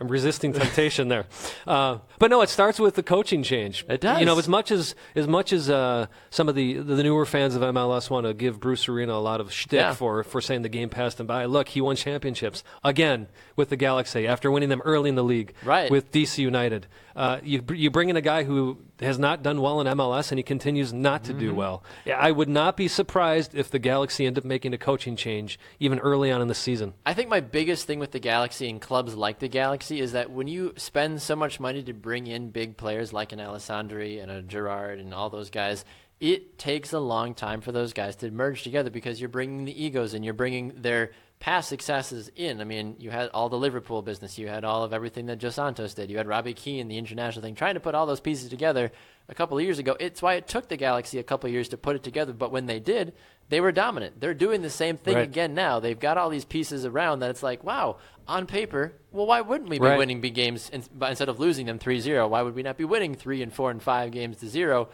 I'm 0.00 0.08
resisting 0.08 0.52
temptation 0.52 1.08
there, 1.08 1.26
uh, 1.66 1.98
but 2.18 2.30
no. 2.30 2.42
It 2.42 2.48
starts 2.48 2.78
with 2.80 2.94
the 2.94 3.02
coaching 3.02 3.42
change. 3.42 3.84
It 3.88 4.00
does. 4.00 4.20
You 4.20 4.26
know, 4.26 4.38
as 4.38 4.48
much 4.48 4.70
as 4.70 4.94
as 5.14 5.26
much 5.26 5.52
as 5.52 5.68
uh, 5.70 6.06
some 6.30 6.48
of 6.48 6.54
the 6.54 6.74
the 6.74 7.02
newer 7.02 7.26
fans 7.26 7.54
of 7.54 7.62
MLS 7.62 8.10
want 8.10 8.26
to 8.26 8.34
give 8.34 8.60
Bruce 8.60 8.88
Arena 8.88 9.12
a 9.14 9.20
lot 9.22 9.40
of 9.40 9.52
shtick 9.52 9.78
Yeah. 9.78 9.94
for 9.94 10.22
for 10.24 10.40
saying 10.40 10.62
the 10.62 10.68
game 10.68 10.88
passed 10.88 11.20
him 11.20 11.26
by. 11.26 11.44
Look, 11.46 11.68
he 11.68 11.80
won 11.80 11.96
championships 11.96 12.62
again 12.84 13.28
with 13.56 13.68
the 13.70 13.76
Galaxy 13.76 14.26
after 14.26 14.50
winning 14.50 14.68
them 14.68 14.82
early 14.84 15.08
in 15.08 15.14
the 15.16 15.24
league. 15.24 15.54
Right. 15.64 15.90
With 15.90 16.12
DC 16.12 16.38
United, 16.38 16.86
uh, 17.16 17.38
you 17.42 17.62
you 17.72 17.90
bring 17.90 18.08
in 18.08 18.16
a 18.16 18.20
guy 18.20 18.44
who 18.44 18.78
has 19.00 19.16
not 19.18 19.44
done 19.44 19.60
well 19.60 19.80
in 19.80 19.86
MLS 19.86 20.32
and 20.32 20.38
he 20.40 20.42
continues 20.42 20.92
not 20.92 21.22
to 21.24 21.30
Mm-hmm. 21.32 21.40
do 21.40 21.54
well. 21.54 21.84
I 22.12 22.32
would 22.32 22.48
not 22.48 22.76
be 22.76 22.88
surprised 22.88 23.54
if 23.54 23.70
the 23.70 23.78
Galaxy 23.78 24.26
end 24.26 24.38
up 24.38 24.44
making 24.44 24.74
a 24.74 24.78
coaching 24.78 25.14
change 25.14 25.56
even 25.78 26.00
early 26.00 26.32
on 26.32 26.40
in 26.42 26.48
the 26.48 26.54
season. 26.54 26.94
I 27.06 27.14
think 27.14 27.27
my 27.28 27.40
biggest 27.40 27.86
thing 27.86 27.98
with 27.98 28.10
the 28.10 28.18
Galaxy 28.18 28.68
and 28.68 28.80
clubs 28.80 29.14
like 29.14 29.38
the 29.38 29.48
Galaxy 29.48 30.00
is 30.00 30.12
that 30.12 30.30
when 30.30 30.48
you 30.48 30.72
spend 30.76 31.22
so 31.22 31.36
much 31.36 31.60
money 31.60 31.82
to 31.82 31.92
bring 31.92 32.26
in 32.26 32.50
big 32.50 32.76
players 32.76 33.12
like 33.12 33.32
an 33.32 33.38
Alessandri 33.38 34.22
and 34.22 34.30
a 34.30 34.42
Gerrard 34.42 34.98
and 34.98 35.14
all 35.14 35.30
those 35.30 35.50
guys, 35.50 35.84
it 36.20 36.58
takes 36.58 36.92
a 36.92 36.98
long 36.98 37.34
time 37.34 37.60
for 37.60 37.70
those 37.70 37.92
guys 37.92 38.16
to 38.16 38.30
merge 38.30 38.62
together 38.62 38.90
because 38.90 39.20
you're 39.20 39.28
bringing 39.28 39.64
the 39.64 39.84
egos 39.84 40.14
and 40.14 40.24
you're 40.24 40.34
bringing 40.34 40.72
their 40.76 41.12
past 41.38 41.68
successes 41.68 42.30
in. 42.34 42.60
I 42.60 42.64
mean, 42.64 42.96
you 42.98 43.10
had 43.10 43.30
all 43.30 43.48
the 43.48 43.58
Liverpool 43.58 44.02
business, 44.02 44.38
you 44.38 44.48
had 44.48 44.64
all 44.64 44.82
of 44.82 44.92
everything 44.92 45.26
that 45.26 45.38
dos 45.38 45.54
Santos 45.54 45.94
did, 45.94 46.10
you 46.10 46.16
had 46.16 46.26
Robbie 46.26 46.54
Keane, 46.54 46.88
the 46.88 46.98
international 46.98 47.42
thing, 47.42 47.54
trying 47.54 47.74
to 47.74 47.80
put 47.80 47.94
all 47.94 48.06
those 48.06 48.20
pieces 48.20 48.48
together 48.50 48.90
a 49.28 49.34
couple 49.34 49.56
of 49.56 49.62
years 49.62 49.78
ago. 49.78 49.96
It's 50.00 50.20
why 50.20 50.34
it 50.34 50.48
took 50.48 50.68
the 50.68 50.76
Galaxy 50.76 51.18
a 51.18 51.22
couple 51.22 51.46
of 51.46 51.52
years 51.52 51.68
to 51.68 51.76
put 51.76 51.94
it 51.94 52.02
together, 52.02 52.32
but 52.32 52.50
when 52.50 52.66
they 52.66 52.80
did, 52.80 53.12
they 53.48 53.60
were 53.60 53.72
dominant. 53.72 54.20
They're 54.20 54.34
doing 54.34 54.62
the 54.62 54.70
same 54.70 54.96
thing 54.96 55.14
Right. 55.14 55.24
again 55.24 55.54
now. 55.54 55.80
They've 55.80 55.98
got 55.98 56.18
all 56.18 56.28
these 56.30 56.44
pieces 56.44 56.84
around 56.84 57.20
that 57.20 57.30
it's 57.30 57.42
like, 57.42 57.64
wow, 57.64 57.96
on 58.26 58.46
paper, 58.46 58.92
well, 59.10 59.26
why 59.26 59.40
wouldn't 59.40 59.70
we 59.70 59.78
be 59.78 59.86
Right. 59.86 59.96
winning 59.98 60.20
big 60.20 60.34
games 60.34 60.68
in, 60.70 60.82
instead 61.02 61.28
of 61.28 61.40
losing 61.40 61.66
them 61.66 61.78
3-0? 61.78 62.28
Why 62.28 62.42
would 62.42 62.54
we 62.54 62.62
not 62.62 62.76
be 62.76 62.84
winning 62.84 63.14
3 63.14 63.42
and 63.42 63.52
4 63.52 63.70
and 63.70 63.82
5 63.82 64.10
games 64.10 64.36
to 64.38 64.48
0? 64.48 64.88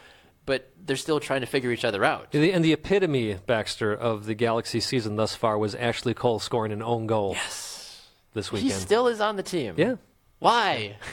But 0.47 0.71
they're 0.85 0.97
still 0.97 1.21
trying 1.21 1.41
to 1.41 1.47
figure 1.47 1.71
each 1.73 1.85
other 1.87 2.05
out. 2.05 2.31
The, 2.33 2.53
and 2.53 2.63
the 2.65 2.73
epitome, 2.75 3.35
Baxter, 3.47 3.93
of 3.95 4.27
the 4.27 4.35
Galaxy 4.35 4.79
season 4.79 5.17
thus 5.17 5.35
far 5.35 5.57
was 5.59 5.75
Ashley 5.75 6.13
Cole 6.15 6.39
scoring 6.39 6.71
an 6.71 6.83
own 6.83 7.07
goal 7.07 7.33
Yes. 7.33 8.07
this 8.35 8.53
weekend. 8.53 8.73
He 8.73 8.79
still 8.79 9.09
is 9.09 9.21
on 9.23 9.37
the 9.37 9.43
team. 9.43 9.75
yeah. 9.79 9.95
Why? 10.41 10.97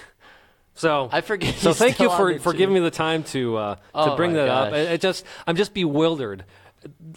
So 0.74 1.10
I 1.12 1.22
forget 1.22 1.56
So 1.56 1.74
thank 1.74 2.00
you 2.00 2.10
for, 2.10 2.40
for 2.40 2.54
giving 2.54 2.74
me 2.74 2.80
the 2.80 2.90
time 2.92 3.24
to 3.26 3.58
uh, 3.58 3.76
to 3.76 3.82
Oh 3.94 4.16
bring 4.16 4.32
my 4.32 4.38
that 4.38 4.48
up. 4.50 4.70
gosh. 4.72 4.88
I, 4.88 4.92
I 4.94 4.98
just 4.98 5.26
I'm 5.46 5.56
just 5.58 5.74
bewildered 5.74 6.46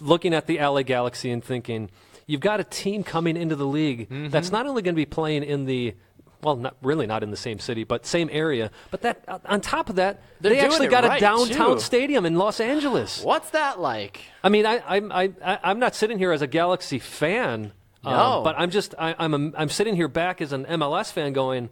looking 0.00 0.34
at 0.34 0.46
the 0.46 0.58
LA 0.58 0.82
Galaxy 0.82 1.30
and 1.30 1.42
thinking 1.42 1.90
you've 2.26 2.40
got 2.40 2.60
a 2.60 2.64
team 2.64 3.02
coming 3.02 3.36
into 3.36 3.56
the 3.56 3.66
league 3.66 4.08
Mm-hmm. 4.08 4.28
that's 4.28 4.50
not 4.52 4.66
only 4.66 4.82
going 4.82 4.94
to 4.94 5.00
be 5.00 5.06
playing 5.06 5.42
in 5.44 5.64
the 5.66 5.94
well, 6.42 6.56
not 6.56 6.76
really 6.82 7.06
not 7.06 7.22
in 7.22 7.30
the 7.30 7.38
same 7.38 7.58
city, 7.58 7.84
but 7.84 8.04
same 8.04 8.28
area. 8.30 8.70
But 8.90 9.00
that 9.00 9.24
uh, 9.26 9.38
on 9.46 9.62
top 9.62 9.88
of 9.88 9.96
that, 9.96 10.20
They're 10.42 10.52
they 10.52 10.60
actually 10.60 10.88
got 10.88 11.04
right, 11.04 11.16
a 11.16 11.20
downtown 11.20 11.76
too. 11.76 11.80
stadium 11.80 12.26
in 12.26 12.36
Los 12.36 12.60
Angeles. 12.60 13.22
What's 13.24 13.48
that 13.50 13.80
like? 13.80 14.20
I 14.42 14.50
mean, 14.50 14.66
I, 14.66 14.82
I'm 14.86 15.10
I, 15.10 15.32
I, 15.42 15.58
I'm 15.64 15.78
not 15.78 15.94
sitting 15.94 16.18
here 16.18 16.32
as 16.32 16.42
a 16.42 16.46
Galaxy 16.46 16.98
fan, 16.98 17.72
um, 18.04 18.12
No. 18.12 18.40
but 18.44 18.56
I'm 18.58 18.68
just 18.68 18.94
I, 18.98 19.14
I'm 19.18 19.32
a, 19.32 19.52
I'm 19.56 19.70
sitting 19.70 19.96
here 19.96 20.08
back 20.08 20.42
as 20.42 20.52
an 20.52 20.66
MLS 20.66 21.10
fan, 21.10 21.32
going, 21.32 21.70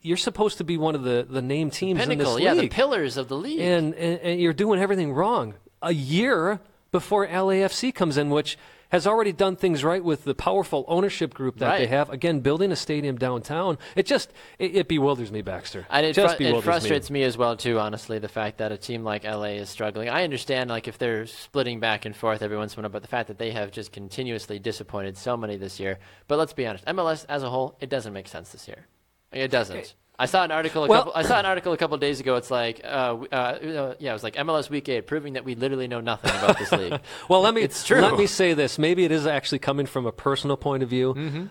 you're 0.00 0.16
supposed 0.16 0.58
to 0.58 0.64
be 0.64 0.76
one 0.76 0.94
of 0.94 1.02
the 1.02 1.26
the 1.28 1.42
name 1.42 1.70
teams 1.70 2.00
in 2.00 2.08
Pinnacle, 2.08 2.34
this 2.34 2.44
yeah, 2.44 2.54
the 2.54 2.68
pillars 2.68 3.16
of 3.16 3.26
the 3.26 3.36
league. 3.36 3.58
and, 3.58 3.94
and 3.96 4.20
and 4.20 4.40
you're 4.40 4.52
doing 4.52 4.78
everything 4.78 5.12
wrong. 5.12 5.54
A 5.82 5.92
year 5.92 6.60
before 6.94 7.26
LAFC 7.26 7.92
comes 7.92 8.16
in, 8.16 8.30
which 8.30 8.56
has 8.90 9.04
already 9.04 9.32
done 9.32 9.56
things 9.56 9.82
right 9.82 10.04
with 10.04 10.22
the 10.22 10.32
powerful 10.32 10.84
ownership 10.86 11.34
group 11.34 11.58
that 11.58 11.76
they 11.76 11.88
have. 11.88 12.08
Again, 12.08 12.38
building 12.38 12.70
a 12.70 12.76
stadium 12.76 13.16
downtown. 13.16 13.78
It 13.96 14.06
just 14.06 14.32
it, 14.60 14.76
it 14.76 14.86
bewilders 14.86 15.32
me, 15.32 15.42
Baxter. 15.42 15.88
And 15.90 16.06
it, 16.06 16.12
just 16.12 16.36
fru- 16.36 16.46
it 16.46 16.62
frustrates 16.62 17.10
me. 17.10 17.18
me. 17.18 17.24
as 17.24 17.36
well 17.36 17.56
too. 17.56 17.80
Honestly, 17.80 18.20
the 18.20 18.28
fact 18.28 18.58
that 18.58 18.70
a 18.70 18.76
team 18.76 19.02
like 19.02 19.24
LA 19.24 19.56
is 19.58 19.68
struggling. 19.68 20.08
I 20.08 20.22
understand 20.22 20.70
like 20.70 20.86
if 20.86 20.96
they're 20.96 21.26
splitting 21.26 21.80
back 21.80 22.04
and 22.04 22.14
forth 22.14 22.42
every 22.42 22.56
once 22.56 22.76
in 22.76 22.78
a 22.78 22.82
while, 22.82 22.92
but 22.92 23.02
the 23.02 23.08
fact 23.08 23.26
that 23.26 23.38
they 23.38 23.50
have 23.50 23.72
just 23.72 23.90
continuously 23.90 24.60
disappointed 24.60 25.16
so 25.16 25.36
many 25.36 25.56
this 25.56 25.80
year. 25.80 25.98
But 26.28 26.38
let's 26.38 26.52
be 26.52 26.64
honest, 26.64 26.84
MLS 26.84 27.26
as 27.28 27.42
a 27.42 27.50
whole, 27.50 27.76
it 27.80 27.90
doesn't 27.90 28.12
make 28.12 28.28
sense 28.28 28.50
this 28.50 28.68
year. 28.68 28.86
It 29.32 29.50
doesn't. 29.50 29.96
I 30.18 30.26
saw 30.26 30.44
an 30.44 30.50
article. 30.52 30.84
A 30.84 30.88
Well- 30.88 31.00
couple, 31.04 31.12
I 31.16 31.22
saw 31.22 31.38
an 31.40 31.46
article 31.52 31.72
a 31.72 31.76
couple 31.76 31.96
days 31.98 32.20
ago. 32.20 32.36
It's 32.36 32.50
like, 32.50 32.80
uh, 32.84 32.86
uh, 33.32 33.94
yeah, 33.98 34.10
it 34.10 34.12
was 34.12 34.22
like 34.22 34.36
MLS 34.36 34.70
Week 34.70 34.88
Eight, 34.88 35.06
proving 35.06 35.32
that 35.32 35.44
we 35.44 35.54
literally 35.56 35.88
know 35.88 36.00
nothing 36.00 36.30
about 36.30 36.58
this 36.58 36.70
league. 36.80 37.00
Well, 37.28 37.40
let 37.40 37.52
me 37.54 37.62
It's 37.62 37.84
true. 37.84 38.00
let 38.00 38.16
me 38.16 38.26
say 38.26 38.54
this. 38.54 38.78
Maybe 38.78 39.04
it 39.04 39.10
is 39.10 39.26
actually 39.26 39.58
coming 39.58 39.86
from 39.86 40.06
a 40.06 40.12
personal 40.12 40.56
point 40.56 40.82
of 40.82 40.88
view. 40.88 41.14
Mm-hmm. 41.14 41.44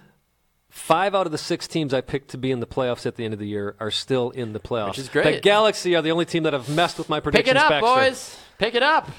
Five 0.70 1.14
out 1.14 1.26
of 1.28 1.32
the 1.32 1.38
six 1.38 1.68
teams 1.68 1.94
I 1.94 2.02
picked 2.02 2.30
to 2.32 2.38
be 2.38 2.50
in 2.52 2.60
the 2.60 2.66
playoffs 2.66 3.06
at 3.06 3.16
the 3.16 3.26
end 3.26 3.34
of 3.34 3.40
the 3.40 3.48
year 3.48 3.76
are 3.80 3.92
still 3.92 4.32
in 4.32 4.54
the 4.54 4.60
playoffs. 4.60 4.88
Which 4.90 5.00
is 5.00 5.10
great. 5.10 5.36
The 5.36 5.42
Galaxy 5.42 5.96
are 5.96 6.02
the 6.02 6.10
only 6.12 6.26
team 6.26 6.44
that 6.44 6.54
have 6.54 6.68
messed 6.68 6.98
with 6.98 7.10
my 7.10 7.20
predictions. 7.20 7.54
Pick 7.54 7.56
it 7.56 7.64
up, 7.64 7.70
Baxter. 7.70 8.10
boys. 8.10 8.38
Pick 8.58 8.76
it 8.76 8.82
up. 8.84 9.10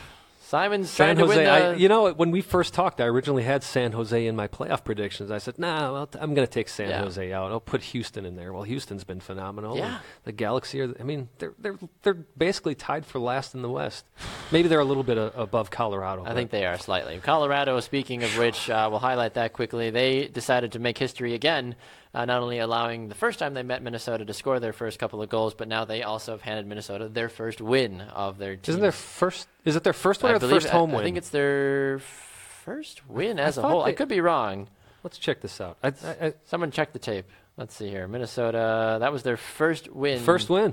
Simon's 0.54 0.88
San 0.88 1.16
to 1.16 1.26
Jose. 1.26 1.46
I, 1.46 1.74
you 1.74 1.88
know, 1.88 2.12
when 2.12 2.30
we 2.30 2.40
first 2.40 2.74
talked, 2.74 3.00
I 3.00 3.06
originally 3.06 3.42
had 3.42 3.64
San 3.64 3.90
Jose 3.90 4.24
in 4.24 4.36
my 4.36 4.46
playoff 4.46 4.84
predictions. 4.84 5.32
I 5.32 5.38
said, 5.38 5.58
"Nah, 5.58 6.06
I'm 6.20 6.32
going 6.32 6.46
to 6.46 6.52
take 6.52 6.68
San 6.68 6.90
Yeah. 6.90 7.02
Jose 7.02 7.32
out. 7.32 7.50
I'll 7.50 7.58
put 7.58 7.82
Houston 7.82 8.24
in 8.24 8.36
there." 8.36 8.52
Well, 8.52 8.62
Houston's 8.62 9.02
been 9.02 9.18
phenomenal. 9.18 9.76
Yeah. 9.76 9.98
The 10.22 10.30
Galaxy 10.30 10.80
are. 10.80 10.94
I 11.00 11.02
mean, 11.02 11.28
they're 11.38 11.54
they're 11.58 11.78
they're 12.02 12.14
basically 12.14 12.76
tied 12.76 13.04
for 13.04 13.18
last 13.18 13.54
in 13.54 13.62
the 13.62 13.68
West. 13.68 14.04
Maybe 14.52 14.68
they're 14.68 14.78
a 14.78 14.84
little 14.84 15.02
bit 15.02 15.18
uh, 15.18 15.32
above 15.34 15.70
Colorado. 15.70 16.24
I 16.24 16.34
think 16.34 16.50
they 16.52 16.64
are 16.66 16.78
slightly. 16.78 17.18
Colorado, 17.18 17.80
speaking 17.80 18.22
of 18.22 18.38
which, 18.38 18.70
uh, 18.70 18.86
we'll 18.88 19.00
highlight 19.00 19.34
that 19.34 19.54
quickly. 19.54 19.90
They 19.90 20.28
decided 20.28 20.70
to 20.72 20.78
make 20.78 20.98
history 20.98 21.34
again, 21.34 21.74
uh, 22.14 22.24
not 22.24 22.40
only 22.42 22.58
allowing 22.58 23.08
the 23.08 23.14
first 23.14 23.38
time 23.38 23.54
they 23.54 23.62
met 23.62 23.82
Minnesota 23.82 24.24
to 24.24 24.32
score 24.32 24.60
their 24.60 24.72
first 24.72 24.98
couple 24.98 25.20
of 25.20 25.28
goals, 25.28 25.52
but 25.54 25.66
now 25.68 25.84
they 25.84 26.02
also 26.02 26.32
have 26.32 26.42
handed 26.42 26.66
Minnesota 26.66 27.08
their 27.08 27.28
first 27.28 27.60
win 27.60 28.00
of 28.00 28.38
their 28.38 28.56
team. 28.56 28.72
Isn't 28.72 28.82
their 28.82 28.92
first? 28.92 29.48
Is 29.64 29.76
it 29.76 29.82
their 29.84 29.92
first 29.92 30.22
win 30.22 30.32
I 30.32 30.36
or 30.36 30.38
believe- 30.38 30.62
first 30.62 30.68
home 30.68 30.90
I, 30.90 30.94
win? 30.94 31.00
I 31.02 31.04
think 31.04 31.16
it's 31.16 31.30
their 31.30 31.98
first 31.98 33.08
win 33.08 33.38
as 33.38 33.58
a 33.58 33.62
whole. 33.62 33.82
I 33.82 33.92
could 33.92 34.08
be 34.08 34.20
wrong. 34.20 34.68
Let's 35.02 35.18
check 35.18 35.40
this 35.42 35.60
out. 35.60 35.76
I, 35.82 36.32
Someone 36.44 36.70
check 36.70 36.92
the 36.92 36.98
tape. 36.98 37.26
Let's 37.56 37.74
see 37.74 37.88
here. 37.88 38.08
Minnesota, 38.08 38.96
that 39.00 39.12
was 39.12 39.22
their 39.22 39.36
first 39.36 39.92
win. 39.92 40.20
first 40.20 40.48
win. 40.48 40.72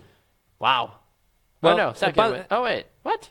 Wow. 0.57 0.93
Well, 1.61 1.73
oh, 1.73 1.77
no, 1.77 1.93
second 1.93 2.31
win. 2.31 2.45
Oh, 2.49 2.63
wait. 2.63 2.85
What? 3.03 3.29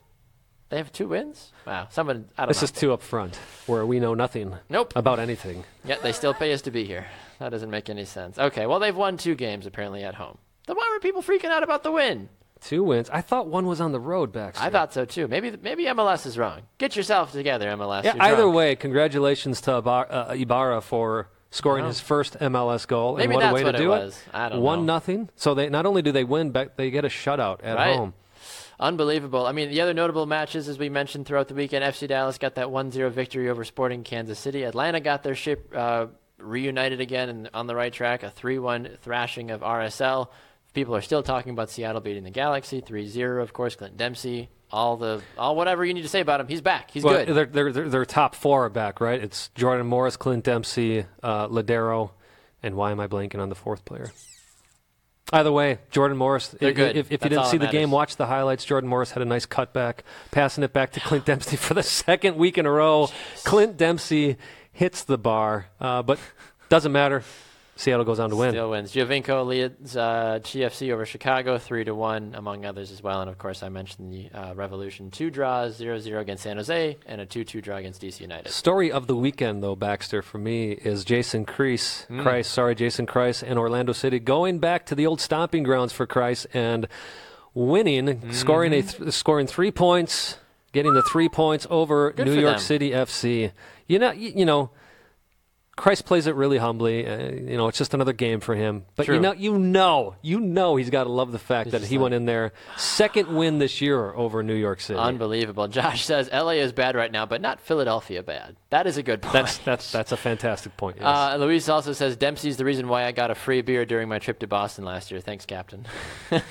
They 0.68 0.76
have 0.76 0.92
two 0.92 1.08
wins? 1.08 1.50
Wow. 1.66 1.88
Someone, 1.90 2.26
I 2.38 2.42
don't 2.42 2.48
This 2.48 2.60
know. 2.60 2.64
is 2.66 2.70
two 2.70 2.92
up 2.92 3.02
front, 3.02 3.34
where 3.66 3.84
we 3.84 3.98
know 3.98 4.14
nothing 4.14 4.54
Nope. 4.68 4.92
about 4.94 5.18
anything. 5.18 5.64
Yet 5.84 6.02
they 6.02 6.12
still 6.12 6.32
pay 6.34 6.52
us 6.52 6.62
to 6.62 6.70
be 6.70 6.84
here. 6.84 7.06
That 7.40 7.48
doesn't 7.50 7.70
make 7.70 7.90
any 7.90 8.04
sense. 8.04 8.38
Okay, 8.38 8.66
well 8.66 8.78
they've 8.78 8.94
won 8.96 9.16
two 9.16 9.34
games 9.34 9.66
apparently 9.66 10.04
at 10.04 10.14
home. 10.14 10.38
Then 10.66 10.76
why 10.76 10.88
were 10.92 11.00
people 11.00 11.22
freaking 11.22 11.46
out 11.50 11.62
about 11.64 11.82
the 11.82 11.90
win? 11.90 12.28
Two 12.60 12.84
wins. 12.84 13.08
I 13.10 13.22
thought 13.22 13.46
one 13.48 13.66
was 13.66 13.80
on 13.80 13.92
the 13.92 13.98
road, 13.98 14.30
Baxter. 14.32 14.62
I 14.62 14.68
thought 14.70 14.92
so 14.92 15.04
too. 15.06 15.26
Maybe 15.26 15.50
maybe 15.60 15.84
MLS 15.86 16.26
is 16.26 16.36
wrong. 16.38 16.60
Get 16.78 16.94
yourself 16.94 17.32
together, 17.32 17.68
MLS. 17.70 18.04
Yeah. 18.04 18.14
You're 18.14 18.22
Either 18.22 18.36
drunk. 18.42 18.54
way, 18.54 18.76
congratulations 18.76 19.62
to 19.62 19.76
uh, 19.76 20.34
Ibarra 20.38 20.82
for 20.82 21.30
scoring 21.50 21.86
his 21.86 21.98
first 22.00 22.38
MLS 22.38 22.86
goal. 22.86 23.16
maybe 23.16 23.24
and 23.24 23.32
what 23.34 23.40
that's 23.40 23.50
a 23.52 23.54
way 23.54 23.64
what 23.64 23.72
to 23.72 23.78
it 23.78 23.80
do 23.80 23.88
was. 23.88 24.22
I 24.32 24.50
don't 24.50 24.60
One 24.60 24.80
know. 24.80 24.92
nothing. 24.94 25.30
So 25.36 25.54
they 25.54 25.70
not 25.70 25.86
only 25.86 26.02
do 26.02 26.12
they 26.12 26.22
win, 26.24 26.50
but 26.50 26.76
they 26.76 26.90
get 26.90 27.04
a 27.06 27.08
shutout 27.08 27.60
at 27.64 27.76
Right. 27.76 27.96
home. 27.96 28.12
Unbelievable. 28.78 29.46
I 29.46 29.52
mean, 29.52 29.70
the 29.70 29.80
other 29.82 29.92
notable 29.94 30.26
matches, 30.26 30.68
as 30.68 30.78
we 30.78 30.88
mentioned 30.88 31.26
throughout 31.26 31.48
the 31.48 31.54
weekend, 31.54 31.84
FC 31.84 32.06
Dallas 32.06 32.38
got 32.38 32.54
that 32.54 32.68
1-0 32.68 33.10
victory 33.10 33.48
over 33.50 33.64
Sporting 33.64 34.04
Kansas 34.04 34.38
City. 34.38 34.62
Atlanta 34.64 35.00
got 35.00 35.22
their 35.22 35.34
ship 35.34 35.70
uh, 35.74 36.06
reunited 36.42 37.00
again 37.00 37.28
and 37.28 37.50
on 37.54 37.66
the 37.66 37.74
right 37.74 37.92
track, 37.92 38.22
a 38.22 38.30
3-1 38.30 38.98
thrashing 38.98 39.50
of 39.50 39.60
RSL. 39.60 40.28
People 40.72 40.94
are 40.94 41.00
still 41.00 41.22
talking 41.22 41.52
about 41.52 41.70
Seattle 41.70 42.00
beating 42.00 42.24
the 42.24 42.30
Galaxy 42.30 42.80
3-0. 42.80 43.42
Of 43.42 43.52
course, 43.52 43.74
Clint 43.74 43.96
Dempsey, 43.96 44.48
all 44.70 44.96
the 44.96 45.20
all 45.36 45.56
whatever 45.56 45.84
you 45.84 45.94
need 45.94 46.02
to 46.02 46.08
say 46.08 46.20
about 46.20 46.40
him, 46.40 46.48
he's 46.48 46.60
back. 46.60 46.90
He's 46.90 47.02
Well, 47.02 47.24
good. 47.24 47.52
Their, 47.52 47.72
their, 47.72 47.88
their, 47.88 48.04
top 48.04 48.34
four 48.34 48.66
are 48.66 48.68
back, 48.68 49.00
right? 49.00 49.20
It's 49.20 49.48
Jordan 49.54 49.86
Morris, 49.86 50.16
Clint 50.16 50.44
Dempsey, 50.44 51.06
uh, 51.22 51.48
Lodeiro, 51.48 52.10
and 52.62 52.76
why 52.76 52.92
am 52.92 53.00
I 53.00 53.06
blanking 53.08 53.40
on 53.40 53.48
the 53.48 53.54
fourth 53.54 53.84
player? 53.84 54.12
Either 55.32 55.52
way, 55.52 55.78
Jordan 55.90 56.16
Morris. 56.16 56.48
They're 56.48 56.70
if, 56.70 56.76
good. 56.76 56.96
If, 56.96 57.12
if 57.12 57.22
you 57.22 57.30
didn't 57.30 57.46
see 57.46 57.58
the 57.58 57.68
game, 57.68 57.90
watch 57.90 58.16
the 58.16 58.26
highlights. 58.26 58.64
Jordan 58.64 58.90
Morris 58.90 59.12
had 59.12 59.22
a 59.22 59.26
nice 59.26 59.46
cutback, 59.46 60.00
passing 60.32 60.64
it 60.64 60.72
back 60.72 60.92
to 60.92 61.00
Clint 61.00 61.24
Dempsey 61.24 61.56
for 61.56 61.74
the 61.74 61.84
second 61.84 62.36
week 62.36 62.58
in 62.58 62.66
a 62.66 62.70
row. 62.70 63.08
Clint 63.44 63.76
Dempsey 63.76 64.36
hits 64.72 65.04
the 65.04 65.18
bar, 65.18 65.66
uh, 65.80 66.02
but 66.02 66.18
doesn't 66.68 66.92
matter. 66.92 67.22
Seattle 67.76 68.04
goes 68.04 68.20
on 68.20 68.28
to 68.28 68.36
win. 68.36 68.50
Still 68.50 68.70
wins. 68.72 68.92
Giovinco 68.92 69.46
leads 69.46 69.96
uh, 69.96 70.38
GFC 70.42 70.92
over 70.92 71.06
Chicago 71.06 71.56
three 71.56 71.82
to 71.84 71.94
one, 71.94 72.34
among 72.34 72.66
others 72.66 72.90
as 72.92 73.02
well. 73.02 73.22
And 73.22 73.30
of 73.30 73.38
course, 73.38 73.62
I 73.62 73.70
mentioned 73.70 74.12
the 74.12 74.28
uh, 74.38 74.54
Revolution 74.54 75.10
two 75.10 75.30
draws, 75.30 75.80
0-0 75.80 76.20
against 76.20 76.42
San 76.42 76.58
Jose, 76.58 76.98
and 77.06 77.22
a 77.22 77.24
two-two 77.26 77.62
draw 77.62 77.76
against 77.76 78.02
DC 78.02 78.20
United. 78.20 78.50
Story 78.52 78.92
of 78.92 79.06
the 79.06 79.16
weekend, 79.16 79.62
though, 79.62 79.76
Baxter, 79.76 80.20
for 80.20 80.36
me, 80.36 80.72
is 80.72 81.06
Jason 81.06 81.46
Kreis, 81.46 82.04
Hmm. 82.08 82.20
Kreis, 82.20 82.44
sorry, 82.44 82.74
Jason 82.74 83.06
Kreis 83.06 83.42
and 83.42 83.58
Orlando 83.58 83.94
City 83.94 84.18
going 84.18 84.58
back 84.58 84.84
to 84.86 84.94
the 84.94 85.06
old 85.06 85.22
stomping 85.22 85.62
grounds 85.62 85.94
for 85.94 86.06
Kreis 86.06 86.44
and 86.52 86.86
winning, 87.54 88.06
Mm-hmm. 88.06 88.32
scoring 88.32 88.72
a 88.74 88.82
th- 88.82 89.10
scoring 89.14 89.46
three 89.46 89.70
points, 89.70 90.36
getting 90.72 90.94
the 90.94 91.02
three 91.02 91.28
points 91.28 91.66
over 91.70 92.12
Good 92.12 92.26
New 92.26 92.40
York 92.40 92.56
them. 92.56 92.60
City 92.60 92.90
FC. 92.90 93.52
You 93.86 93.98
know, 93.98 94.12
you, 94.12 94.32
you 94.36 94.46
know, 94.46 94.70
Kreis 95.80 96.04
plays 96.04 96.26
it 96.26 96.34
really 96.34 96.58
humbly. 96.58 97.06
Uh, 97.06 97.30
you 97.30 97.56
know, 97.56 97.66
it's 97.68 97.78
just 97.78 97.94
another 97.94 98.12
game 98.12 98.40
for 98.40 98.54
him. 98.54 98.84
But 98.96 99.08
you 99.08 99.18
know, 99.18 99.32
you 99.32 99.56
know, 99.58 100.14
you 100.20 100.38
know, 100.38 100.76
he's 100.76 100.90
got 100.90 101.04
to 101.04 101.10
love 101.10 101.32
the 101.32 101.38
fact 101.38 101.70
that 101.70 101.82
he 101.82 101.96
like- 101.96 102.02
went 102.02 102.14
in 102.14 102.26
there 102.26 102.52
second 102.76 103.34
win 103.34 103.58
this 103.58 103.80
year 103.80 104.12
over 104.12 104.42
New 104.42 104.54
York 104.54 104.80
City. 104.82 104.98
Unbelievable. 104.98 105.68
Josh 105.68 106.04
says 106.04 106.28
LA 106.30 106.50
is 106.50 106.72
bad 106.72 106.96
right 106.96 107.10
now, 107.10 107.24
but 107.24 107.40
not 107.40 107.60
Philadelphia 107.60 108.22
bad. 108.22 108.56
That 108.68 108.86
is 108.86 108.98
a 108.98 109.02
good 109.02 109.22
point. 109.22 109.32
That's 109.32 109.58
that's 109.58 109.90
that's 109.90 110.12
a 110.12 110.18
fantastic 110.18 110.76
point. 110.76 110.98
Yes. 111.00 111.06
Uh, 111.06 111.36
Luis 111.36 111.66
also 111.70 111.94
says 111.94 112.14
Dempsey's 112.14 112.58
the 112.58 112.64
reason 112.66 112.86
why 112.86 113.04
I 113.06 113.12
got 113.12 113.30
a 113.30 113.34
free 113.34 113.62
beer 113.62 113.86
during 113.86 114.08
my 114.08 114.18
trip 114.18 114.38
to 114.40 114.46
Boston 114.46 114.84
last 114.84 115.10
year. 115.10 115.20
Thanks, 115.20 115.46
Captain. 115.46 115.86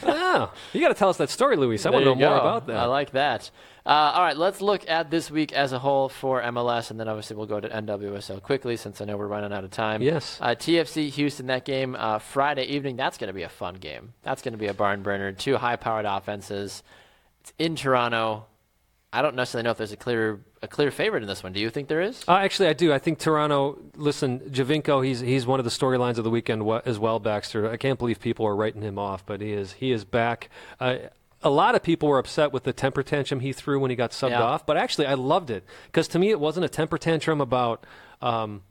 oh, 0.03 0.51
you 0.74 0.82
got 0.82 0.89
to 0.89 0.95
tell 0.95 1.09
us 1.09 1.17
that 1.17 1.30
story, 1.30 1.55
Luis. 1.55 1.86
I 1.86 1.91
want 1.91 2.03
to 2.03 2.09
know 2.09 2.15
more 2.15 2.36
about 2.38 2.65
that. 2.65 2.78
I 2.78 2.86
like 2.86 3.11
that. 3.11 3.51
Uh, 3.90 4.12
all 4.14 4.22
right, 4.22 4.38
let's 4.38 4.62
look 4.62 4.88
at 4.88 5.10
this 5.10 5.32
week 5.32 5.52
as 5.52 5.72
a 5.72 5.80
whole 5.80 6.10
for 6.10 6.44
MLS, 6.44 6.92
and 6.92 7.00
then 7.00 7.08
obviously 7.08 7.36
we'll 7.36 7.48
go 7.48 7.60
to 7.60 7.68
NWSL 7.68 8.40
quickly 8.44 8.78
since 8.78 9.02
I 9.02 9.06
know 9.06 9.18
we're 9.18 9.26
running 9.26 9.52
out 9.52 9.64
of 9.64 9.72
time. 9.72 10.04
Yes. 10.04 10.38
Uh, 10.40 10.50
TFC 10.50 11.10
Houston, 11.10 11.48
that 11.48 11.66
game 11.66 11.96
uh, 11.98 12.20
Friday 12.20 12.66
evening. 12.66 12.98
That's 12.98 13.18
going 13.18 13.30
to 13.30 13.34
be 13.34 13.42
a 13.42 13.50
fun 13.50 13.74
game. 13.74 14.14
That's 14.22 14.44
going 14.44 14.52
to 14.52 14.60
be 14.60 14.68
a 14.68 14.76
barn 14.76 15.02
burner. 15.02 15.32
Two 15.32 15.58
high-powered 15.58 16.06
offenses. 16.06 16.84
It's 17.42 17.52
in 17.58 17.76
Toronto. 17.76 18.46
I 19.12 19.24
don't 19.24 19.36
necessarily 19.36 19.64
know 19.64 19.72
if 19.72 19.78
there's 19.78 19.92
a 19.92 19.98
clear 19.98 20.40
a 20.62 20.68
clear 20.68 20.92
favorite 20.92 21.24
in 21.24 21.28
this 21.28 21.42
one. 21.42 21.52
Do 21.52 21.60
you 21.60 21.72
think 21.72 21.88
there 21.88 22.02
is? 22.02 22.24
Uh, 22.28 22.36
actually, 22.36 22.68
I 22.68 22.74
do. 22.74 22.94
I 22.94 23.00
think 23.00 23.18
Toronto. 23.18 23.80
Listen, 23.96 24.40
Giovinco. 24.42 25.04
He's 25.04 25.20
he's 25.20 25.48
one 25.48 25.60
of 25.60 25.64
the 25.64 25.72
storylines 25.72 26.20
of 26.20 26.24
the 26.24 26.30
weekend 26.30 26.62
as 26.86 27.00
well. 27.00 27.18
Baxter. 27.18 27.68
I 27.68 27.78
can't 27.78 27.98
believe 27.98 28.20
people 28.20 28.46
are 28.46 28.56
writing 28.56 28.84
him 28.84 29.00
off, 29.00 29.26
but 29.26 29.42
he 29.42 29.52
is 29.52 29.74
he 29.74 29.92
is 29.92 30.06
back. 30.06 30.52
Uh, 30.80 30.98
a 31.42 31.50
lot 31.50 31.76
of 31.76 31.82
people 31.84 32.10
were 32.10 32.20
upset 32.20 32.52
with 32.52 32.64
the 32.64 32.74
temper 32.74 33.02
tantrum 33.04 33.40
he 33.40 33.54
threw 33.54 33.80
when 33.80 33.90
he 33.90 33.96
got 33.96 34.12
subbed 34.12 34.32
Yeah. 34.32 34.42
off, 34.44 34.66
but 34.66 34.76
actually, 34.78 35.08
I 35.08 35.14
loved 35.14 35.50
it 35.50 35.64
because 35.86 36.08
to 36.10 36.20
me, 36.20 36.30
it 36.32 36.40
wasn't 36.40 36.66
a 36.66 36.70
temper 36.70 36.98
tantrum 36.98 37.40
about. 37.42 37.86
Um, 38.22 38.64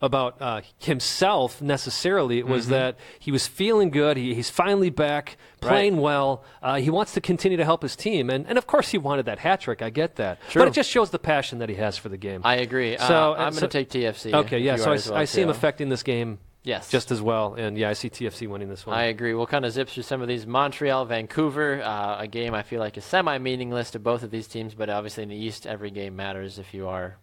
about 0.00 0.40
uh, 0.40 0.60
himself 0.78 1.60
necessarily. 1.60 2.38
It 2.38 2.46
was 2.46 2.66
Mm-hmm. 2.66 2.72
that 2.72 2.96
he 3.18 3.32
was 3.32 3.48
feeling 3.48 3.90
good. 3.90 4.16
He, 4.16 4.32
he's 4.32 4.48
finally 4.48 4.90
back, 4.90 5.36
playing 5.60 5.96
well. 5.96 6.44
Uh, 6.62 6.76
he 6.76 6.88
wants 6.88 7.14
to 7.14 7.20
continue 7.20 7.56
to 7.56 7.64
help 7.64 7.82
his 7.82 7.96
team, 7.96 8.30
and, 8.30 8.46
and 8.46 8.56
of 8.58 8.68
course 8.68 8.90
he 8.90 8.98
wanted 8.98 9.26
that 9.26 9.40
hat 9.40 9.60
trick. 9.60 9.82
I 9.82 9.90
get 9.90 10.14
that, 10.14 10.38
True. 10.50 10.62
but 10.62 10.68
it 10.68 10.74
just 10.74 10.88
shows 10.88 11.10
the 11.10 11.18
passion 11.18 11.58
that 11.58 11.68
he 11.68 11.74
has 11.74 11.98
for 11.98 12.08
the 12.08 12.16
game. 12.16 12.42
I 12.44 12.58
agree. 12.58 12.96
So, 12.96 13.32
uh, 13.32 13.36
I'm 13.38 13.52
so- 13.52 13.62
going 13.62 13.70
to 13.70 13.78
take 13.84 13.90
TFC. 13.90 14.32
Okay, 14.32 14.60
yeah. 14.60 14.76
So 14.76 14.92
I, 14.92 14.98
well, 15.10 15.14
I 15.14 15.24
see 15.24 15.42
him 15.42 15.48
affecting 15.48 15.88
this 15.88 16.04
game 16.04 16.38
Yes. 16.68 16.90
just 16.90 17.10
as 17.10 17.22
well. 17.22 17.54
And 17.54 17.78
yeah, 17.78 17.88
I 17.88 17.94
see 17.94 18.10
TFC 18.10 18.46
winning 18.46 18.68
this 18.68 18.84
one. 18.84 18.94
I 18.96 19.04
agree. 19.04 19.32
We'll 19.32 19.46
kind 19.46 19.64
of 19.64 19.72
zip 19.72 19.88
through 19.88 20.02
some 20.02 20.20
of 20.20 20.28
these. 20.28 20.46
Montreal, 20.46 21.06
Vancouver, 21.06 21.80
uh, 21.82 22.18
a 22.20 22.26
game 22.26 22.52
I 22.52 22.62
feel 22.62 22.78
like 22.78 22.98
is 22.98 23.06
semi-meaningless 23.06 23.92
to 23.92 23.98
both 23.98 24.22
of 24.22 24.30
these 24.30 24.46
teams, 24.46 24.74
but 24.74 24.90
obviously 24.90 25.22
in 25.22 25.30
the 25.30 25.36
East, 25.36 25.66
every 25.66 25.90
game 25.90 26.14
matters 26.14 26.58
if 26.58 26.74
you 26.74 26.86
are, 26.88 27.16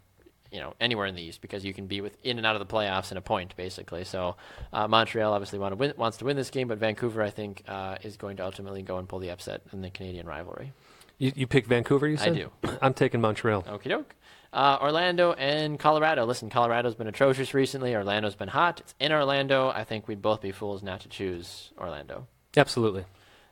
you 0.51 0.59
know, 0.59 0.73
anywhere 0.81 1.05
in 1.05 1.13
the 1.13 1.21
East 1.21 1.41
because 1.41 1.63
you 1.63 1.75
can 1.75 1.85
be 1.85 2.01
with 2.01 2.17
in 2.23 2.37
and 2.39 2.47
out 2.47 2.55
of 2.55 2.67
the 2.67 2.73
playoffs 2.73 3.11
in 3.11 3.17
a 3.17 3.21
point 3.21 3.55
basically. 3.55 4.03
So 4.03 4.35
uh, 4.73 4.87
Montreal 4.87 5.31
obviously 5.31 5.59
want 5.59 5.73
to 5.73 5.75
win, 5.75 5.93
wants 5.95 6.17
to 6.17 6.25
win 6.25 6.35
this 6.35 6.49
game, 6.49 6.67
but 6.67 6.79
Vancouver 6.79 7.21
I 7.21 7.29
think 7.29 7.61
uh, 7.67 7.97
is 8.01 8.17
going 8.17 8.37
to 8.37 8.45
ultimately 8.45 8.81
go 8.81 8.97
and 8.97 9.07
pull 9.07 9.19
the 9.19 9.29
upset 9.29 9.61
in 9.71 9.81
the 9.81 9.91
Canadian 9.91 10.25
rivalry. 10.25 10.73
you, 11.19 11.31
you 11.35 11.45
pick 11.45 11.67
Vancouver, 11.67 12.07
you 12.07 12.17
said? 12.17 12.33
I 12.33 12.35
do. 12.35 12.51
I'm 12.81 12.95
taking 12.95 13.21
Montreal. 13.21 13.61
Okie 13.63 13.89
doke. 13.89 14.15
Uh, 14.55 14.77
Orlando 14.81 15.33
and 15.33 15.77
Colorado. 15.77 16.25
Listen, 16.25 16.49
Colorado's 16.49 16.95
been 16.95 17.07
atrocious 17.07 17.53
recently. 17.53 17.93
Orlando's 17.93 18.35
been 18.35 18.47
hot. 18.47 18.79
It's 18.79 18.95
in 18.99 19.11
Orlando. 19.11 19.67
I 19.69 19.83
think 19.83 20.07
we'd 20.07 20.21
both 20.21 20.39
be 20.41 20.51
fools 20.53 20.81
not 20.81 21.01
to 21.01 21.09
choose 21.09 21.71
Orlando. 21.77 22.27
Absolutely. 22.55 23.03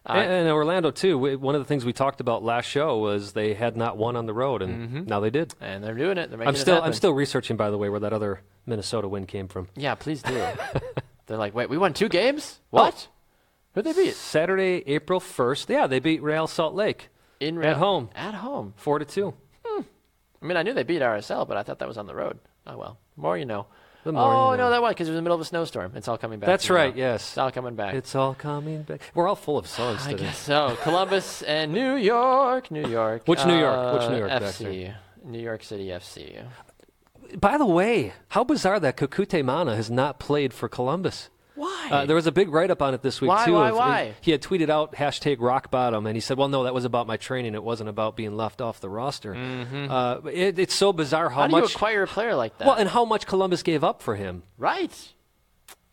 Uh, 0.05 0.13
and, 0.13 0.31
and 0.31 0.49
Orlando 0.49 0.91
too. 0.91 1.17
we- 1.17 1.35
One 1.35 1.55
of 1.55 1.61
the 1.61 1.65
things 1.65 1.83
we 1.83 1.91
talked 1.93 2.21
about 2.21 2.41
last 2.43 2.65
show 2.67 2.97
was 2.99 3.33
they 3.33 3.53
had 3.53 3.75
not 3.75 3.97
won 3.97 4.15
on 4.15 4.25
the 4.27 4.33
road, 4.33 4.61
and 4.61 5.05
now 5.07 5.19
they 5.19 5.29
did. 5.29 5.53
And 5.61 5.83
they're 5.83 5.93
doing 5.93 6.17
it. 6.17 6.29
They're 6.29 6.37
making 6.39 6.47
I'm 6.49 6.55
still 6.55 6.81
I'm 6.81 6.93
still 6.93 7.13
researching, 7.13 7.57
by 7.57 7.69
the 7.69 7.77
way, 7.77 7.89
where 7.89 7.99
that 8.01 8.13
other 8.13 8.41
Minnesota 8.65 9.07
win 9.09 9.25
came 9.25 9.47
from. 9.49 9.67
Yeah, 9.75 9.95
please 9.95 10.21
do. 10.21 10.33
They're 11.25 11.37
like, 11.37 11.53
wait, 11.55 11.69
we 11.69 11.77
won 11.77 11.93
two 11.93 12.09
games? 12.09 12.59
What? 12.69 13.07
Who'd 13.73 13.85
they 13.85 13.93
beat? 13.93 14.13
Saturday, 14.15 14.83
April 14.87 15.19
1st. 15.21 15.69
Yeah, 15.69 15.87
they 15.87 15.99
beat 15.99 16.21
Real 16.21 16.47
Salt 16.47 16.75
Lake 16.75 17.07
In 17.39 17.63
At 17.63 17.77
home. 17.77 18.09
At 18.13 18.33
home. 18.35 18.73
four 18.75 18.99
to 18.99 19.05
two. 19.05 19.33
I 20.43 20.45
mean, 20.45 20.57
I 20.57 20.63
knew 20.63 20.73
they 20.73 20.83
beat 20.83 21.01
RSL, 21.01 21.47
but 21.47 21.55
I 21.55 21.63
thought 21.63 21.79
that 21.79 21.87
was 21.87 21.97
on 21.97 22.05
the 22.05 22.13
road. 22.15 22.37
Oh 22.67 22.77
well, 22.77 22.97
more 23.15 23.37
you 23.37 23.45
know. 23.45 23.65
The 24.03 24.11
more 24.11 24.21
oh 24.33 24.51
you 24.51 24.57
no, 24.57 24.69
that 24.71 24.81
was 24.81 24.89
because 24.91 25.07
it 25.07 25.11
was 25.11 25.17
in 25.17 25.23
the 25.23 25.27
middle 25.29 25.35
of 25.35 25.41
a 25.41 25.45
snowstorm. 25.45 25.93
It's 25.95 26.09
all 26.09 26.17
coming 26.17 26.39
back. 26.39 26.47
That's 26.47 26.69
right. 26.69 26.93
now. 26.93 26.99
Yes, 26.99 27.29
It's 27.29 27.37
all 27.37 27.51
coming 27.51 27.75
back. 27.75 27.93
it's 27.95 28.13
all 28.15 28.33
coming 28.33 28.81
back. 28.83 28.99
We're 29.15 29.29
all 29.29 29.37
full 29.37 29.57
of 29.57 29.65
songs 29.65 30.05
I 30.05 30.11
today. 30.11 30.23
guess 30.25 30.37
so. 30.37 30.77
Columbus 30.83 31.41
and 31.43 31.71
New 31.71 31.95
York, 31.95 32.69
New 32.69 32.85
York. 32.85 33.23
Which 33.25 33.45
New 33.45 33.57
York? 33.57 33.93
Which 33.93 34.03
Uh, 34.03 34.09
New 34.09 34.17
York, 34.17 34.31
FC. 34.31 34.93
New 35.23 35.39
York 35.39 35.63
City 35.63 35.87
FC. 35.87 36.43
By 37.39 37.57
the 37.57 37.65
way, 37.65 38.11
how 38.29 38.43
bizarre 38.43 38.79
that 38.81 38.97
Kekuta 38.97 39.41
Manneh 39.43 39.75
has 39.75 39.89
not 39.89 40.19
played 40.19 40.53
for 40.53 40.67
Columbus. 40.67 41.29
Why? 41.55 41.89
Uh, 41.91 42.05
there 42.07 42.15
was 42.15 42.25
a 42.25 42.31
big 42.31 42.49
write 42.49 42.71
up 42.71 42.81
on 42.81 42.93
it 42.95 43.01
this 43.03 43.21
week 43.21 43.29
Why, 43.29 43.45
too. 43.45 43.53
why, 43.53 43.69
of- 43.69 43.75
why? 43.75 44.13
He 44.21 44.31
had 44.31 44.41
tweeted 44.41 44.69
out 44.69 44.93
hashtag 44.93 45.37
rock 45.39 45.69
bottom, 45.69 46.07
and 46.07 46.15
he 46.15 46.19
said, 46.21 46.37
"Well, 46.37 46.47
no, 46.47 46.63
that 46.63 46.73
was 46.73 46.83
about 46.85 47.05
my 47.05 47.17
training. 47.17 47.53
It 47.53 47.63
wasn't 47.63 47.89
about 47.89 48.15
being 48.15 48.35
left 48.35 48.59
off 48.61 48.79
the 48.79 48.89
roster." 48.89 49.35
Uh, 49.35 50.21
it, 50.31 50.57
it's 50.57 50.73
so 50.73 50.91
bizarre 50.93 51.29
how, 51.29 51.41
How 51.41 51.47
do 51.47 51.55
you 51.55 51.61
much. 51.61 51.75
acquire 51.75 52.03
a 52.03 52.07
player 52.07 52.33
like 52.35 52.57
that? 52.57 52.65
well, 52.67 52.75
and 52.75 52.89
how 52.89 53.05
much 53.05 53.27
Columbus 53.27 53.61
gave 53.63 53.83
up 53.83 54.01
for 54.01 54.15
him. 54.15 54.43
right. 54.57 54.91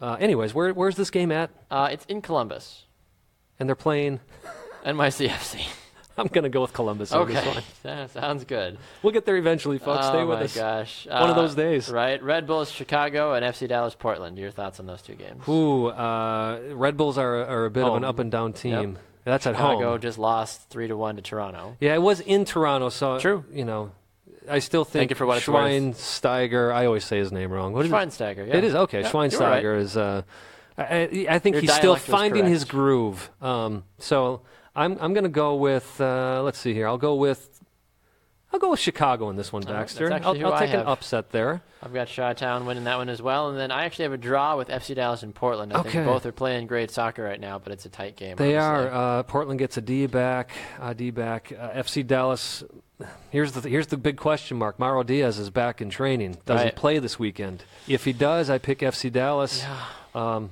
Uh, 0.01 0.17
anyways, 0.19 0.55
where, 0.55 0.73
where's 0.73 0.97
this 0.97 1.11
game 1.11 1.31
at? 1.31 1.51
Uh, 1.71 1.89
it's 1.93 2.07
in 2.07 2.23
Columbus. 2.23 2.87
And 3.59 3.69
they're 3.69 3.77
playing. 3.77 4.21
NYCFC. 4.87 5.67
I'm 6.19 6.27
going 6.27 6.43
to 6.45 6.49
go 6.51 6.61
with 6.61 6.73
Columbus 6.73 7.13
on 7.13 7.27
this 7.29 7.37
Okay. 7.39 7.49
one. 7.49 7.63
That 7.83 8.11
sounds 8.11 8.45
good. 8.45 8.77
We'll 9.03 9.13
get 9.13 9.25
there 9.25 9.37
eventually, 9.37 9.79
folks. 9.79 10.07
oh 10.07 10.11
Stay 10.11 10.25
with 10.25 10.39
my 10.39 10.45
us. 10.45 10.55
gosh. 10.57 11.07
One 11.07 11.31
of 11.31 11.37
Uh, 11.37 11.41
those 11.43 11.55
days. 11.55 11.89
Right. 11.91 12.23
Red 12.23 12.47
Bulls 12.47 12.71
Chicago 12.71 13.33
and 13.35 13.45
FC 13.45 13.67
Dallas 13.69 13.95
Portland. 13.95 14.37
Your 14.39 14.51
thoughts 14.51 14.81
on 14.81 14.87
those 14.87 15.01
two 15.03 15.15
games? 15.15 15.43
Ooh, 15.49 15.87
uh, 15.87 16.59
Red 16.73 16.97
Bulls 16.97 17.17
are, 17.17 17.45
are 17.45 17.65
a 17.67 17.71
bit 17.71 17.85
of 17.85 17.95
an 17.97 18.05
up 18.05 18.19
and 18.19 18.31
down 18.31 18.53
team. 18.53 18.73
Yep. 18.93 19.03
That's 19.25 19.47
at 19.47 19.55
Chicago 19.55 19.91
home. 19.93 20.01
just 20.01 20.19
lost 20.19 20.69
three 20.71 20.89
to 20.89 20.97
one 20.97 21.17
to 21.17 21.23
Toronto. 21.23 21.77
Yeah, 21.81 21.95
it 21.95 22.03
was 22.03 22.21
in 22.21 22.45
Toronto, 22.47 22.89
so 22.89 23.19
True. 23.19 23.45
You 23.53 23.65
know, 23.67 23.93
I 24.49 24.59
still 24.61 24.85
think 24.85 25.01
Thank 25.01 25.11
you 25.11 25.17
for 25.17 25.27
what. 25.27 25.43
Schweinsteiger. 25.43 26.73
I 26.73 26.87
always 26.87 27.05
say 27.05 27.19
his 27.19 27.31
name 27.31 27.51
wrong. 27.53 27.73
What 27.73 27.85
is 27.85 27.93
it? 27.93 27.95
Schweinsteiger. 27.95 28.47
Yeah. 28.49 28.57
It 28.57 28.65
is 28.65 28.75
okay. 28.75 29.03
Yep, 29.03 29.13
were 29.15 29.21
right. 29.21 29.31
Schweinsteiger 29.31 29.79
is. 29.79 29.97
Uh, 29.97 30.23
I, 30.79 31.27
I 31.29 31.39
think 31.39 31.55
Your 31.55 31.61
he's 31.63 31.75
still 31.75 31.97
finding 31.97 32.47
his 32.47 32.65
groove. 32.65 33.31
Um, 33.43 33.85
so 33.99 34.41
I'm 34.75 34.97
I'm 35.01 35.13
going 35.13 35.25
to 35.25 35.29
go 35.31 35.57
with. 35.57 36.01
Uh, 36.01 36.43
let's 36.43 36.59
see 36.59 36.75
here. 36.75 36.87
I'll 36.87 36.99
go 36.99 37.15
with. 37.15 37.61
I'll 38.53 38.59
go 38.59 38.71
with 38.71 38.81
Chicago 38.81 39.31
in 39.31 39.37
this 39.37 39.53
one, 39.53 39.63
right, 39.63 39.75
Baxter. 39.75 40.13
I'll, 40.13 40.47
I'll 40.53 40.59
take 40.59 40.73
an 40.75 40.81
upset 40.81 41.31
there. 41.31 41.63
I've 41.85 41.95
got 41.95 42.09
Chi-Town 42.09 42.67
winning 42.67 42.83
that 42.83 42.99
one 42.99 43.09
as 43.09 43.23
well, 43.23 43.49
and 43.49 43.57
then 43.57 43.71
I 43.71 43.85
actually 43.85 44.03
have 44.07 44.13
a 44.13 44.17
draw 44.19 44.57
with 44.57 44.67
FC 44.67 44.97
Dallas 44.97 45.23
and 45.23 45.33
Portland. 45.33 45.73
I 45.73 45.79
Okay. 45.81 45.91
think 45.91 46.05
both 46.07 46.27
are 46.27 46.33
playing 46.33 46.67
great 46.67 46.91
soccer 46.91 47.23
right 47.23 47.39
now, 47.39 47.61
but 47.61 47.73
it's 47.73 47.87
a 47.87 47.89
tight 47.89 48.17
game. 48.17 48.35
They 48.37 48.57
obviously. 48.57 48.89
are. 48.91 49.19
Uh, 49.19 49.23
Portland 49.23 49.61
gets 49.61 49.77
a 49.77 49.81
D 49.81 50.07
back. 50.07 50.51
A 50.81 50.93
D 50.95 51.11
back. 51.13 51.53
Uh, 51.57 51.71
FC 51.71 52.05
Dallas. 52.05 52.65
Here's 53.31 53.53
the 53.53 53.69
here's 53.69 53.87
the 53.87 53.97
big 53.97 54.17
question 54.17 54.59
mark. 54.59 54.81
Mauro 54.81 55.05
Diaz 55.05 55.39
is 55.39 55.49
back 55.51 55.81
in 55.81 55.89
training. 55.89 56.37
Does 56.45 56.63
he 56.65 56.71
play 56.73 56.99
this 56.99 57.21
weekend? 57.21 57.63
If 57.87 58.05
he 58.05 58.13
does, 58.13 58.51
I 58.51 58.59
pick 58.59 58.81
FC 58.81 59.13
Dallas. 59.13 59.65
Um, 60.13 60.51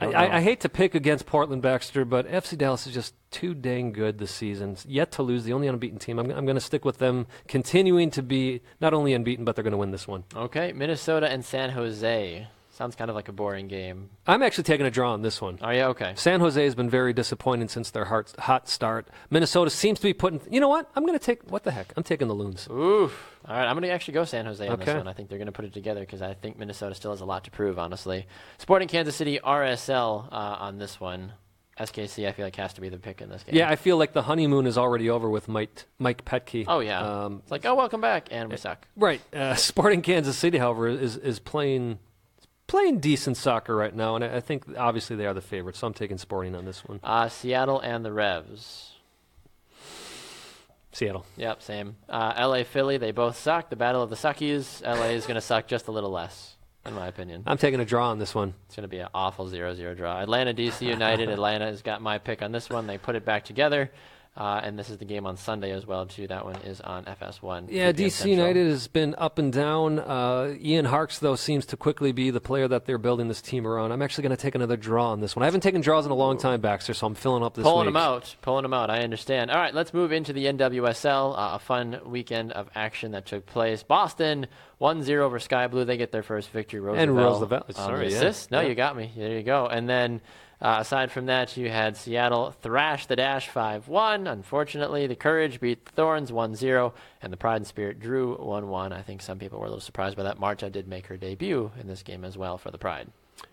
I, 0.00 0.12
I. 0.12 0.36
I 0.36 0.40
hate 0.40 0.60
to 0.60 0.68
pick 0.68 0.94
against 0.94 1.26
Portland 1.26 1.62
Baxter, 1.62 2.04
but 2.04 2.28
FC 2.28 2.56
Dallas 2.56 2.86
is 2.86 2.94
just 2.94 3.14
too 3.30 3.54
dang 3.54 3.92
good 3.92 4.18
this 4.18 4.30
season. 4.30 4.76
Yet 4.86 5.12
to 5.12 5.22
lose, 5.22 5.44
the 5.44 5.52
only 5.52 5.68
unbeaten 5.68 5.98
team. 5.98 6.18
I'm, 6.18 6.30
I'm 6.30 6.44
going 6.44 6.56
to 6.56 6.60
stick 6.60 6.84
with 6.84 6.98
them, 6.98 7.26
continuing 7.48 8.10
to 8.12 8.22
be 8.22 8.62
not 8.80 8.94
only 8.94 9.12
unbeaten, 9.14 9.44
but 9.44 9.54
they're 9.54 9.64
going 9.64 9.72
to 9.72 9.78
win 9.78 9.90
this 9.90 10.08
one. 10.08 10.24
Okay, 10.34 10.72
Minnesota 10.72 11.28
and 11.28 11.44
San 11.44 11.70
Jose. 11.70 12.48
Sounds 12.80 12.96
kind 12.96 13.10
of 13.10 13.14
like 13.14 13.28
a 13.28 13.32
boring 13.32 13.68
game. 13.68 14.08
I'm 14.26 14.42
actually 14.42 14.64
taking 14.64 14.86
a 14.86 14.90
draw 14.90 15.12
on 15.12 15.20
this 15.20 15.38
one. 15.38 15.58
Are 15.60 15.74
you 15.74 15.82
okay? 15.92 16.14
San 16.16 16.40
Jose 16.40 16.64
has 16.64 16.74
been 16.74 16.88
very 16.88 17.12
disappointing 17.12 17.68
since 17.68 17.90
their 17.90 18.06
hot, 18.06 18.32
hot 18.38 18.70
start. 18.70 19.06
Minnesota 19.28 19.68
seems 19.68 19.98
to 20.00 20.06
be 20.06 20.14
putting. 20.14 20.40
You 20.50 20.60
know 20.60 20.68
what? 20.68 20.90
I'm 20.96 21.04
going 21.04 21.18
to 21.18 21.22
take. 21.22 21.42
What 21.50 21.62
the 21.64 21.72
heck? 21.72 21.92
I'm 21.98 22.02
taking 22.04 22.26
the 22.26 22.32
Loons. 22.34 22.66
Oof. 22.70 23.36
All 23.46 23.54
right, 23.54 23.66
I'm 23.66 23.74
going 23.74 23.82
to 23.82 23.90
actually 23.90 24.14
go 24.14 24.24
San 24.24 24.46
Jose 24.46 24.66
on 24.66 24.72
Okay. 24.76 24.86
this 24.86 24.94
one. 24.94 25.08
I 25.08 25.12
think 25.12 25.28
they're 25.28 25.36
going 25.36 25.44
to 25.44 25.52
put 25.52 25.66
it 25.66 25.74
together 25.74 26.00
because 26.00 26.22
I 26.22 26.32
think 26.32 26.58
Minnesota 26.58 26.94
still 26.94 27.10
has 27.10 27.20
a 27.20 27.26
lot 27.26 27.44
to 27.44 27.50
prove, 27.50 27.78
honestly. 27.78 28.26
Sporting 28.56 28.88
Kansas 28.88 29.14
City 29.14 29.38
RSL 29.44 30.32
uh, 30.32 30.34
on 30.34 30.78
this 30.78 30.98
one. 30.98 31.34
SKC, 31.78 32.26
I 32.28 32.32
feel 32.32 32.46
like 32.46 32.56
has 32.56 32.72
to 32.74 32.80
be 32.80 32.88
the 32.88 32.98
pick 32.98 33.20
in 33.20 33.28
this 33.28 33.42
game. 33.42 33.56
Yeah, 33.56 33.68
I 33.68 33.76
feel 33.76 33.98
like 33.98 34.14
the 34.14 34.22
honeymoon 34.22 34.66
is 34.66 34.78
already 34.78 35.10
over 35.10 35.28
with 35.28 35.48
Mike 35.48 35.84
Mike 35.98 36.24
Petke. 36.24 36.64
Oh 36.66 36.80
yeah. 36.80 37.24
Um, 37.24 37.40
it's 37.42 37.50
like, 37.50 37.66
oh, 37.66 37.74
welcome 37.74 38.00
back, 38.00 38.28
and 38.30 38.50
we 38.50 38.56
suck. 38.56 38.86
right. 38.96 39.20
Uh, 39.34 39.54
Sporting 39.54 40.00
Kansas 40.00 40.38
City, 40.38 40.56
however, 40.56 40.88
is 40.88 41.18
is 41.18 41.38
playing 41.38 41.98
playing 42.70 43.00
decent 43.00 43.36
soccer 43.36 43.74
right 43.74 43.94
now, 43.94 44.14
and 44.14 44.24
I, 44.24 44.36
I 44.36 44.40
think 44.40 44.64
obviously 44.78 45.16
they 45.16 45.26
are 45.26 45.34
the 45.34 45.40
favorites. 45.40 45.80
So 45.80 45.88
I'm 45.88 45.92
taking 45.92 46.18
Sporting 46.18 46.54
on 46.54 46.64
this 46.64 46.84
one. 46.84 47.00
Uh, 47.02 47.28
Seattle 47.28 47.80
and 47.80 48.04
the 48.04 48.12
Revs. 48.12 48.92
Seattle. 50.92 51.26
Yep, 51.36 51.62
same. 51.62 51.96
Uh, 52.08 52.32
LA 52.38 52.62
Philly, 52.62 52.96
they 52.96 53.10
both 53.10 53.36
suck. 53.36 53.70
The 53.70 53.76
battle 53.76 54.02
of 54.02 54.10
the 54.10 54.16
suckies. 54.16 54.82
LA 54.82 55.10
is 55.10 55.26
going 55.26 55.34
to 55.34 55.40
suck 55.40 55.66
just 55.66 55.88
a 55.88 55.92
little 55.92 56.10
less, 56.10 56.56
in 56.86 56.94
my 56.94 57.08
opinion. 57.08 57.42
I'm 57.46 57.58
taking 57.58 57.80
a 57.80 57.84
draw 57.84 58.10
on 58.10 58.18
this 58.20 58.34
one. 58.34 58.54
It's 58.66 58.76
going 58.76 58.82
to 58.82 58.88
be 58.88 58.98
an 58.98 59.08
awful 59.14 59.46
0-0 59.46 59.96
draw. 59.96 60.20
Atlanta 60.20 60.54
DC 60.54 60.82
United. 60.86 61.28
Atlanta 61.30 61.66
has 61.66 61.82
got 61.82 62.00
my 62.02 62.18
pick 62.18 62.40
on 62.40 62.52
this 62.52 62.70
one. 62.70 62.86
They 62.86 62.98
put 62.98 63.16
it 63.16 63.24
back 63.24 63.44
together. 63.44 63.90
Uh, 64.40 64.58
and 64.64 64.78
this 64.78 64.88
is 64.88 64.96
the 64.96 65.04
game 65.04 65.26
on 65.26 65.36
Sunday 65.36 65.70
as 65.70 65.86
well, 65.86 66.06
too. 66.06 66.26
That 66.26 66.46
one 66.46 66.56
is 66.62 66.80
on 66.80 67.04
FS1. 67.04 67.66
Yeah, 67.68 67.92
DC 67.92 68.10
Central. 68.12 68.36
United 68.38 68.68
has 68.70 68.88
been 68.88 69.14
up 69.18 69.38
and 69.38 69.52
down. 69.52 69.98
Uh, 69.98 70.54
Ian 70.58 70.86
Harkes, 70.86 71.18
though, 71.18 71.36
seems 71.36 71.66
to 71.66 71.76
quickly 71.76 72.12
be 72.12 72.30
the 72.30 72.40
player 72.40 72.66
that 72.66 72.86
they're 72.86 72.96
building 72.96 73.28
this 73.28 73.42
team 73.42 73.66
around. 73.66 73.92
I'm 73.92 74.00
actually 74.00 74.22
going 74.22 74.34
to 74.36 74.40
take 74.42 74.54
another 74.54 74.78
draw 74.78 75.10
on 75.10 75.20
this 75.20 75.36
one. 75.36 75.42
I 75.42 75.46
haven't 75.46 75.60
taken 75.60 75.82
draws 75.82 76.06
in 76.06 76.10
a 76.10 76.14
long 76.14 76.38
time, 76.38 76.62
Baxter, 76.62 76.94
so 76.94 77.06
I'm 77.06 77.14
filling 77.14 77.42
up 77.42 77.52
this 77.52 77.64
Pulling 77.64 77.80
week. 77.84 77.92
them 77.92 78.02
out. 78.02 78.34
Pulling 78.40 78.62
them 78.62 78.72
out. 78.72 78.88
I 78.88 79.00
understand. 79.02 79.50
All 79.50 79.58
right, 79.58 79.74
let's 79.74 79.92
move 79.92 80.10
into 80.10 80.32
the 80.32 80.46
NWSL. 80.46 81.34
Uh, 81.38 81.56
a 81.56 81.58
fun 81.58 82.00
weekend 82.06 82.52
of 82.52 82.70
action 82.74 83.12
that 83.12 83.26
took 83.26 83.44
place. 83.44 83.82
Boston 83.82 84.46
1-0 84.80 85.18
over 85.18 85.38
Sky 85.38 85.66
Blue. 85.66 85.84
They 85.84 85.98
get 85.98 86.12
their 86.12 86.22
first 86.22 86.48
victory. 86.48 86.80
Roosevelt, 86.80 87.08
And 87.08 87.14
Roosevelt, 87.16 87.64
on 87.68 87.74
sorry, 87.74 88.08
the 88.08 88.24
yeah. 88.24 88.32
No, 88.50 88.60
Yeah. 88.62 88.68
you 88.68 88.74
got 88.74 88.96
me. 88.96 89.12
There 89.14 89.36
you 89.36 89.42
go. 89.42 89.66
And 89.66 89.86
then 89.86 90.22
uh, 90.60 90.76
aside 90.80 91.10
from 91.10 91.26
that, 91.26 91.56
you 91.56 91.70
had 91.70 91.96
Seattle 91.96 92.50
thrash 92.60 93.06
the 93.06 93.16
Dash 93.16 93.48
5-1. 93.50 94.30
Unfortunately, 94.30 95.06
the 95.06 95.16
Courage 95.16 95.60
beat 95.60 95.86
the 95.86 95.92
Thorns 95.92 96.30
1-0, 96.30 96.92
and 97.22 97.32
the 97.32 97.36
Pride 97.36 97.56
and 97.56 97.66
Spirit 97.66 97.98
drew 98.00 98.36
1-1. 98.36 98.92
I 98.92 99.02
think 99.02 99.22
some 99.22 99.38
people 99.38 99.58
were 99.58 99.66
a 99.66 99.68
little 99.68 99.80
surprised 99.80 100.16
by 100.16 100.22
that. 100.24 100.38
Marta 100.38 100.68
did 100.70 100.86
make 100.88 101.06
her 101.06 101.16
debut 101.16 101.70
in 101.80 101.86
this 101.86 102.02
game 102.02 102.24
as 102.24 102.36
well 102.36 102.58
for 102.58 102.70
the 102.70 102.78
Pride. 102.78 103.08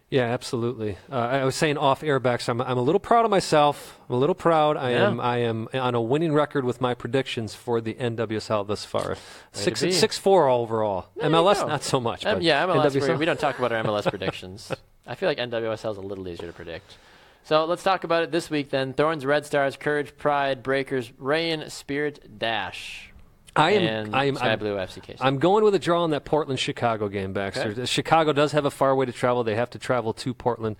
Yeah, 0.10 0.24
absolutely. 0.24 0.98
Uh, 1.12 1.16
I 1.16 1.44
was 1.44 1.54
saying 1.56 1.78
off 1.78 2.02
air, 2.02 2.18
Baxter, 2.20 2.52
I'm, 2.54 2.62
I'm 2.62 2.78
a 2.78 2.82
little 2.82 3.00
proud 3.00 3.26
of 3.26 3.32
myself. 3.32 4.00
I'm 4.08 4.16
a 4.16 4.20
little 4.20 4.36
proud. 4.36 4.78
I 4.78 4.92
Yeah. 4.92 5.08
am 5.08 5.20
I 5.20 5.38
am 5.40 5.68
on 5.74 5.96
a 5.96 6.02
winning 6.02 6.32
record 6.32 6.64
with 6.64 6.80
my 6.80 6.94
predictions 6.94 7.56
for 7.56 7.82
the 7.82 7.94
NWSL 7.96 8.66
thus 8.68 8.86
far. 8.86 9.18
Six 9.52 9.82
be. 9.84 9.92
six 9.92 10.18
four 10.18 10.48
overall. 10.48 11.08
There 11.18 11.30
MLS 11.30 11.68
not 11.68 11.84
so 11.84 12.00
much. 12.00 12.26
Um, 12.26 12.36
but 12.36 12.44
yeah, 12.44 12.66
MLS. 12.66 13.10
We, 13.10 13.16
we 13.18 13.26
don't 13.26 13.40
talk 13.40 13.60
about 13.60 13.74
our 13.74 13.84
MLS 13.84 14.04
predictions. 14.10 14.72
I 15.08 15.16
feel 15.16 15.30
like 15.30 15.38
NWSL 15.38 15.92
is 15.92 15.98
a 15.98 16.02
little 16.02 16.28
easier 16.28 16.48
to 16.48 16.54
predict. 16.54 16.98
So 17.44 17.64
let's 17.66 17.82
talk 17.84 18.04
about 18.04 18.24
it 18.24 18.32
this 18.32 18.50
week 18.50 18.70
then. 18.70 18.94
Thorns, 18.94 19.26
Red 19.26 19.46
Stars, 19.46 19.78
Courage, 19.78 20.18
Pride, 20.18 20.62
Breakers, 20.62 21.12
Reign, 21.18 21.70
Spirit, 21.70 22.38
Dash. 22.38 23.12
I 23.56 23.72
am 23.72 23.84
and 23.84 24.16
I 24.16 24.26
am 24.26 24.36
Sky 24.36 24.52
I'm, 24.52 24.60
Blue 24.60 24.76
FC 24.76 25.02
case. 25.02 25.18
I'm 25.20 25.40
going 25.40 25.64
with 25.64 25.74
a 25.74 25.80
draw 25.80 26.04
on 26.04 26.12
that 26.12 26.26
Portland 26.26 26.60
Chicago 26.60 27.08
game, 27.10 27.34
Baxter. 27.34 27.70
Okay. 27.70 27.86
Chicago 27.86 28.34
does 28.34 28.52
have 28.52 28.66
a 28.66 28.70
far 28.72 28.96
way 28.96 29.06
to 29.06 29.12
travel. 29.12 29.44
They 29.44 29.56
have 29.56 29.72
to 29.72 29.80
travel 29.80 30.14
to 30.14 30.34
Portland, 30.34 30.76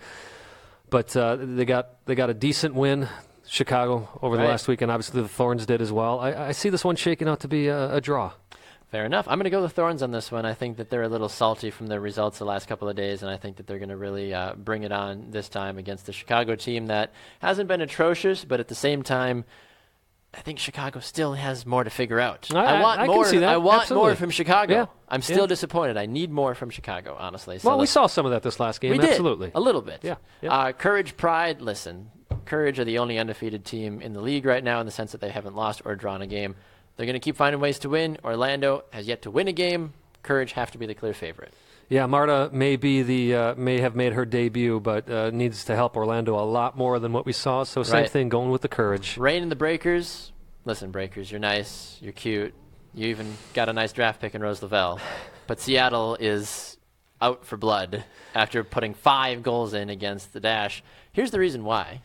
but 0.90 1.16
uh, 1.16 1.36
they 1.40 1.64
got 1.64 2.04
they 2.06 2.14
got 2.14 2.30
a 2.30 2.34
decent 2.34 2.74
win. 2.74 3.08
Chicago 3.50 4.06
over 4.20 4.36
the 4.36 4.42
Right. 4.42 4.50
last 4.50 4.68
weekend. 4.68 4.90
Obviously, 4.90 5.22
the 5.22 5.28
Thorns 5.28 5.64
did 5.64 5.80
as 5.80 5.90
well. 5.90 6.20
I, 6.20 6.48
I 6.48 6.52
see 6.52 6.68
this 6.68 6.84
one 6.84 6.96
shaking 6.96 7.28
out 7.28 7.40
to 7.40 7.48
be 7.48 7.68
a, 7.68 7.94
a 7.94 8.00
draw. 8.00 8.32
Fair 8.90 9.04
enough. 9.04 9.26
I'm 9.28 9.38
going 9.38 9.44
to 9.44 9.50
go 9.50 9.60
the 9.60 9.68
Thorns 9.68 10.02
on 10.02 10.12
this 10.12 10.32
one. 10.32 10.46
I 10.46 10.54
think 10.54 10.78
that 10.78 10.88
they're 10.88 11.02
a 11.02 11.08
little 11.08 11.28
salty 11.28 11.70
from 11.70 11.88
their 11.88 12.00
results 12.00 12.38
the 12.38 12.46
last 12.46 12.68
couple 12.68 12.88
of 12.88 12.96
days, 12.96 13.20
and 13.22 13.30
I 13.30 13.36
think 13.36 13.56
that 13.56 13.66
they're 13.66 13.78
going 13.78 13.90
to 13.90 13.96
really 13.98 14.32
uh, 14.32 14.54
bring 14.54 14.82
it 14.82 14.92
on 14.92 15.30
this 15.30 15.50
time 15.50 15.76
against 15.76 16.06
the 16.06 16.12
Chicago 16.12 16.54
team 16.56 16.86
that 16.86 17.12
hasn't 17.40 17.68
been 17.68 17.82
atrocious, 17.82 18.46
but 18.46 18.60
at 18.60 18.68
the 18.68 18.74
same 18.74 19.02
time, 19.02 19.44
I 20.32 20.40
think 20.40 20.58
Chicago 20.58 21.00
still 21.00 21.34
has 21.34 21.66
more 21.66 21.84
to 21.84 21.90
figure 21.90 22.18
out. 22.18 22.48
I- 22.54 22.76
I- 22.76 22.80
want 22.82 23.00
I 23.00 23.06
can 23.06 23.14
more. 23.14 23.24
see 23.26 23.38
that. 23.38 23.48
I 23.50 23.56
want 23.58 23.82
Absolutely. 23.82 24.08
more 24.08 24.16
from 24.16 24.30
Chicago. 24.30 24.74
Yeah. 24.74 24.86
I'm 25.08 25.20
still 25.22 25.40
Yeah. 25.40 25.46
disappointed. 25.46 25.98
I 25.98 26.06
need 26.06 26.30
more 26.30 26.54
from 26.54 26.70
Chicago, 26.70 27.14
honestly. 27.18 27.58
So 27.58 27.68
well, 27.68 27.78
we 27.78 27.86
saw 27.86 28.06
some 28.06 28.24
of 28.24 28.32
that 28.32 28.42
this 28.42 28.58
last 28.58 28.80
game. 28.80 28.92
we 28.92 28.98
did 28.98 29.10
Absolutely. 29.10 29.52
a 29.54 29.60
little 29.60 29.82
bit. 29.82 30.00
Yeah, 30.02 30.16
yeah. 30.40 30.50
Uh, 30.52 30.72
Courage, 30.72 31.16
Pride. 31.18 31.60
Listen, 31.60 32.10
Courage 32.46 32.78
are 32.78 32.84
the 32.84 32.98
only 32.98 33.18
undefeated 33.18 33.64
team 33.66 34.00
in 34.00 34.12
the 34.14 34.20
league 34.22 34.46
right 34.46 34.64
now 34.64 34.80
in 34.80 34.86
the 34.86 34.92
sense 34.92 35.12
that 35.12 35.20
they 35.20 35.30
haven't 35.30 35.54
lost 35.56 35.82
or 35.84 35.94
drawn 35.94 36.22
a 36.22 36.26
game. 36.26 36.54
They're 36.98 37.06
going 37.06 37.14
to 37.14 37.20
keep 37.20 37.36
finding 37.36 37.60
ways 37.60 37.78
to 37.78 37.88
win. 37.88 38.18
Orlando 38.24 38.84
has 38.90 39.06
yet 39.06 39.22
to 39.22 39.30
win 39.30 39.46
a 39.48 39.52
game. 39.52 39.92
Courage 40.24 40.52
have 40.52 40.72
to 40.72 40.78
be 40.78 40.84
the 40.84 40.94
clear 40.94 41.14
favorite. 41.14 41.54
Yeah, 41.88 42.04
Marta 42.06 42.50
may 42.52 42.74
be 42.76 43.02
the 43.02 43.34
uh, 43.34 43.54
may 43.54 43.80
have 43.80 43.94
made 43.96 44.12
her 44.12 44.26
debut, 44.26 44.78
but 44.80 45.08
uh, 45.08 45.30
needs 45.30 45.64
to 45.66 45.76
help 45.76 45.96
Orlando 45.96 46.34
a 46.38 46.44
lot 46.44 46.76
more 46.76 46.98
than 46.98 47.12
what 47.12 47.24
we 47.24 47.32
saw. 47.32 47.62
So 47.62 47.82
same 47.82 48.02
Right. 48.02 48.10
thing, 48.10 48.28
going 48.28 48.50
with 48.50 48.60
the 48.62 48.68
courage. 48.68 49.16
Reign 49.16 49.42
and 49.42 49.50
the 49.50 49.56
Breakers. 49.56 50.32
Listen, 50.66 50.90
Breakers, 50.90 51.30
you're 51.30 51.40
nice. 51.40 51.96
You're 52.02 52.12
cute. 52.12 52.52
You 52.94 53.06
even 53.06 53.32
got 53.54 53.68
a 53.68 53.72
nice 53.72 53.92
draft 53.92 54.20
pick 54.20 54.34
in 54.34 54.42
Rose 54.42 54.60
Lavelle. 54.60 54.98
But 55.46 55.60
Seattle 55.60 56.16
is 56.20 56.76
out 57.22 57.46
for 57.46 57.56
blood 57.56 58.04
after 58.34 58.64
putting 58.64 58.92
five 58.92 59.42
goals 59.42 59.72
in 59.72 59.88
against 59.88 60.32
the 60.34 60.40
Dash. 60.40 60.82
Here's 61.12 61.30
the 61.30 61.38
reason 61.38 61.64
why. 61.64 62.02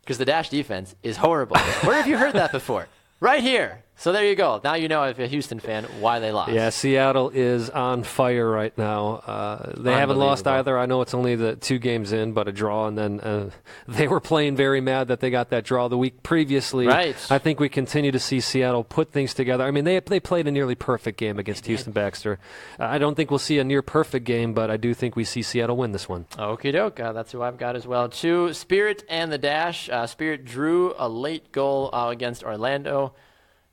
Because 0.00 0.16
the 0.16 0.24
Dash 0.24 0.48
defense 0.48 0.94
is 1.02 1.18
horrible. 1.18 1.58
Where 1.82 1.96
have 1.96 2.06
you 2.06 2.16
heard 2.16 2.32
that 2.34 2.50
before? 2.52 2.86
Right 3.20 3.42
here. 3.42 3.82
So 3.98 4.12
there 4.12 4.24
you 4.24 4.36
go. 4.36 4.60
Now 4.62 4.74
you 4.74 4.86
know, 4.86 5.02
if 5.02 5.18
you're 5.18 5.26
a 5.26 5.28
Houston 5.28 5.58
fan, 5.58 5.82
why 5.98 6.20
they 6.20 6.30
lost. 6.30 6.52
Yeah, 6.52 6.70
Seattle 6.70 7.30
is 7.30 7.68
on 7.68 8.04
fire 8.04 8.48
right 8.48 8.76
now. 8.78 9.16
Uh, 9.16 9.72
they 9.76 9.92
haven't 9.92 10.18
lost 10.18 10.46
either. 10.46 10.78
I 10.78 10.86
know 10.86 11.02
it's 11.02 11.14
only 11.14 11.34
the 11.34 11.56
two 11.56 11.80
games 11.80 12.12
in, 12.12 12.32
but 12.32 12.46
a 12.46 12.52
draw, 12.52 12.86
and 12.86 12.96
then 12.96 13.18
uh, 13.18 13.50
they 13.88 14.06
were 14.06 14.20
playing 14.20 14.54
very 14.54 14.80
mad 14.80 15.08
that 15.08 15.18
they 15.18 15.30
got 15.30 15.50
that 15.50 15.64
draw 15.64 15.88
the 15.88 15.98
week 15.98 16.22
previously. 16.22 16.86
Right. 16.86 17.16
I 17.28 17.38
think 17.38 17.58
we 17.58 17.68
continue 17.68 18.12
to 18.12 18.20
see 18.20 18.38
Seattle 18.38 18.84
put 18.84 19.10
things 19.10 19.34
together. 19.34 19.64
I 19.64 19.72
mean, 19.72 19.82
they 19.82 19.98
they 19.98 20.20
played 20.20 20.46
a 20.46 20.52
nearly 20.52 20.76
perfect 20.76 21.18
game 21.18 21.40
against 21.40 21.66
Houston 21.66 21.92
Baxter. 21.92 22.38
Uh, 22.78 22.84
I 22.84 22.98
don't 22.98 23.16
think 23.16 23.32
we'll 23.32 23.38
see 23.40 23.58
a 23.58 23.64
near 23.64 23.82
perfect 23.82 24.24
game, 24.24 24.54
but 24.54 24.70
I 24.70 24.76
do 24.76 24.94
think 24.94 25.16
we 25.16 25.24
see 25.24 25.42
Seattle 25.42 25.76
win 25.76 25.90
this 25.90 26.08
one. 26.08 26.26
Okie 26.36 26.72
doke. 26.72 27.00
Uh, 27.00 27.12
that's 27.12 27.32
who 27.32 27.42
I've 27.42 27.58
got 27.58 27.74
as 27.74 27.84
well, 27.84 28.08
too. 28.08 28.52
Spirit 28.52 29.02
and 29.08 29.32
the 29.32 29.38
Dash. 29.38 29.88
Uh, 29.90 30.06
Spirit 30.06 30.44
drew 30.44 30.94
a 30.96 31.08
late 31.08 31.50
goal 31.50 31.90
uh, 31.92 32.10
against 32.10 32.44
Orlando. 32.44 33.12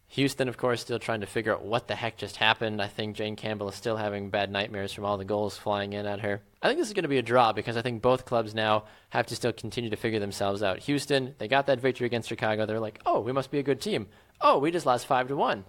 Houston, 0.10 0.48
of 0.48 0.58
course, 0.58 0.82
still 0.82 1.00
trying 1.00 1.22
to 1.22 1.28
figure 1.28 1.54
out 1.54 1.66
what 1.66 1.88
the 1.88 1.96
heck 1.96 2.16
just 2.16 2.38
happened. 2.38 2.82
I 2.82 2.88
think 2.88 3.16
Jane 3.16 3.36
Campbell 3.36 3.70
is 3.70 3.76
still 3.76 3.98
having 3.98 4.30
bad 4.30 4.52
nightmares 4.52 4.94
from 4.94 5.04
all 5.04 5.18
the 5.18 5.26
goals 5.26 5.58
flying 5.58 5.94
in 5.94 6.06
at 6.06 6.22
her. 6.22 6.42
I 6.62 6.68
think 6.68 6.80
this 6.80 6.88
is 6.88 6.94
going 6.94 7.04
to 7.04 7.10
be 7.10 7.18
a 7.18 7.24
draw 7.24 7.52
because 7.54 7.76
I 7.76 7.82
think 7.82 8.02
both 8.02 8.26
clubs 8.26 8.54
now 8.54 8.86
have 9.10 9.26
to 9.28 9.36
still 9.36 9.52
continue 9.52 9.90
to 9.90 9.96
figure 9.96 10.20
themselves 10.20 10.64
out. 10.64 10.80
Houston, 10.80 11.36
they 11.38 11.48
got 11.48 11.66
that 11.68 11.82
victory 11.82 12.06
against 12.06 12.30
Chicago. 12.30 12.66
They're 12.66 12.80
like, 12.80 13.02
oh, 13.06 13.20
we 13.20 13.32
must 13.32 13.52
be 13.52 13.60
a 13.60 13.64
good 13.64 13.82
team. 13.82 14.08
Oh, 14.40 14.60
we 14.60 14.72
just 14.72 14.86
lost 14.86 15.08
five 15.08 15.28
to 15.30 15.36
one. 15.36 15.66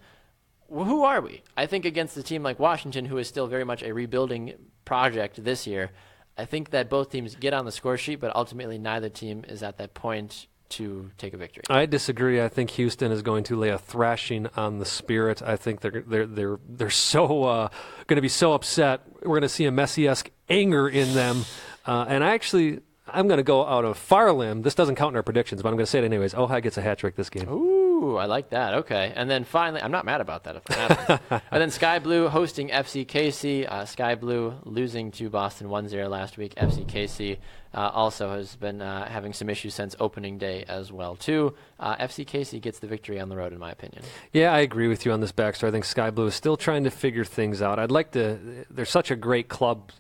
Well, 0.69 0.85
who 0.85 1.03
are 1.05 1.21
we? 1.21 1.43
I 1.57 1.67
think 1.67 1.85
against 1.85 2.17
a 2.17 2.23
team 2.23 2.43
like 2.43 2.59
Washington, 2.59 3.07
who 3.07 3.19
is 3.19 3.29
still 3.29 3.47
very 3.47 3.65
much 3.65 3.83
a 3.83 3.95
rebuilding 3.95 4.55
project 4.85 5.43
this 5.43 5.67
year, 5.67 5.93
I 6.37 6.45
think 6.45 6.71
that 6.71 6.91
both 6.91 7.11
teams 7.11 7.35
get 7.37 7.55
on 7.55 7.65
the 7.65 7.73
score 7.73 7.97
sheet, 7.97 8.21
but 8.21 8.35
ultimately 8.37 8.79
neither 8.79 9.09
team 9.09 9.45
is 9.49 9.63
at 9.63 9.79
that 9.79 9.95
point 9.95 10.47
to 10.71 11.11
take 11.19 11.35
a 11.35 11.37
victory. 11.37 11.65
I 11.69 11.87
disagree. 11.87 12.43
I 12.43 12.49
think 12.49 12.71
Houston 12.71 13.13
is 13.13 13.23
going 13.23 13.45
to 13.45 13.57
lay 13.57 13.71
a 13.71 13.79
thrashing 13.79 14.49
on 14.57 14.79
the 14.79 14.85
Spirit. 14.85 15.43
I 15.43 15.57
think 15.57 15.81
they're 15.81 16.05
they're 16.07 16.27
they're 16.27 16.59
they're 16.69 16.91
so 16.91 17.45
uh, 17.45 17.69
going 18.07 18.17
to 18.17 18.23
be 18.23 18.29
so 18.29 18.53
upset. 18.53 19.03
We're 19.23 19.29
going 19.29 19.43
to 19.43 19.49
see 19.49 19.67
a 19.67 19.71
Messi-esque 19.71 20.31
anger 20.49 20.89
in 20.89 21.15
them, 21.15 21.45
uh, 21.87 22.07
and 22.09 22.25
I 22.25 22.35
actually. 22.35 22.81
I'm 23.09 23.29
going 23.29 23.39
to 23.39 23.45
go 23.45 23.65
out 23.65 23.85
of 23.85 23.97
far 23.97 24.33
limb. 24.33 24.63
This 24.63 24.75
doesn't 24.75 24.97
count 24.97 25.13
in 25.13 25.17
our 25.17 25.23
predictions, 25.23 25.63
but 25.63 25.69
I'm 25.69 25.77
going 25.77 25.85
to 25.85 25.91
say 25.91 26.01
it 26.01 26.05
anyways. 26.05 26.35
Ohai 26.35 26.61
gets 26.61 26.77
a 26.77 26.83
hat 26.83 26.99
trick 26.99 27.15
this 27.15 27.31
game. 27.31 27.49
Ooh, 27.49 27.76
I 28.17 28.27
like 28.27 28.51
that. 28.51 28.75
Okay. 28.75 29.13
And 29.15 29.29
then 29.31 29.45
finally, 29.45 29.83
I'm 29.83 29.91
not 29.91 30.05
mad 30.05 30.21
about 30.21 30.45
that 30.45 30.57
if 30.57 30.65
that 30.65 30.91
happens. 30.91 31.43
and 31.51 31.61
then 31.63 31.71
Sky 31.71 31.99
Blue 31.99 32.29
hosting 32.29 32.69
FC 32.69 33.07
KC. 33.07 33.67
Uh, 33.67 33.85
Sky 33.85 34.15
Blue 34.15 34.55
losing 34.65 35.11
to 35.13 35.31
Boston 35.31 35.69
1 35.69 35.89
0 35.89 36.09
last 36.09 36.37
week. 36.39 36.55
FC 36.57 36.87
KC 36.87 37.39
uh, 37.75 37.91
also 37.93 38.31
has 38.31 38.57
been 38.57 38.81
uh, 38.81 39.07
having 39.09 39.33
some 39.33 39.49
issues 39.51 39.75
since 39.75 39.95
opening 40.01 40.39
day 40.39 40.65
as 40.69 40.91
well, 40.93 41.15
too. 41.17 41.55
Uh, 41.79 41.97
FC 41.97 42.25
KC 42.27 42.61
gets 42.61 42.79
the 42.79 42.87
victory 42.87 43.21
on 43.21 43.29
the 43.29 43.37
road, 43.37 43.53
in 43.53 43.59
my 43.59 43.71
opinion. 43.71 44.03
Yeah, 44.33 44.53
I 44.53 44.61
agree 44.61 44.89
with 44.89 45.05
you 45.05 45.13
on 45.13 45.21
this 45.21 45.33
Baxter. 45.33 45.67
I 45.67 45.71
think 45.71 45.85
Sky 45.85 46.11
Blue 46.11 46.27
is 46.27 46.35
still 46.35 46.57
trying 46.57 46.85
to 46.85 46.91
figure 46.91 47.25
things 47.25 47.61
out. 47.63 47.79
I'd 47.79 47.91
like 47.91 48.13
to. 48.13 48.65
They're 48.71 48.85
such 48.85 49.11
a 49.11 49.17
great 49.17 49.49
club, 49.49 49.91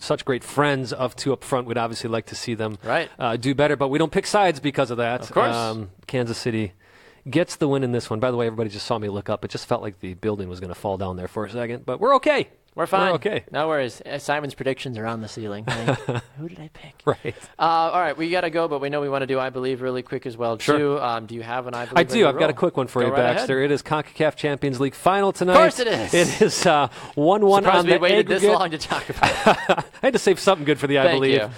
such 0.00 0.24
great 0.24 0.44
friends 0.44 0.92
of 0.92 1.14
two 1.16 1.32
up 1.32 1.44
front. 1.44 1.66
We'd 1.66 1.78
obviously 1.78 2.10
like 2.10 2.26
to 2.26 2.34
see 2.34 2.54
them 2.54 2.78
Right. 2.82 3.10
uh, 3.18 3.36
do 3.36 3.54
better, 3.54 3.76
but 3.76 3.88
we 3.88 3.98
don't 3.98 4.12
pick 4.12 4.26
sides 4.26 4.60
because 4.60 4.90
of 4.90 4.96
that. 4.98 5.22
Of 5.22 5.32
course. 5.32 5.54
Um, 5.54 5.90
Kansas 6.06 6.38
City 6.38 6.72
gets 7.28 7.56
the 7.56 7.68
win 7.68 7.82
in 7.84 7.92
this 7.92 8.08
one. 8.10 8.20
By 8.20 8.30
the 8.30 8.36
way, 8.36 8.46
everybody 8.46 8.70
just 8.70 8.86
saw 8.86 8.98
me 8.98 9.08
look 9.08 9.28
up. 9.28 9.44
It 9.44 9.50
just 9.50 9.66
felt 9.66 9.82
like 9.82 10.00
the 10.00 10.14
building 10.14 10.48
was 10.48 10.60
going 10.60 10.68
to 10.72 10.74
fall 10.78 10.96
down 10.96 11.16
there 11.16 11.28
for 11.28 11.44
a 11.44 11.50
second, 11.50 11.84
but 11.86 12.00
we're 12.00 12.14
okay. 12.16 12.48
We're 12.74 12.84
fine. 12.86 13.12
okay. 13.14 13.44
No 13.50 13.68
worries. 13.68 14.02
Uh, 14.02 14.18
Simon's 14.18 14.52
predictions 14.54 14.98
are 14.98 15.06
on 15.06 15.22
the 15.22 15.28
ceiling. 15.28 15.64
Like, 15.66 15.98
Who 16.38 16.46
did 16.46 16.60
I 16.60 16.68
pick? 16.74 16.94
Right. 17.06 17.34
Uh, 17.58 17.62
all 17.62 17.98
right, 18.00 18.14
we 18.14 18.28
got 18.28 18.42
to 18.42 18.50
go, 18.50 18.68
but 18.68 18.82
we 18.82 18.90
know 18.90 19.00
we 19.00 19.08
want 19.08 19.22
to 19.22 19.26
do 19.26 19.38
I 19.40 19.48
Believe 19.48 19.80
really 19.80 20.02
quick 20.02 20.26
as 20.26 20.36
well, 20.36 20.58
Sure. 20.58 20.76
too. 20.78 21.00
Um, 21.00 21.24
do 21.24 21.34
you 21.34 21.42
have 21.42 21.66
an 21.66 21.72
I 21.74 21.86
Believe? 21.86 21.98
I 21.98 22.02
do. 22.12 22.28
I've 22.28 22.38
got 22.38 22.50
a 22.50 22.52
quick 22.52 22.76
one 22.76 22.86
for 22.86 23.00
Go 23.00 23.06
you, 23.06 23.12
right 23.14 23.22
ahead. 23.22 23.36
Baxter. 23.36 23.62
It 23.62 23.70
is 23.70 23.82
CONCACAF 23.82 24.36
Champions 24.36 24.78
League 24.78 24.94
final 24.94 25.32
tonight. 25.32 25.54
Of 25.54 25.58
course 25.58 25.78
it 25.80 25.86
is. 25.88 26.12
It 26.12 26.42
is 26.42 26.66
uh, 26.66 26.88
one-one 27.14 27.62
Surprised 27.62 27.78
on 27.78 27.86
we 27.86 27.92
the 27.94 27.98
waited 27.98 28.18
aggregate. 28.30 28.42
this 28.42 28.52
long 28.52 28.70
to 28.70 28.76
talk 28.78 29.08
about 29.08 29.30
it. 29.30 29.84
I 30.02 30.06
had 30.06 30.12
to 30.12 30.18
save 30.18 30.38
something 30.38 30.66
good 30.66 30.78
for 30.78 30.86
the 30.86 30.98
I 30.98 31.04
Thank 31.04 31.16
believe. 31.16 31.40
you. 31.40 31.50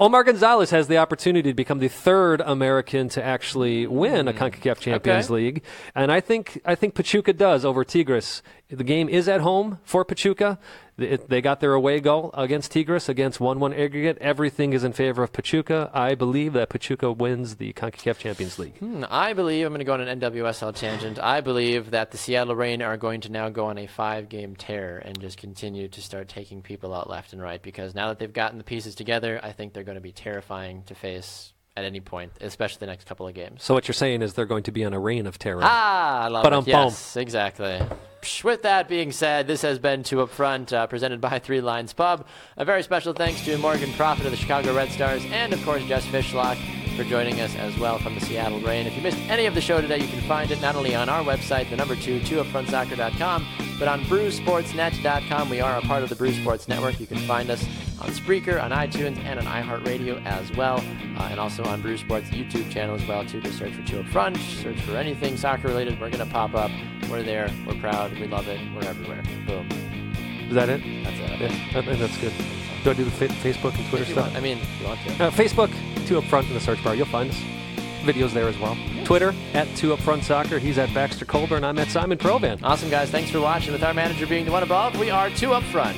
Omar 0.00 0.22
Gonzalez 0.22 0.70
has 0.70 0.86
the 0.86 0.96
opportunity 0.98 1.50
to 1.50 1.54
become 1.54 1.80
the 1.80 1.88
third 1.88 2.40
American 2.40 3.08
to 3.10 3.24
actually 3.24 3.86
win 3.88 4.28
a 4.28 4.32
CONCACAF 4.32 4.78
Champions 4.78 5.26
Hmm. 5.26 5.32
Okay. 5.34 5.42
League, 5.44 5.62
and 5.94 6.12
I 6.12 6.20
think 6.20 6.60
I 6.64 6.76
think 6.76 6.94
Pachuca 6.94 7.32
does 7.32 7.64
over 7.64 7.84
Tigres. 7.84 8.42
The 8.70 8.84
game 8.84 9.08
is 9.08 9.28
at 9.28 9.40
home 9.40 9.78
for 9.82 10.04
Pachuca. 10.04 10.58
They 10.98 11.40
got 11.40 11.60
their 11.60 11.72
away 11.72 12.00
goal 12.00 12.30
against 12.34 12.70
Tigres 12.70 13.08
against 13.08 13.40
one-one 13.40 13.72
aggregate. 13.72 14.18
Everything 14.20 14.74
is 14.74 14.84
in 14.84 14.92
favor 14.92 15.22
of 15.22 15.32
Pachuca. 15.32 15.90
I 15.94 16.14
believe 16.14 16.52
that 16.52 16.68
Pachuca 16.68 17.10
wins 17.10 17.56
the 17.56 17.72
CONCACAF 17.72 18.18
Champions 18.18 18.58
League. 18.58 18.76
Hmm, 18.76 19.04
I 19.08 19.32
believe 19.32 19.64
I'm 19.64 19.72
going 19.72 19.78
to 19.78 19.86
go 19.86 19.94
on 19.94 20.02
an 20.02 20.20
NWSL 20.20 20.74
tangent. 20.74 21.18
I 21.18 21.40
believe 21.40 21.92
that 21.92 22.10
the 22.10 22.18
Seattle 22.18 22.54
Reign 22.54 22.82
are 22.82 22.98
going 22.98 23.22
to 23.22 23.32
now 23.32 23.48
go 23.48 23.66
on 23.66 23.78
a 23.78 23.86
five-game 23.86 24.56
tear 24.56 24.98
and 24.98 25.18
just 25.18 25.38
continue 25.38 25.88
to 25.88 26.02
start 26.02 26.28
taking 26.28 26.60
people 26.60 26.92
out 26.92 27.08
left 27.08 27.32
and 27.32 27.40
right 27.40 27.62
because 27.62 27.94
now 27.94 28.08
that 28.08 28.18
they've 28.18 28.30
gotten 28.30 28.58
the 28.58 28.64
pieces 28.64 28.94
together, 28.94 29.40
I 29.42 29.52
think 29.52 29.72
they're 29.72 29.82
going 29.82 29.94
to 29.94 30.02
be 30.02 30.12
terrifying 30.12 30.82
to 30.88 30.94
face 30.94 31.54
at 31.74 31.84
any 31.84 32.00
point, 32.00 32.32
especially 32.42 32.80
the 32.80 32.86
next 32.86 33.06
couple 33.06 33.26
of 33.26 33.34
games. 33.34 33.62
So 33.62 33.72
what 33.72 33.86
you're 33.88 33.94
saying 33.94 34.20
is 34.20 34.34
they're 34.34 34.46
going 34.46 34.64
to 34.64 34.72
be 34.72 34.84
on 34.84 34.92
a 34.92 34.98
reign 35.00 35.26
of 35.26 35.38
terror. 35.38 35.60
Ah, 35.62 36.24
I 36.24 36.28
love 36.28 36.42
Ba-dum, 36.42 36.64
it. 36.64 36.68
Yes, 36.68 37.16
exactly. 37.16 37.80
With 38.44 38.62
that 38.62 38.88
being 38.88 39.12
said, 39.12 39.46
this 39.46 39.62
has 39.62 39.78
been 39.78 40.02
Two 40.02 40.20
Up 40.20 40.30
Front, 40.30 40.72
uh, 40.72 40.86
presented 40.86 41.20
by 41.20 41.38
Three 41.40 41.60
Lions 41.60 41.92
Pub. 41.92 42.26
A 42.56 42.64
very 42.64 42.82
special 42.82 43.12
thanks 43.12 43.44
to 43.44 43.56
Morgan 43.58 43.90
Proffitt 43.90 44.24
of 44.24 44.30
the 44.32 44.36
Chicago 44.36 44.74
Red 44.74 44.90
Stars, 44.90 45.24
and 45.30 45.52
of 45.52 45.64
course 45.64 45.84
Jess 45.84 46.04
Fishlock 46.06 46.56
for 46.96 47.04
joining 47.04 47.40
us 47.40 47.54
as 47.54 47.78
well 47.78 47.98
from 47.98 48.16
the 48.16 48.20
Seattle 48.20 48.60
Reign. 48.60 48.86
If 48.86 48.96
you 48.96 49.02
missed 49.02 49.18
any 49.28 49.46
of 49.46 49.54
the 49.54 49.60
show 49.60 49.80
today, 49.80 49.98
you 49.98 50.08
can 50.08 50.20
find 50.22 50.50
it 50.50 50.60
not 50.60 50.74
only 50.74 50.96
on 50.96 51.08
our 51.08 51.22
website, 51.22 51.70
the 51.70 51.76
number 51.76 51.94
two, 51.94 52.18
twoupfrontsoccer.com, 52.20 53.46
but 53.78 53.86
on 53.86 54.02
brewsportsnet.com. 54.06 55.48
We 55.48 55.60
are 55.60 55.78
a 55.78 55.82
part 55.82 56.02
of 56.02 56.08
the 56.08 56.16
Brew 56.16 56.32
Sports 56.32 56.66
Network. 56.66 56.98
You 56.98 57.06
can 57.06 57.18
find 57.18 57.50
us 57.50 57.64
on 58.00 58.10
Spreaker, 58.10 58.60
on 58.60 58.72
iTunes, 58.72 59.16
and 59.18 59.38
on 59.38 59.46
iHeartRadio 59.46 60.24
as 60.26 60.50
well, 60.56 60.78
uh, 60.78 61.28
and 61.30 61.38
also 61.38 61.62
on 61.64 61.82
Brew 61.82 61.96
Sports 61.96 62.30
YouTube 62.30 62.68
channel 62.70 62.96
as 62.96 63.06
well 63.06 63.24
too. 63.24 63.40
Just 63.40 63.58
search 63.58 63.72
for 63.74 63.86
Two 63.86 64.00
Up 64.00 64.06
Front, 64.06 64.36
search 64.36 64.80
for 64.80 64.96
anything 64.96 65.36
soccer 65.36 65.68
related. 65.68 66.00
We're 66.00 66.10
gonna 66.10 66.26
pop 66.26 66.54
up. 66.54 66.70
We're 67.08 67.22
there. 67.22 67.48
We're 67.66 67.80
proud. 67.80 68.07
We 68.12 68.26
love 68.26 68.48
it. 68.48 68.60
We're 68.74 68.82
everywhere. 68.88 69.22
Boom. 69.46 69.68
Is 70.48 70.54
that 70.54 70.68
it? 70.68 70.80
That's 71.04 71.18
it. 71.18 71.40
Yeah, 71.40 71.78
I 71.78 71.82
think 71.84 71.98
that's 71.98 72.16
good. 72.18 72.32
Do 72.84 72.90
I 72.90 72.94
do 72.94 73.04
the 73.04 73.10
fa- 73.10 73.26
Facebook 73.28 73.74
and 73.76 73.86
Twitter 73.88 74.02
If 74.04 74.08
you 74.08 74.14
stuff? 74.14 74.26
want- 74.28 74.36
I 74.36 74.40
mean, 74.40 74.58
if 74.58 74.80
you 74.80 74.86
want 74.86 75.00
to. 75.00 75.24
Uh, 75.24 75.30
Facebook, 75.30 76.06
two 76.06 76.18
up 76.18 76.24
front 76.24 76.48
in 76.48 76.54
the 76.54 76.60
search 76.60 76.82
bar. 76.82 76.94
You'll 76.94 77.06
find 77.06 77.30
us. 77.30 77.40
Videos 78.04 78.32
there 78.32 78.48
as 78.48 78.58
well. 78.58 78.76
Twitter 79.04 79.34
at 79.54 79.66
two 79.76 79.92
up 79.92 79.98
front 80.00 80.22
soccer. 80.24 80.58
He's 80.58 80.78
at 80.78 80.92
Baxter 80.94 81.24
Colburn. 81.24 81.64
I'm 81.64 81.78
at 81.78 81.88
Simon 81.88 82.16
Provan. 82.16 82.58
Awesome, 82.62 82.88
guys. 82.88 83.10
Thanks 83.10 83.30
for 83.30 83.40
watching. 83.40 83.72
With 83.72 83.82
our 83.82 83.92
manager 83.92 84.26
being 84.26 84.44
the 84.46 84.52
one 84.52 84.62
above, 84.62 84.98
we 84.98 85.10
are 85.10 85.28
two 85.30 85.52
up 85.52 85.64
front. 85.64 85.96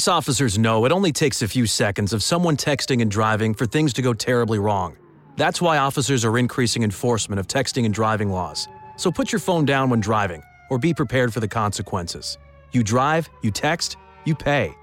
Police 0.00 0.08
officers 0.08 0.58
know 0.58 0.86
it 0.86 0.92
only 0.92 1.12
takes 1.12 1.42
a 1.42 1.46
few 1.46 1.66
seconds 1.66 2.14
of 2.14 2.22
someone 2.22 2.56
texting 2.56 3.02
and 3.02 3.10
driving 3.10 3.52
for 3.52 3.66
things 3.66 3.92
to 3.92 4.00
go 4.00 4.14
terribly 4.14 4.58
wrong. 4.58 4.96
That's 5.36 5.60
why 5.60 5.76
officers 5.76 6.24
are 6.24 6.38
increasing 6.38 6.82
enforcement 6.82 7.38
of 7.38 7.46
texting 7.46 7.84
and 7.84 7.92
driving 7.92 8.30
laws. 8.30 8.66
So 8.96 9.12
put 9.12 9.30
your 9.30 9.40
phone 9.40 9.66
down 9.66 9.90
when 9.90 10.00
driving, 10.00 10.42
or 10.70 10.78
be 10.78 10.94
prepared 10.94 11.34
for 11.34 11.40
the 11.40 11.48
consequences. 11.48 12.38
You 12.72 12.82
drive, 12.82 13.28
you 13.42 13.50
text, 13.50 13.98
you 14.24 14.34
pay. 14.34 14.74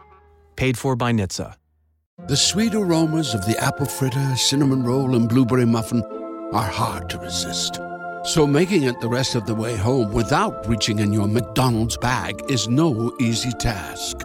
Paid 0.56 0.78
for 0.78 0.96
by 0.96 1.12
NHTSA. 1.14 1.56
The 2.28 2.38
sweet 2.38 2.76
aromas 2.76 3.34
of 3.34 3.44
the 3.48 3.58
apple 3.58 3.88
fritter, 3.88 4.36
cinnamon 4.36 4.84
roll, 4.84 5.16
and 5.16 5.28
blueberry 5.28 5.66
muffin 5.66 6.04
are 6.54 6.70
hard 6.70 7.10
to 7.10 7.18
resist. 7.18 7.82
So 8.24 8.46
making 8.46 8.84
it 8.84 9.02
the 9.02 9.10
rest 9.10 9.34
of 9.34 9.48
the 9.48 9.56
way 9.56 9.78
home 9.78 10.14
without 10.14 10.68
reaching 10.68 11.00
in 11.00 11.12
your 11.12 11.28
McDonald's 11.28 11.98
bag 11.98 12.40
is 12.52 12.68
no 12.68 13.16
easy 13.20 13.52
task. 13.54 14.22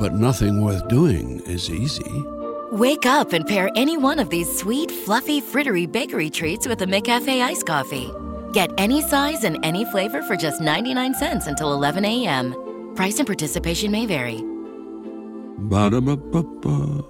But 0.00 0.14
nothing 0.14 0.62
worth 0.62 0.88
doing 0.88 1.40
is 1.40 1.68
easy. 1.68 2.24
Wake 2.72 3.04
up 3.04 3.34
and 3.34 3.46
pair 3.46 3.68
any 3.76 3.98
one 3.98 4.18
of 4.18 4.30
these 4.30 4.50
sweet, 4.58 4.90
fluffy, 4.90 5.42
frittery 5.42 5.84
bakery 5.84 6.30
treats 6.30 6.66
with 6.66 6.80
a 6.80 6.86
McCafe 6.86 7.42
iced 7.42 7.66
coffee. 7.66 8.10
Get 8.54 8.70
any 8.78 9.02
size 9.02 9.44
and 9.44 9.62
any 9.62 9.84
flavor 9.84 10.22
for 10.22 10.36
just 10.36 10.62
99 10.62 11.12
cents 11.14 11.48
until 11.48 11.74
11 11.74 12.06
a.m. 12.06 12.94
Price 12.96 13.18
and 13.18 13.26
participation 13.26 13.90
may 13.90 14.06
vary. 14.06 14.42
Ba-da-ba-ba-ba. 15.58 17.09